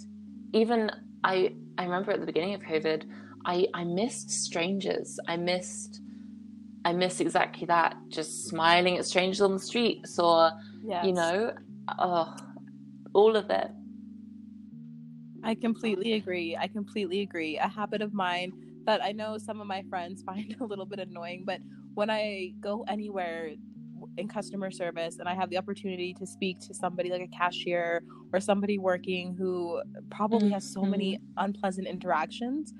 even 0.53 0.91
I 1.25 1.55
I 1.79 1.85
remember 1.85 2.13
at 2.13 2.21
the 2.21 2.27
beginning 2.27 2.55
of 2.55 2.61
COVID, 2.63 3.05
I, 3.45 3.67
I 3.75 3.85
missed 3.85 4.31
strangers. 4.31 5.19
I 5.27 5.37
missed 5.37 6.01
I 6.85 6.93
missed 6.93 7.21
exactly 7.21 7.67
that. 7.67 7.97
Just 8.09 8.47
smiling 8.47 8.99
at 8.99 9.07
strangers 9.07 9.41
on 9.41 9.55
the 9.55 9.59
streets 9.59 10.19
or 10.19 10.53
yes. 10.85 11.05
you 11.05 11.13
know, 11.13 11.53
oh 11.99 12.37
all 13.15 13.37
of 13.37 13.51
it. 13.51 13.71
I 15.43 15.55
completely 15.55 16.15
agree. 16.15 16.57
I 16.57 16.69
completely 16.69 17.21
agree. 17.21 17.59
A 17.59 17.69
habit 17.69 18.03
of 18.03 18.13
mine 18.15 18.53
that 18.87 19.03
I 19.03 19.13
know 19.13 19.39
some 19.39 19.61
of 19.61 19.67
my 19.67 19.83
friends 19.89 20.23
find 20.27 20.55
a 20.61 20.65
little 20.65 20.87
bit 20.87 20.99
annoying, 20.99 21.45
but 21.47 21.61
when 21.95 22.11
I 22.11 22.53
go 22.61 22.85
anywhere 22.89 23.53
in 24.17 24.29
customer 24.29 24.71
service 24.71 25.19
and 25.19 25.29
I 25.29 25.35
have 25.35 25.51
the 25.51 25.59
opportunity 25.59 26.15
to 26.15 26.27
speak 26.27 26.61
to 26.67 26.75
somebody 26.75 27.11
like 27.11 27.23
a 27.23 27.29
cashier 27.29 28.03
or 28.33 28.41
somebody 28.41 28.79
working 28.79 29.35
who 29.35 29.81
probably 30.11 30.51
has 30.51 30.73
so 30.73 30.83
many 30.83 31.17
mm-hmm. 31.17 31.45
unpleasant 31.45 31.87
interactions, 31.87 32.73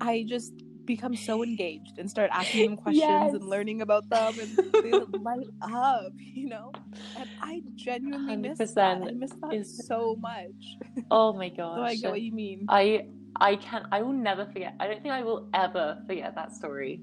I 0.00 0.24
just 0.28 0.52
become 0.86 1.14
so 1.14 1.44
engaged 1.44 1.98
and 1.98 2.10
start 2.10 2.30
asking 2.32 2.70
them 2.70 2.76
questions 2.84 3.04
yes. 3.06 3.32
and 3.34 3.48
learning 3.48 3.80
about 3.82 4.08
them 4.08 4.34
and 4.40 4.74
they 4.82 4.90
light 5.18 5.46
up, 5.62 6.12
you 6.16 6.48
know? 6.48 6.72
And 7.16 7.28
I 7.40 7.62
genuinely 7.76 8.36
100%. 8.36 8.58
miss 8.58 8.72
that. 8.72 9.02
I 9.02 9.10
miss 9.12 9.32
that 9.42 9.54
is... 9.54 9.86
so 9.86 10.16
much. 10.20 10.78
Oh 11.10 11.32
my 11.32 11.48
gosh. 11.48 11.76
so 11.76 11.82
I 11.82 11.94
get 11.96 12.10
what 12.10 12.20
you 12.20 12.32
mean. 12.32 12.66
I 12.68 13.06
I 13.36 13.56
can 13.56 13.86
I 13.90 14.02
will 14.02 14.12
never 14.12 14.44
forget. 14.46 14.74
I 14.78 14.86
don't 14.86 15.02
think 15.02 15.14
I 15.14 15.22
will 15.22 15.48
ever 15.54 16.02
forget 16.06 16.34
that 16.34 16.52
story 16.52 17.00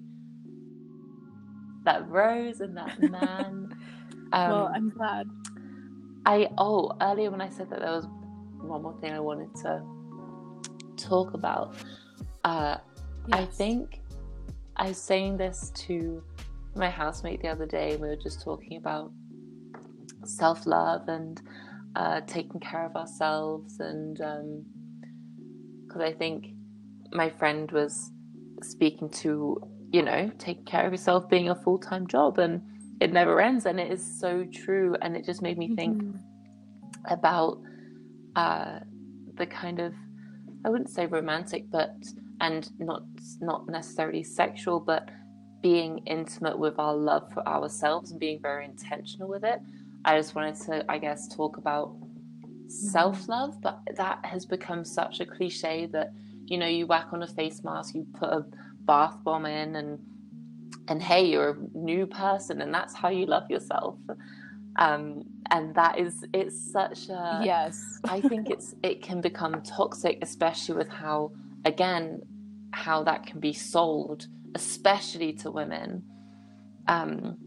that 1.87 2.07
rose 2.09 2.59
and 2.59 2.77
that 2.77 2.99
man. 2.99 3.75
Um, 4.33 4.51
well, 4.51 4.71
I'm 4.75 4.89
glad. 4.89 5.29
I 6.25 6.49
oh 6.57 6.91
earlier 6.99 7.31
when 7.31 7.39
I 7.39 7.47
said 7.47 7.69
that 7.69 7.79
there 7.79 7.93
was 7.93 8.07
one 8.57 8.81
more 8.81 8.93
thing 8.99 9.13
I 9.13 9.21
wanted 9.21 9.55
to 9.63 9.81
talk 10.97 11.33
about. 11.33 11.77
Uh, 12.43 12.75
yes. 13.29 13.39
I 13.39 13.45
think 13.45 14.01
I 14.75 14.89
was 14.89 14.97
saying 14.97 15.37
this 15.37 15.71
to 15.87 16.21
my 16.75 16.89
housemate 16.89 17.41
the 17.41 17.47
other 17.47 17.65
day. 17.65 17.95
We 17.95 18.09
were 18.09 18.17
just 18.17 18.41
talking 18.41 18.75
about 18.75 19.13
self 20.25 20.65
love 20.65 21.07
and 21.07 21.41
uh, 21.95 22.19
taking 22.27 22.59
care 22.59 22.85
of 22.85 22.97
ourselves, 22.97 23.79
and 23.79 24.17
because 25.87 26.01
um, 26.01 26.07
I 26.07 26.11
think 26.11 26.47
my 27.13 27.29
friend 27.29 27.71
was 27.71 28.11
speaking 28.61 29.09
to 29.23 29.61
you 29.91 30.01
know 30.01 30.29
taking 30.37 30.65
care 30.65 30.85
of 30.85 30.91
yourself 30.91 31.29
being 31.29 31.49
a 31.49 31.55
full 31.55 31.77
time 31.77 32.07
job 32.07 32.39
and 32.39 32.61
it 32.99 33.13
never 33.13 33.39
ends, 33.39 33.65
and 33.65 33.79
it 33.79 33.91
is 33.91 34.19
so 34.19 34.45
true, 34.51 34.95
and 35.01 35.15
it 35.15 35.23
just 35.23 35.41
made 35.41 35.57
me 35.57 35.75
think 35.75 36.01
mm-hmm. 36.01 37.13
about 37.13 37.59
uh, 38.35 38.79
the 39.35 39.45
kind 39.45 39.79
of 39.79 39.93
I 40.65 40.69
wouldn't 40.69 40.89
say 40.89 41.05
romantic, 41.05 41.69
but 41.69 41.95
and 42.41 42.69
not 42.79 43.03
not 43.39 43.67
necessarily 43.67 44.23
sexual, 44.23 44.79
but 44.79 45.09
being 45.61 45.99
intimate 46.05 46.57
with 46.57 46.79
our 46.79 46.95
love 46.95 47.31
for 47.33 47.47
ourselves 47.47 48.11
and 48.11 48.19
being 48.19 48.39
very 48.41 48.65
intentional 48.65 49.27
with 49.27 49.43
it. 49.43 49.59
I 50.05 50.17
just 50.17 50.35
wanted 50.35 50.55
to, 50.65 50.85
I 50.89 50.97
guess, 50.97 51.27
talk 51.27 51.57
about 51.57 51.95
self 52.67 53.27
love, 53.27 53.61
but 53.61 53.79
that 53.95 54.25
has 54.25 54.45
become 54.45 54.83
such 54.83 55.19
a 55.19 55.25
cliche 55.25 55.87
that 55.91 56.13
you 56.45 56.57
know 56.57 56.67
you 56.67 56.87
whack 56.87 57.07
on 57.11 57.21
a 57.21 57.27
face 57.27 57.63
mask, 57.63 57.93
you 57.93 58.07
put 58.13 58.29
a 58.29 58.45
bath 58.87 59.17
bomb 59.23 59.45
in, 59.45 59.75
and 59.75 59.99
and 60.87 61.01
hey, 61.01 61.25
you're 61.25 61.51
a 61.51 61.77
new 61.77 62.07
person, 62.07 62.61
and 62.61 62.73
that's 62.73 62.95
how 62.95 63.09
you 63.09 63.25
love 63.25 63.49
yourself. 63.49 63.97
Um, 64.77 65.23
and 65.51 65.73
that 65.75 65.97
is 65.99 66.25
it's 66.33 66.71
such 66.71 67.09
a 67.09 67.41
yes. 67.43 67.99
I 68.05 68.21
think 68.21 68.49
it's 68.49 68.75
it 68.83 69.01
can 69.01 69.21
become 69.21 69.61
toxic, 69.61 70.19
especially 70.21 70.75
with 70.75 70.89
how 70.89 71.31
again 71.65 72.21
how 72.71 73.03
that 73.03 73.25
can 73.25 73.39
be 73.39 73.53
sold, 73.53 74.27
especially 74.55 75.33
to 75.33 75.51
women. 75.51 76.03
Um, 76.87 77.37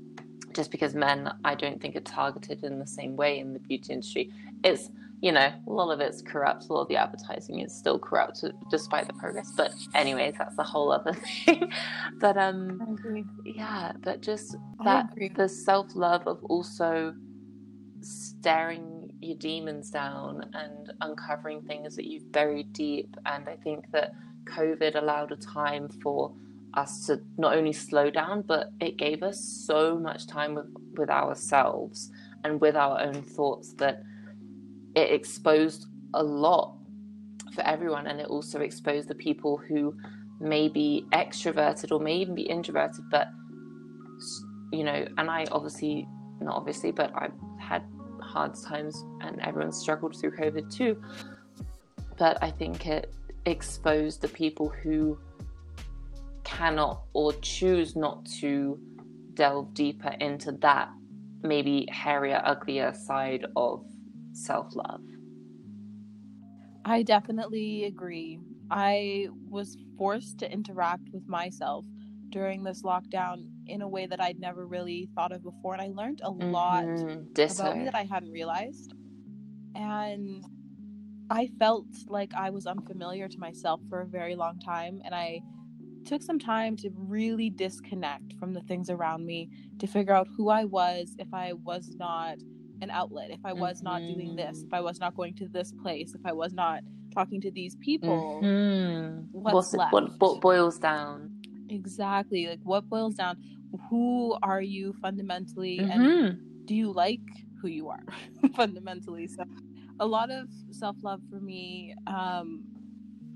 just 0.53 0.70
because 0.70 0.95
men, 0.95 1.32
I 1.45 1.55
don't 1.55 1.80
think, 1.80 1.95
are 1.97 2.01
targeted 2.01 2.64
in 2.64 2.78
the 2.78 2.86
same 2.86 3.16
way 3.16 3.38
in 3.38 3.53
the 3.53 3.61
beauty 3.61 3.93
industry. 3.93 4.32
It's 4.64 4.91
you 5.21 5.33
know, 5.33 5.53
a 5.66 5.71
lot 5.71 5.93
of 5.93 6.01
it's 6.01 6.23
corrupt. 6.23 6.66
A 6.68 6.73
lot 6.73 6.83
of 6.83 6.89
the 6.89 6.97
advertising 6.97 7.61
is 7.61 7.75
still 7.75 7.99
corrupt, 7.99 8.43
despite 8.71 9.07
the 9.07 9.12
progress. 9.14 9.53
But 9.55 9.73
anyways, 9.95 10.35
that's 10.39 10.57
a 10.59 10.62
whole 10.62 10.91
other 10.91 11.12
thing. 11.45 11.71
but 12.21 12.39
um, 12.39 13.27
yeah, 13.45 13.93
but 14.03 14.23
just 14.23 14.57
that 14.85 15.11
the 15.37 15.49
self 15.49 15.95
love 15.95 16.27
of 16.27 16.43
also 16.45 17.14
staring 18.01 19.12
your 19.21 19.37
demons 19.37 19.91
down 19.91 20.51
and 20.55 20.93
uncovering 21.03 21.62
things 21.62 21.97
that 21.97 22.07
you've 22.07 22.33
buried 22.33 22.73
deep. 22.73 23.14
And 23.27 23.47
I 23.47 23.57
think 23.57 23.91
that 23.93 24.12
COVID 24.45 24.97
allowed 24.97 25.33
a 25.33 25.37
time 25.37 25.89
for 26.03 26.33
us 26.75 27.07
to 27.07 27.21
not 27.37 27.57
only 27.57 27.75
slow 27.75 28.11
down, 28.11 28.43
but 28.43 28.71
it 28.81 28.97
gave 28.97 29.23
us 29.23 29.39
so 29.66 29.99
much 29.99 30.27
time 30.27 30.55
with, 30.55 30.66
with 30.97 31.11
ourselves 31.11 32.11
and 32.45 32.61
with 32.61 32.77
our 32.77 33.01
own 33.01 33.23
thoughts 33.23 33.75
that 33.75 34.03
it 34.95 35.11
exposed 35.12 35.86
a 36.14 36.22
lot 36.22 36.76
for 37.55 37.62
everyone. 37.62 38.07
And 38.07 38.20
it 38.20 38.26
also 38.26 38.61
exposed 38.61 39.09
the 39.09 39.14
people 39.14 39.57
who 39.57 39.97
may 40.41 40.68
be 40.68 41.05
extroverted 41.12 41.93
or 41.93 42.01
may 42.01 42.16
even 42.16 42.34
be 42.34 42.43
introverted, 42.43 43.05
but, 43.11 43.28
you 44.72 44.84
know, 44.84 45.07
and 45.18 45.30
I 45.30 45.47
obviously, 45.53 46.09
not 46.41 46.57
obviously, 46.57 46.93
but 46.93 47.12
I've 47.14 47.32
had 47.61 47.82
hard 48.20 48.55
times 48.55 49.05
and 49.20 49.41
everyone 49.41 49.72
struggled 49.72 50.18
through 50.18 50.32
COVID 50.36 50.74
too. 50.74 51.03
But 52.16 52.43
I 52.43 52.51
think 52.51 52.86
it 52.86 53.12
exposed 53.47 54.20
the 54.22 54.28
people 54.28 54.68
who 54.68 55.18
cannot 56.45 57.03
or 57.12 57.32
choose 57.34 57.97
not 57.97 58.24
to 58.41 58.78
delve 59.34 59.72
deeper 59.74 60.14
into 60.20 60.53
that 60.53 60.91
maybe 61.43 61.86
hairier, 61.91 62.43
uglier 62.45 62.93
side 62.93 63.47
of 63.57 63.84
self 64.33 64.74
love. 64.74 65.03
I 66.85 67.03
definitely 67.03 67.85
agree. 67.85 68.41
I 68.70 69.28
was 69.49 69.76
forced 69.99 70.39
to 70.39 70.51
interact 70.51 71.09
with 71.12 71.26
myself 71.28 71.85
during 72.31 72.62
this 72.62 72.83
lockdown 72.83 73.49
in 73.66 73.83
a 73.83 73.89
way 73.89 74.07
that 74.07 74.20
I'd 74.20 74.39
never 74.39 74.66
really 74.66 75.09
thought 75.14 75.33
of 75.33 75.43
before. 75.43 75.74
And 75.74 75.83
I 75.83 75.89
learned 75.89 76.20
a 76.22 76.31
mm-hmm. 76.31 76.51
lot 76.51 76.85
about 76.85 77.76
me 77.76 77.85
that 77.85 77.95
I 77.95 78.05
hadn't 78.05 78.31
realized. 78.31 78.95
And 79.74 80.45
I 81.31 81.49
felt 81.59 81.87
like 82.07 82.33
I 82.35 82.51
was 82.51 82.66
unfamiliar 82.66 83.28
to 83.28 83.39
myself 83.39 83.81
for 83.89 84.01
a 84.01 84.07
very 84.07 84.37
long 84.37 84.59
time. 84.59 85.01
And 85.05 85.14
I 85.14 85.41
took 86.05 86.22
some 86.22 86.39
time 86.39 86.76
to 86.76 86.91
really 86.95 87.51
disconnect 87.51 88.35
from 88.39 88.55
the 88.55 88.62
things 88.62 88.91
around 88.91 89.26
me 89.26 89.51
to 89.78 89.87
figure 89.87 90.14
out 90.14 90.28
who 90.37 90.49
I 90.49 90.64
was 90.64 91.14
if 91.18 91.28
I 91.33 91.53
was 91.53 91.95
not 91.97 92.39
an 92.83 92.91
outlet, 92.91 93.31
if 93.31 93.41
I 93.45 93.53
was 93.53 93.78
mm-hmm. 93.78 93.85
not 93.87 93.99
doing 94.01 94.37
this, 94.37 94.59
mm-hmm. 94.59 94.66
if 94.68 94.74
I 94.74 94.81
was 94.81 95.01
not 95.01 95.16
going 95.16 95.35
to 95.37 95.49
this 95.49 95.72
place, 95.72 96.14
if 96.14 96.24
I 96.24 96.33
was 96.33 96.53
not 96.53 96.83
talking 97.14 97.41
to 97.41 97.51
these 97.51 97.76
people. 97.76 98.41
Mm-hmm. 98.43 99.26
What's, 99.33 99.74
what's 99.74 99.93
what, 99.93 100.11
what 100.18 100.41
boils 100.41 100.78
down? 100.78 101.31
Exactly. 101.68 102.47
Like 102.47 102.61
what 102.62 102.89
boils 102.89 103.14
down? 103.14 103.37
Who 103.89 104.37
are 104.43 104.61
you 104.62 104.95
fundamentally? 105.01 105.78
Mm-hmm. 105.81 106.01
And 106.01 106.66
do 106.66 106.74
you 106.74 106.93
like 106.93 107.20
who 107.61 107.68
you 107.68 107.89
are 107.89 108.05
fundamentally? 108.57 109.26
So 109.26 109.45
a 109.99 110.07
lot 110.07 110.31
of 110.31 110.49
self 110.70 110.97
love 111.03 111.20
for 111.31 111.41
me. 111.41 111.95
Um, 112.07 112.64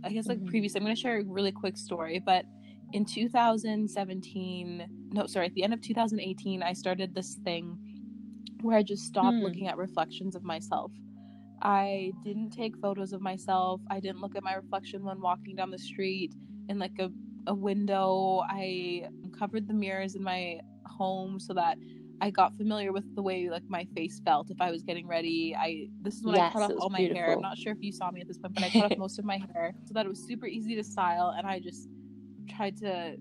I 0.02 0.10
guess 0.10 0.26
like 0.26 0.38
mm-hmm. 0.38 0.48
previously, 0.48 0.80
I'm 0.80 0.84
going 0.84 0.96
to 0.96 1.00
share 1.00 1.18
a 1.18 1.24
really 1.24 1.52
quick 1.52 1.76
story, 1.76 2.20
but 2.24 2.44
in 2.92 3.04
2017, 3.04 4.86
no, 5.12 5.26
sorry, 5.26 5.46
at 5.46 5.54
the 5.54 5.64
end 5.64 5.72
of 5.72 5.80
2018, 5.80 6.62
I 6.62 6.72
started 6.74 7.14
this 7.14 7.36
thing 7.42 7.78
where 8.64 8.78
I 8.78 8.82
just 8.82 9.04
stopped 9.04 9.36
mm. 9.36 9.42
looking 9.42 9.68
at 9.68 9.76
reflections 9.76 10.34
of 10.34 10.42
myself. 10.42 10.90
I 11.62 12.12
didn't 12.24 12.50
take 12.50 12.76
photos 12.78 13.12
of 13.12 13.20
myself. 13.20 13.80
I 13.90 14.00
didn't 14.00 14.20
look 14.20 14.36
at 14.36 14.42
my 14.42 14.54
reflection 14.54 15.04
when 15.04 15.20
walking 15.20 15.54
down 15.54 15.70
the 15.70 15.78
street 15.78 16.34
in 16.68 16.78
like 16.78 16.98
a, 16.98 17.10
a 17.46 17.54
window. 17.54 18.42
I 18.48 19.08
covered 19.38 19.68
the 19.68 19.74
mirrors 19.74 20.14
in 20.14 20.22
my 20.22 20.60
home 20.86 21.38
so 21.38 21.52
that 21.54 21.76
I 22.20 22.30
got 22.30 22.56
familiar 22.56 22.92
with 22.92 23.14
the 23.14 23.22
way 23.22 23.50
like 23.50 23.64
my 23.68 23.86
face 23.94 24.20
felt 24.24 24.50
if 24.50 24.60
I 24.60 24.70
was 24.70 24.82
getting 24.82 25.06
ready. 25.06 25.54
I 25.58 25.88
this 26.00 26.14
is 26.14 26.24
when 26.24 26.36
yes, 26.36 26.50
I 26.54 26.58
cut 26.58 26.62
off 26.62 26.78
all 26.80 26.90
my 26.90 26.98
beautiful. 26.98 27.22
hair. 27.22 27.32
I'm 27.34 27.42
not 27.42 27.58
sure 27.58 27.72
if 27.72 27.82
you 27.82 27.92
saw 27.92 28.10
me 28.10 28.20
at 28.20 28.28
this 28.28 28.38
point, 28.38 28.54
but 28.54 28.64
I 28.64 28.70
cut 28.70 28.92
off 28.92 28.98
most 28.98 29.18
of 29.18 29.24
my 29.24 29.38
hair 29.52 29.74
so 29.84 29.92
that 29.94 30.06
it 30.06 30.08
was 30.08 30.26
super 30.26 30.46
easy 30.46 30.74
to 30.76 30.84
style 30.84 31.34
and 31.36 31.46
I 31.46 31.60
just 31.60 31.88
tried 32.56 32.76
to 32.78 33.16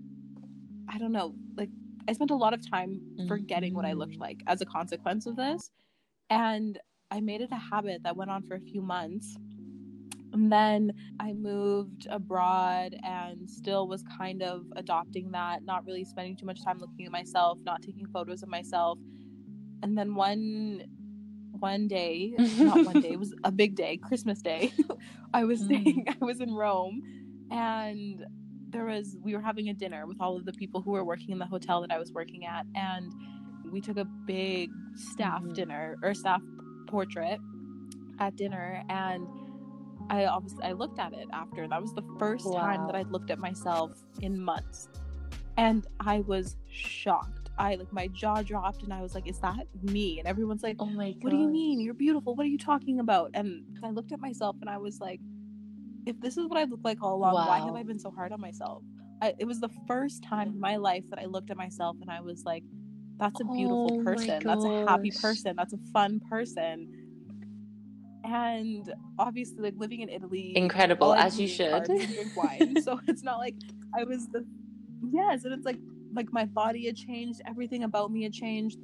I 0.88 0.98
don't 0.98 1.12
know, 1.12 1.34
like 1.56 1.70
I 2.08 2.12
spent 2.12 2.30
a 2.30 2.36
lot 2.36 2.54
of 2.54 2.68
time 2.68 3.00
forgetting 3.28 3.74
what 3.74 3.84
I 3.84 3.92
looked 3.92 4.16
like 4.16 4.42
as 4.46 4.60
a 4.60 4.66
consequence 4.66 5.26
of 5.26 5.36
this. 5.36 5.70
And 6.30 6.78
I 7.10 7.20
made 7.20 7.40
it 7.40 7.50
a 7.52 7.56
habit 7.56 8.02
that 8.02 8.16
went 8.16 8.30
on 8.30 8.42
for 8.42 8.54
a 8.54 8.60
few 8.60 8.82
months. 8.82 9.36
And 10.32 10.50
then 10.50 10.92
I 11.20 11.32
moved 11.32 12.08
abroad 12.10 12.96
and 13.04 13.48
still 13.48 13.86
was 13.86 14.02
kind 14.18 14.42
of 14.42 14.64
adopting 14.74 15.30
that, 15.30 15.64
not 15.64 15.86
really 15.86 16.04
spending 16.04 16.36
too 16.36 16.46
much 16.46 16.62
time 16.64 16.80
looking 16.80 17.06
at 17.06 17.12
myself, 17.12 17.58
not 17.62 17.82
taking 17.82 18.06
photos 18.06 18.42
of 18.42 18.48
myself. 18.48 18.98
And 19.82 19.96
then 19.96 20.14
one 20.14 20.82
one 21.52 21.86
day, 21.86 22.34
not 22.58 22.84
one 22.84 23.00
day, 23.00 23.12
it 23.12 23.18
was 23.18 23.32
a 23.44 23.52
big 23.52 23.76
day, 23.76 23.96
Christmas 23.96 24.42
Day. 24.42 24.72
I 25.34 25.44
was 25.44 25.60
staying, 25.60 26.04
mm. 26.04 26.16
I 26.20 26.24
was 26.24 26.40
in 26.40 26.52
Rome 26.52 27.02
and 27.50 28.24
there 28.74 28.84
was 28.84 29.16
we 29.22 29.34
were 29.34 29.40
having 29.40 29.68
a 29.68 29.74
dinner 29.74 30.04
with 30.04 30.18
all 30.20 30.36
of 30.36 30.44
the 30.44 30.52
people 30.52 30.82
who 30.82 30.90
were 30.90 31.04
working 31.04 31.30
in 31.30 31.38
the 31.38 31.46
hotel 31.46 31.80
that 31.80 31.92
I 31.92 31.98
was 31.98 32.12
working 32.12 32.44
at 32.44 32.66
and 32.74 33.12
we 33.70 33.80
took 33.80 33.96
a 33.96 34.04
big 34.04 34.70
staff 34.96 35.42
mm-hmm. 35.42 35.54
dinner 35.54 35.96
or 36.02 36.12
staff 36.12 36.42
portrait 36.88 37.38
at 38.18 38.36
dinner 38.36 38.82
and 38.90 39.26
I 40.10 40.26
obviously 40.26 40.64
I 40.64 40.72
looked 40.72 40.98
at 40.98 41.12
it 41.14 41.28
after. 41.32 41.66
That 41.66 41.80
was 41.80 41.94
the 41.94 42.04
first 42.18 42.46
wow. 42.46 42.60
time 42.60 42.86
that 42.86 42.94
I'd 42.94 43.10
looked 43.10 43.30
at 43.30 43.38
myself 43.38 43.92
in 44.20 44.38
months. 44.38 44.88
And 45.56 45.86
I 46.00 46.20
was 46.20 46.56
shocked. 46.68 47.48
I 47.56 47.76
like 47.76 47.92
my 47.92 48.08
jaw 48.08 48.42
dropped 48.42 48.82
and 48.82 48.92
I 48.92 49.00
was 49.00 49.14
like, 49.14 49.28
is 49.28 49.38
that 49.38 49.66
me? 49.82 50.18
And 50.18 50.26
everyone's 50.26 50.64
like, 50.64 50.76
Oh 50.80 50.86
my 50.86 51.12
god. 51.12 51.22
What 51.22 51.30
do 51.30 51.36
you 51.36 51.48
mean? 51.48 51.80
You're 51.80 51.94
beautiful. 51.94 52.34
What 52.34 52.44
are 52.44 52.50
you 52.50 52.58
talking 52.58 52.98
about? 52.98 53.30
And 53.34 53.64
I 53.82 53.90
looked 53.90 54.12
at 54.12 54.20
myself 54.20 54.56
and 54.60 54.68
I 54.68 54.76
was 54.76 55.00
like, 55.00 55.20
if 56.06 56.20
this 56.20 56.36
is 56.36 56.46
what 56.46 56.58
I 56.58 56.64
look 56.64 56.80
like 56.84 57.02
all 57.02 57.14
along, 57.14 57.34
wow. 57.34 57.48
why 57.48 57.58
have 57.58 57.74
I 57.74 57.82
been 57.82 57.98
so 57.98 58.10
hard 58.10 58.32
on 58.32 58.40
myself? 58.40 58.82
I, 59.22 59.34
it 59.38 59.46
was 59.46 59.60
the 59.60 59.70
first 59.86 60.22
time 60.22 60.48
in 60.48 60.60
my 60.60 60.76
life 60.76 61.04
that 61.10 61.18
I 61.18 61.26
looked 61.26 61.50
at 61.50 61.56
myself 61.56 61.96
and 62.00 62.10
I 62.10 62.20
was 62.20 62.44
like, 62.44 62.64
that's 63.18 63.40
a 63.40 63.44
beautiful 63.44 64.00
oh 64.00 64.04
person. 64.04 64.40
That's 64.44 64.64
a 64.64 64.86
happy 64.88 65.10
person. 65.10 65.54
That's 65.56 65.72
a 65.72 65.78
fun 65.92 66.20
person. 66.28 66.88
And 68.24 68.92
obviously, 69.18 69.62
like 69.62 69.74
living 69.76 70.00
in 70.00 70.08
Italy, 70.08 70.52
incredible 70.56 71.14
as 71.14 71.38
you 71.38 71.46
should. 71.46 71.86
wine, 72.36 72.82
so 72.82 72.98
it's 73.06 73.22
not 73.22 73.38
like 73.38 73.54
I 73.96 74.04
was 74.04 74.26
the 74.28 74.44
yes, 75.12 75.44
and 75.44 75.52
it's 75.52 75.66
like 75.66 75.78
like 76.14 76.32
my 76.32 76.46
body 76.46 76.86
had 76.86 76.96
changed, 76.96 77.42
everything 77.46 77.84
about 77.84 78.10
me 78.10 78.22
had 78.22 78.32
changed, 78.32 78.78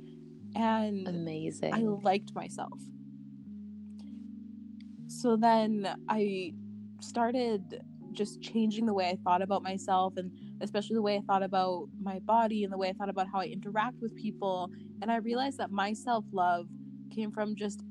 and 0.54 1.08
amazing. 1.08 1.74
I 1.74 1.78
liked 1.78 2.34
myself. 2.34 2.78
So 5.08 5.36
then 5.36 5.88
I 6.08 6.52
started 7.04 7.82
just 8.12 8.40
changing 8.42 8.86
the 8.86 8.94
way 8.94 9.08
I 9.08 9.18
thought 9.24 9.42
about 9.42 9.62
myself 9.62 10.14
and 10.16 10.30
especially 10.60 10.94
the 10.94 11.02
way 11.02 11.16
I 11.16 11.20
thought 11.20 11.42
about 11.42 11.88
my 12.02 12.18
body 12.20 12.64
and 12.64 12.72
the 12.72 12.78
way 12.78 12.88
I 12.88 12.92
thought 12.92 13.08
about 13.08 13.28
how 13.32 13.40
I 13.40 13.46
interact 13.46 13.96
with 14.00 14.14
people. 14.14 14.70
And 15.00 15.10
I 15.10 15.16
realized 15.16 15.58
that 15.58 15.70
my 15.70 15.92
self 15.92 16.24
love 16.32 16.66
came 17.10 17.30
from 17.30 17.56
just 17.56 17.82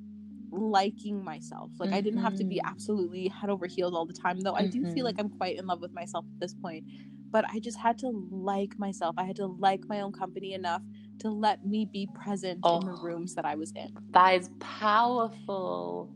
liking 0.51 1.23
myself. 1.23 1.71
Like 1.77 1.89
mm-hmm. 1.89 1.97
I 1.97 2.01
didn't 2.01 2.21
have 2.21 2.35
to 2.35 2.43
be 2.43 2.57
mm-hmm. 2.57 2.69
absolutely 2.69 3.27
head 3.27 3.49
over 3.49 3.67
heels 3.67 3.93
all 3.93 4.05
the 4.05 4.13
time, 4.13 4.39
though 4.39 4.53
mm-hmm. 4.53 4.65
I 4.65 4.67
do 4.67 4.83
feel 4.83 4.93
mm-hmm. 4.93 5.03
like 5.03 5.15
I'm 5.19 5.29
quite 5.29 5.57
in 5.57 5.67
love 5.67 5.81
with 5.81 5.93
myself 5.93 6.25
at 6.33 6.39
this 6.39 6.53
point. 6.53 6.85
But 7.31 7.45
I 7.45 7.59
just 7.59 7.77
had 7.77 7.99
to 7.99 8.09
like 8.31 8.77
myself. 8.79 9.15
I 9.17 9.23
had 9.23 9.35
to 9.35 9.45
like 9.45 9.81
my 9.87 10.01
own 10.01 10.11
company 10.11 10.53
enough 10.53 10.81
to 11.19 11.29
let 11.29 11.65
me 11.65 11.85
be 11.91 12.09
present 12.15 12.59
oh, 12.63 12.79
in 12.79 12.87
the 12.87 12.93
oh. 12.93 13.03
rooms 13.03 13.35
that 13.35 13.45
I 13.45 13.55
was 13.55 13.71
in. 13.75 13.95
That 14.11 14.35
is 14.35 14.49
powerful. 14.59 16.11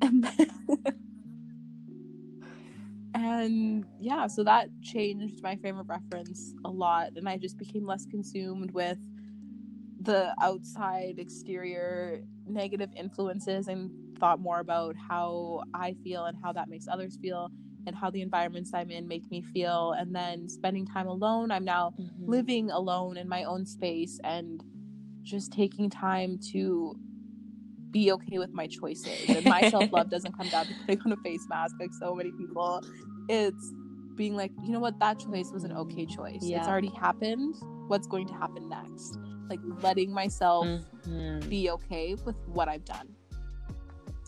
and 3.16 3.86
yeah, 3.98 4.26
so 4.26 4.44
that 4.44 4.68
changed 4.82 5.42
my 5.42 5.56
frame 5.56 5.78
of 5.78 5.88
reference 5.88 6.54
a 6.66 6.70
lot, 6.70 7.12
and 7.16 7.26
I 7.26 7.38
just 7.38 7.56
became 7.56 7.86
less 7.86 8.04
consumed 8.04 8.72
with 8.72 8.98
the 10.02 10.34
outside 10.42 11.14
exterior 11.18 12.20
negative 12.46 12.90
influences 12.94 13.68
and 13.68 13.90
thought 14.18 14.38
more 14.38 14.60
about 14.60 14.96
how 14.96 15.62
I 15.72 15.94
feel 16.04 16.26
and 16.26 16.36
how 16.42 16.52
that 16.52 16.68
makes 16.68 16.86
others 16.88 17.16
feel 17.20 17.50
and 17.86 17.96
how 17.96 18.10
the 18.10 18.20
environments 18.20 18.74
I'm 18.74 18.90
in 18.90 19.08
make 19.08 19.30
me 19.30 19.40
feel. 19.40 19.92
And 19.92 20.14
then 20.14 20.48
spending 20.48 20.86
time 20.86 21.06
alone, 21.06 21.50
I'm 21.50 21.64
now 21.64 21.94
mm-hmm. 21.98 22.30
living 22.30 22.70
alone 22.70 23.16
in 23.16 23.28
my 23.28 23.44
own 23.44 23.64
space 23.64 24.20
and 24.24 24.62
just 25.22 25.52
taking 25.52 25.88
time 25.88 26.38
to 26.52 26.98
be 27.90 28.12
okay 28.12 28.38
with 28.38 28.52
my 28.52 28.66
choices. 28.66 29.28
And 29.28 29.44
my 29.44 29.68
self 29.70 29.92
love 29.92 30.10
doesn't 30.10 30.36
come 30.36 30.48
down 30.48 30.66
to 30.66 30.74
putting 30.86 31.00
on 31.02 31.12
a 31.12 31.16
face 31.18 31.46
mask 31.48 31.76
like 31.80 31.92
so 31.98 32.14
many 32.14 32.32
people. 32.32 32.82
It's 33.28 33.72
being 34.16 34.34
like, 34.34 34.52
you 34.62 34.72
know 34.72 34.80
what, 34.80 34.98
that 35.00 35.18
choice 35.18 35.50
was 35.52 35.64
an 35.64 35.72
okay 35.72 36.06
choice. 36.06 36.42
Yeah. 36.42 36.58
It's 36.58 36.68
already 36.68 36.92
happened. 37.00 37.54
What's 37.88 38.06
going 38.06 38.26
to 38.28 38.34
happen 38.34 38.68
next? 38.68 39.18
Like 39.48 39.60
letting 39.82 40.12
myself 40.12 40.66
mm-hmm. 40.66 41.48
be 41.48 41.70
okay 41.70 42.16
with 42.24 42.36
what 42.46 42.68
I've 42.68 42.84
done. 42.84 43.08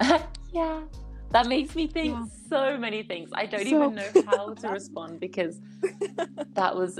yeah. 0.52 0.82
That 1.30 1.46
makes 1.46 1.74
me 1.74 1.86
think 1.86 2.14
yeah. 2.14 2.24
so 2.48 2.78
many 2.78 3.02
things. 3.02 3.30
I 3.34 3.46
don't 3.46 3.66
so... 3.66 3.66
even 3.66 3.94
know 3.94 4.11
how 4.26 4.54
to 4.54 4.68
respond 4.68 5.20
because 5.20 5.61
that 6.54 6.74
was 6.74 6.98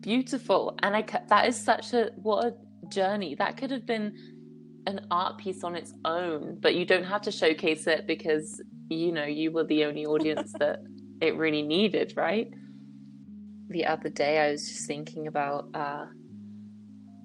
beautiful, 0.00 0.74
and 0.82 0.96
I 0.96 1.04
that 1.28 1.48
is 1.48 1.56
such 1.56 1.92
a 1.92 2.12
what 2.16 2.46
a 2.46 2.54
journey. 2.88 3.34
That 3.34 3.56
could 3.58 3.70
have 3.70 3.84
been 3.84 4.16
an 4.86 5.06
art 5.10 5.38
piece 5.38 5.64
on 5.64 5.74
its 5.74 5.94
own, 6.04 6.58
but 6.60 6.74
you 6.74 6.84
don't 6.84 7.04
have 7.04 7.22
to 7.22 7.32
showcase 7.32 7.86
it 7.86 8.06
because 8.06 8.62
you 8.88 9.12
know 9.12 9.24
you 9.24 9.50
were 9.50 9.64
the 9.64 9.84
only 9.84 10.06
audience 10.06 10.52
that 10.58 10.80
it 11.20 11.36
really 11.36 11.62
needed, 11.62 12.14
right? 12.16 12.52
The 13.68 13.86
other 13.86 14.08
day, 14.08 14.38
I 14.38 14.52
was 14.52 14.68
just 14.68 14.86
thinking 14.86 15.26
about. 15.26 15.68
Uh, 15.74 16.06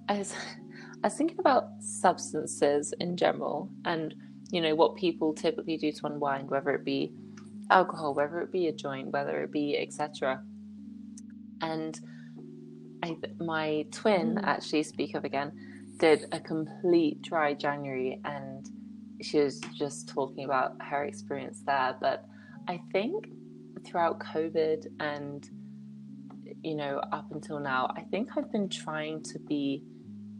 I 0.10 0.18
was, 0.18 0.34
I 1.04 1.08
was 1.08 1.16
thinking 1.16 1.40
about 1.40 1.70
substances 1.80 2.94
in 3.00 3.18
general 3.18 3.70
and 3.86 4.14
you 4.52 4.62
know 4.62 4.76
what 4.76 4.96
people 4.96 5.34
typically 5.34 5.78
do 5.78 5.92
to 5.92 6.06
unwind 6.06 6.50
whether 6.52 6.72
it 6.72 6.86
be 6.86 7.14
alcohol 7.70 8.14
whether 8.14 8.40
it 8.42 8.52
be 8.52 8.68
a 8.68 8.74
joint 8.74 9.08
whether 9.12 9.42
it 9.42 9.52
be 9.52 9.78
etc 9.80 10.44
and 11.62 12.00
I, 13.04 13.18
my 13.40 13.86
twin 13.92 14.36
mm. 14.36 14.44
actually 14.44 14.84
speak 14.84 15.16
of 15.16 15.24
again 15.24 15.52
did 16.02 16.26
a 16.32 16.40
complete 16.40 17.22
dry 17.22 17.54
january 17.54 18.20
and 18.26 18.68
she 19.22 19.40
was 19.40 19.62
just 19.78 20.10
talking 20.10 20.46
about 20.46 20.72
her 20.82 21.04
experience 21.06 21.62
there. 21.66 21.96
But 22.02 22.26
i 22.68 22.80
think 22.92 23.28
throughout 23.86 24.20
covid 24.20 24.86
and 25.00 25.50
you 26.62 26.76
know 26.76 27.02
up 27.12 27.28
until 27.32 27.60
now 27.60 27.92
i 27.98 28.02
think 28.02 28.30
i've 28.38 28.52
been 28.52 28.70
trying 28.70 29.24
to 29.24 29.40
be 29.40 29.84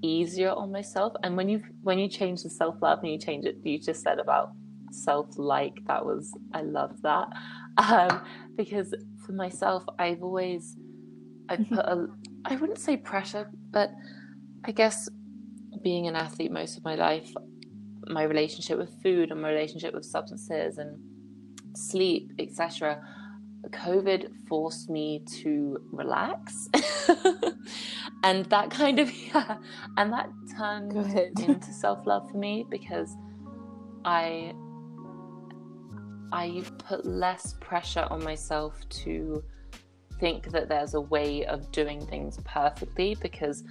easier 0.02 0.52
on 0.52 0.72
myself. 0.72 1.14
And 1.24 1.38
when 1.38 1.50
you 1.50 1.62
when 1.84 2.00
you 2.00 2.08
change 2.08 2.44
the 2.44 2.50
self 2.50 2.82
love 2.82 3.00
and 3.04 3.12
you 3.12 3.18
change 3.20 3.46
it, 3.46 3.58
you 3.64 3.80
just 3.80 4.02
said 4.02 4.20
about 4.20 4.52
self 4.92 5.28
like 5.38 5.76
that 5.88 6.06
was 6.06 6.34
I 6.54 6.62
love 6.62 7.02
that. 7.04 7.28
Um, 7.78 8.22
because 8.58 8.94
for 9.26 9.32
myself 9.32 9.86
I've 9.98 10.22
always 10.22 10.76
I 11.48 11.56
put 11.56 11.80
a 11.80 12.08
I 12.44 12.58
wouldn't 12.58 12.80
say 12.80 12.98
pressure, 12.98 13.50
but 13.72 13.92
I 14.66 14.74
guess 14.74 15.08
being 15.84 16.08
an 16.08 16.16
athlete 16.16 16.52
most 16.52 16.78
of 16.78 16.84
my 16.84 16.96
life, 16.96 17.34
my 18.08 18.24
relationship 18.24 18.78
with 18.78 19.02
food 19.02 19.32
and 19.32 19.42
my 19.42 19.50
relationship 19.50 19.94
with 19.94 20.06
substances 20.06 20.78
and 20.78 21.00
sleep, 21.76 22.32
etc 22.40 23.02
COVID 23.70 24.32
forced 24.48 24.90
me 24.90 25.24
to 25.42 25.82
relax. 25.92 26.68
and 28.24 28.46
that 28.46 28.72
kind 28.72 29.00
of, 29.00 29.12
yeah, 29.28 29.58
and 29.98 30.12
that 30.12 30.30
turned 30.58 30.94
into 31.40 31.72
self 31.72 32.06
love 32.06 32.30
for 32.30 32.38
me 32.38 32.66
because 32.70 33.16
I. 34.06 34.54
I 36.34 36.64
put 36.78 37.06
less 37.06 37.56
pressure 37.60 38.08
on 38.10 38.24
myself 38.24 38.88
to 39.04 39.44
think 40.22 40.50
that 40.52 40.70
there's 40.70 40.94
a 40.94 41.02
way 41.02 41.46
of 41.46 41.70
doing 41.74 42.00
things 42.06 42.40
perfectly 42.46 43.18
because, 43.22 43.66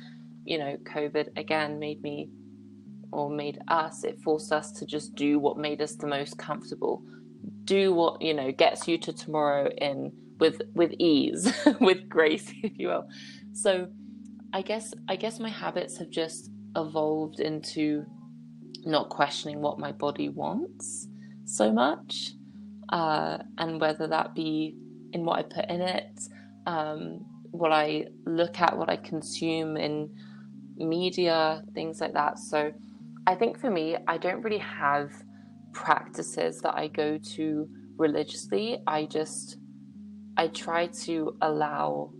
you 0.44 0.58
know, 0.58 0.76
COVID 0.84 1.28
again 1.36 1.78
made 1.78 2.02
me 2.02 2.28
or 3.12 3.28
made 3.28 3.58
us, 3.68 4.04
it 4.04 4.20
forced 4.22 4.52
us 4.52 4.70
to 4.72 4.86
just 4.86 5.14
do 5.14 5.38
what 5.38 5.58
made 5.58 5.82
us 5.82 5.96
the 5.96 6.06
most 6.06 6.38
comfortable. 6.38 7.02
Do 7.64 7.92
what 7.92 8.22
you 8.22 8.34
know 8.34 8.52
gets 8.52 8.88
you 8.88 8.98
to 8.98 9.12
tomorrow 9.12 9.68
in 9.78 10.12
with 10.38 10.62
with 10.74 10.92
ease 10.98 11.52
with 11.80 12.08
grace 12.08 12.52
if 12.62 12.72
you 12.78 12.88
will. 12.88 13.08
So 13.52 13.88
i 14.52 14.62
guess 14.62 14.92
i 15.08 15.16
guess 15.16 15.38
my 15.38 15.48
habits 15.48 15.98
have 15.98 16.10
just 16.10 16.50
evolved 16.76 17.40
into 17.40 18.04
not 18.84 19.08
questioning 19.08 19.60
what 19.60 19.78
my 19.78 19.92
body 19.92 20.28
wants 20.28 21.08
so 21.44 21.72
much 21.72 22.32
uh, 22.90 23.38
and 23.58 23.80
whether 23.80 24.06
that 24.06 24.34
be 24.34 24.76
in 25.12 25.24
what 25.24 25.38
i 25.38 25.42
put 25.42 25.68
in 25.68 25.80
it 25.80 26.20
um, 26.66 27.24
what 27.50 27.72
i 27.72 28.04
look 28.26 28.60
at 28.60 28.76
what 28.76 28.88
i 28.88 28.96
consume 28.96 29.76
in 29.76 30.08
media 30.80 31.62
things 31.74 32.00
like 32.00 32.12
that 32.14 32.38
so 32.38 32.72
i 33.26 33.34
think 33.34 33.58
for 33.58 33.70
me 33.70 33.96
i 34.08 34.16
don't 34.16 34.42
really 34.42 34.58
have 34.58 35.10
practices 35.72 36.60
that 36.62 36.74
I 36.74 36.88
go 36.88 37.18
to 37.18 37.68
religiously. 37.96 38.82
I 38.86 39.06
just 39.06 39.58
I 40.36 40.48
try 40.48 40.86
to 41.04 41.36
allow 41.40 42.12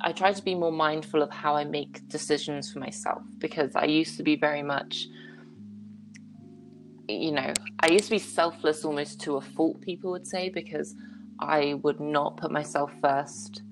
I 0.00 0.12
try 0.12 0.32
to 0.32 0.42
be 0.42 0.54
more 0.54 0.70
mindful 0.72 1.22
of 1.22 1.30
how 1.30 1.56
I 1.56 1.64
make 1.64 2.06
decisions 2.08 2.72
for 2.72 2.78
myself 2.78 3.22
because 3.38 3.74
I 3.74 3.84
used 3.84 4.16
to 4.18 4.22
be 4.22 4.36
very 4.36 4.62
much 4.62 5.06
you 7.10 7.32
know, 7.32 7.54
I 7.80 7.88
used 7.88 8.04
to 8.06 8.10
be 8.10 8.18
selfless 8.18 8.84
almost 8.84 9.22
to 9.22 9.36
a 9.36 9.40
fault 9.40 9.80
people 9.80 10.10
would 10.10 10.26
say 10.26 10.50
because 10.50 10.94
I 11.40 11.74
would 11.82 12.00
not 12.00 12.36
put 12.36 12.50
myself 12.50 12.92
first 13.00 13.62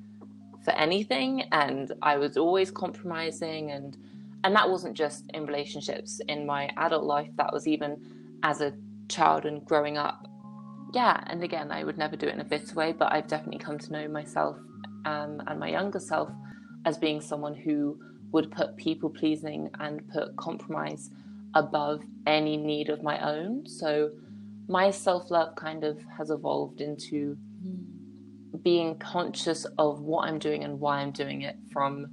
for 0.66 0.72
anything 0.72 1.42
and 1.52 1.92
I 2.02 2.18
was 2.18 2.36
always 2.36 2.72
compromising 2.72 3.70
and 3.70 3.96
and 4.44 4.54
that 4.54 4.68
wasn't 4.68 4.94
just 4.94 5.30
in 5.32 5.46
relationships. 5.46 6.20
In 6.28 6.44
my 6.44 6.68
adult 6.76 7.04
life 7.04 7.30
that 7.36 7.52
was 7.52 7.66
even 7.66 7.96
as 8.42 8.60
a 8.60 8.74
child 9.08 9.46
and 9.46 9.64
growing 9.64 9.96
up, 9.96 10.28
yeah, 10.92 11.22
and 11.28 11.42
again, 11.42 11.70
I 11.70 11.84
would 11.84 11.98
never 11.98 12.16
do 12.16 12.26
it 12.26 12.34
in 12.34 12.40
a 12.40 12.44
bitter 12.44 12.74
way, 12.74 12.92
but 12.92 13.12
I've 13.12 13.28
definitely 13.28 13.58
come 13.58 13.78
to 13.78 13.92
know 13.92 14.08
myself 14.08 14.56
um, 15.04 15.40
and 15.46 15.58
my 15.58 15.68
younger 15.68 16.00
self 16.00 16.30
as 16.84 16.98
being 16.98 17.20
someone 17.20 17.54
who 17.54 17.98
would 18.32 18.50
put 18.50 18.76
people 18.76 19.08
pleasing 19.08 19.70
and 19.80 20.06
put 20.08 20.36
compromise 20.36 21.10
above 21.54 22.02
any 22.26 22.56
need 22.56 22.88
of 22.88 23.02
my 23.02 23.18
own. 23.20 23.66
So 23.66 24.10
my 24.68 24.90
self 24.90 25.30
love 25.30 25.54
kind 25.54 25.84
of 25.84 26.00
has 26.18 26.30
evolved 26.30 26.80
into 26.80 27.36
being 28.62 28.98
conscious 28.98 29.66
of 29.78 30.00
what 30.00 30.28
I'm 30.28 30.38
doing 30.38 30.64
and 30.64 30.80
why 30.80 30.98
I'm 30.98 31.12
doing 31.12 31.42
it 31.42 31.57
from 31.72 32.07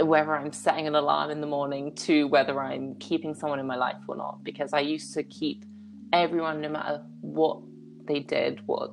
whether 0.00 0.36
I'm 0.36 0.52
setting 0.52 0.86
an 0.86 0.94
alarm 0.94 1.30
in 1.30 1.40
the 1.40 1.46
morning 1.46 1.94
to 1.94 2.28
whether 2.28 2.60
I'm 2.60 2.96
keeping 2.96 3.34
someone 3.34 3.58
in 3.58 3.66
my 3.66 3.76
life 3.76 3.96
or 4.08 4.16
not. 4.16 4.44
Because 4.44 4.72
I 4.72 4.80
used 4.80 5.14
to 5.14 5.22
keep 5.22 5.64
everyone, 6.12 6.60
no 6.60 6.68
matter 6.68 7.02
what 7.20 7.60
they 8.06 8.20
did, 8.20 8.60
what, 8.66 8.90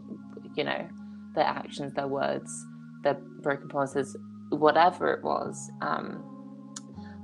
you 0.56 0.64
know, 0.64 0.88
their 1.36 1.46
actions, 1.46 1.94
their 1.94 2.08
words, 2.08 2.66
their 3.04 3.16
broken 3.42 3.68
promises, 3.68 4.16
whatever 4.50 5.12
it 5.14 5.24
was. 5.24 5.70
Um, 5.82 6.24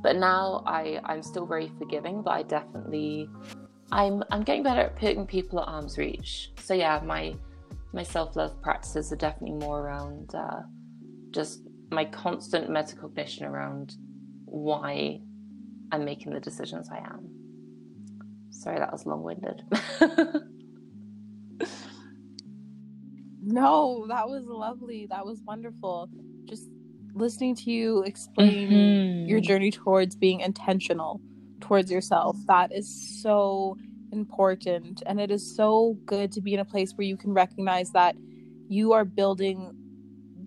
but 0.03 0.16
now 0.16 0.64
I, 0.66 0.99
I'm 1.05 1.24
still 1.24 1.45
very 1.45 1.72
forgiving, 1.78 2.22
but 2.22 2.32
I 2.32 2.43
definitely, 2.43 3.30
I'm, 3.91 4.24
I'm 4.32 4.43
getting 4.43 4.64
better 4.64 4.82
at 4.82 4.97
putting 4.97 5.26
people 5.26 5.60
at 5.62 5.68
arm's 5.68 5.97
reach. 5.97 6.51
So 6.57 6.74
yeah, 6.74 7.01
my, 7.03 7.36
my 7.94 8.04
self 8.04 8.36
love 8.36 8.62
practices 8.62 9.12
are 9.12 9.18
definitely 9.18 9.58
more 9.66 9.80
around 9.82 10.34
uh, 10.36 10.62
just 11.32 11.62
my 11.92 12.06
constant 12.06 12.70
metacognition 12.70 13.44
around 13.44 13.96
why 14.46 15.20
I'm 15.92 16.06
making 16.06 16.34
the 16.34 16.40
decisions 16.40 16.90
I 16.92 16.98
am. 16.98 17.30
Sorry, 18.52 18.78
that 18.80 18.92
was 18.92 19.06
long 19.06 19.24
winded. 19.24 19.64
No, 23.52 24.06
that 24.08 24.30
was 24.30 24.46
lovely. 24.46 25.08
That 25.10 25.26
was 25.26 25.42
wonderful. 25.46 26.10
Just 26.46 26.70
listening 27.14 27.56
to 27.56 27.72
you 27.72 28.04
explain 28.04 28.70
mm-hmm. 28.70 29.30
your 29.30 29.40
journey 29.40 29.72
towards 29.72 30.16
being 30.16 30.42
intentional 30.42 31.20
towards 31.60 31.92
yourself. 31.92 32.38
That 32.48 32.72
is 32.72 33.22
so 33.22 33.78
important. 34.12 35.03
And 35.05 35.20
it 35.20 35.32
is 35.32 35.55
so 35.55 35.97
good 36.05 36.32
to 36.34 36.41
be 36.41 36.53
in 36.53 36.60
a 36.60 36.66
place 36.66 36.93
where 36.95 37.05
you 37.05 37.18
can 37.18 37.34
recognize 37.34 37.91
that 37.91 38.16
you 38.68 38.93
are 38.93 39.05
building 39.05 39.74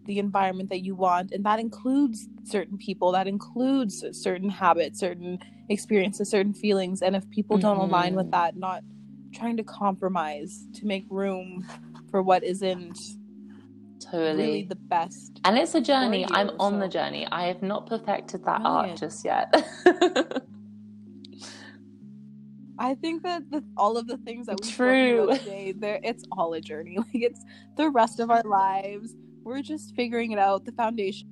the 0.06 0.18
environment 0.18 0.70
that 0.70 0.84
you 0.84 0.94
want. 0.94 1.32
And 1.32 1.44
that 1.44 1.60
includes 1.60 2.28
certain 2.44 2.76
people, 2.78 3.12
that 3.12 3.28
includes 3.28 4.04
certain 4.12 4.48
habits, 4.48 5.00
certain 5.00 5.38
experiences, 5.68 6.30
certain 6.30 6.54
feelings. 6.54 7.02
And 7.02 7.14
if 7.14 7.28
people 7.30 7.58
don't 7.58 7.78
mm-hmm. 7.78 7.90
align 7.90 8.14
with 8.14 8.30
that, 8.32 8.56
not 8.56 8.82
trying 9.34 9.56
to 9.56 9.64
compromise 9.64 10.66
to 10.74 10.86
make 10.86 11.04
room 11.08 11.66
for 12.10 12.22
what 12.22 12.44
isn't 12.44 12.98
totally 14.00 14.44
really 14.44 14.62
the 14.64 14.74
best. 14.74 15.40
And 15.44 15.56
it's 15.56 15.74
a 15.74 15.80
journey. 15.80 16.26
I'm 16.30 16.50
on 16.60 16.74
so. 16.74 16.78
the 16.80 16.88
journey. 16.88 17.26
I 17.30 17.46
have 17.46 17.62
not 17.62 17.86
perfected 17.86 18.44
that 18.44 18.62
Brilliant. 18.62 18.90
art 18.90 18.98
just 18.98 19.24
yet. 19.24 19.54
I 22.82 22.96
think 22.96 23.22
that 23.22 23.48
the, 23.48 23.62
all 23.76 23.96
of 23.96 24.08
the 24.08 24.16
things 24.16 24.48
that 24.48 24.60
we 24.60 24.68
True. 24.68 25.28
today, 25.32 25.72
there 25.78 26.00
it's 26.02 26.24
all 26.32 26.52
a 26.52 26.60
journey. 26.60 26.98
Like 26.98 27.08
it's 27.12 27.44
the 27.76 27.88
rest 27.90 28.18
of 28.18 28.28
our 28.28 28.42
lives. 28.42 29.14
We're 29.44 29.62
just 29.62 29.94
figuring 29.94 30.32
it 30.32 30.38
out. 30.38 30.64
The 30.64 30.72
foundation. 30.72 31.28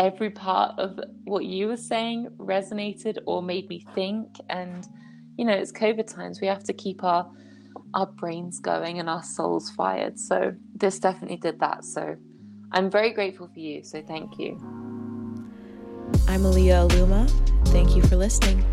Every 0.00 0.30
part 0.30 0.76
of 0.78 0.98
what 1.24 1.44
you 1.44 1.68
were 1.68 1.76
saying 1.76 2.28
resonated 2.38 3.18
or 3.26 3.42
made 3.42 3.68
me 3.68 3.86
think, 3.94 4.26
and 4.48 4.88
you 5.38 5.44
know, 5.44 5.52
it's 5.52 5.70
COVID 5.70 6.12
times. 6.12 6.40
We 6.40 6.48
have 6.48 6.64
to 6.64 6.72
keep 6.72 7.04
our 7.04 7.30
our 7.94 8.06
brains 8.06 8.58
going 8.58 8.98
and 8.98 9.08
our 9.08 9.22
souls 9.22 9.70
fired. 9.70 10.18
So 10.18 10.52
this 10.74 10.98
definitely 10.98 11.36
did 11.36 11.60
that. 11.60 11.84
So 11.84 12.16
I'm 12.72 12.90
very 12.90 13.12
grateful 13.12 13.46
for 13.46 13.60
you. 13.60 13.84
So 13.84 14.02
thank 14.02 14.36
you. 14.36 14.58
I'm 16.26 16.42
Aaliyah 16.42 16.88
Aluma. 16.88 17.30
Thank 17.68 17.94
you 17.94 18.02
for 18.02 18.16
listening. 18.16 18.64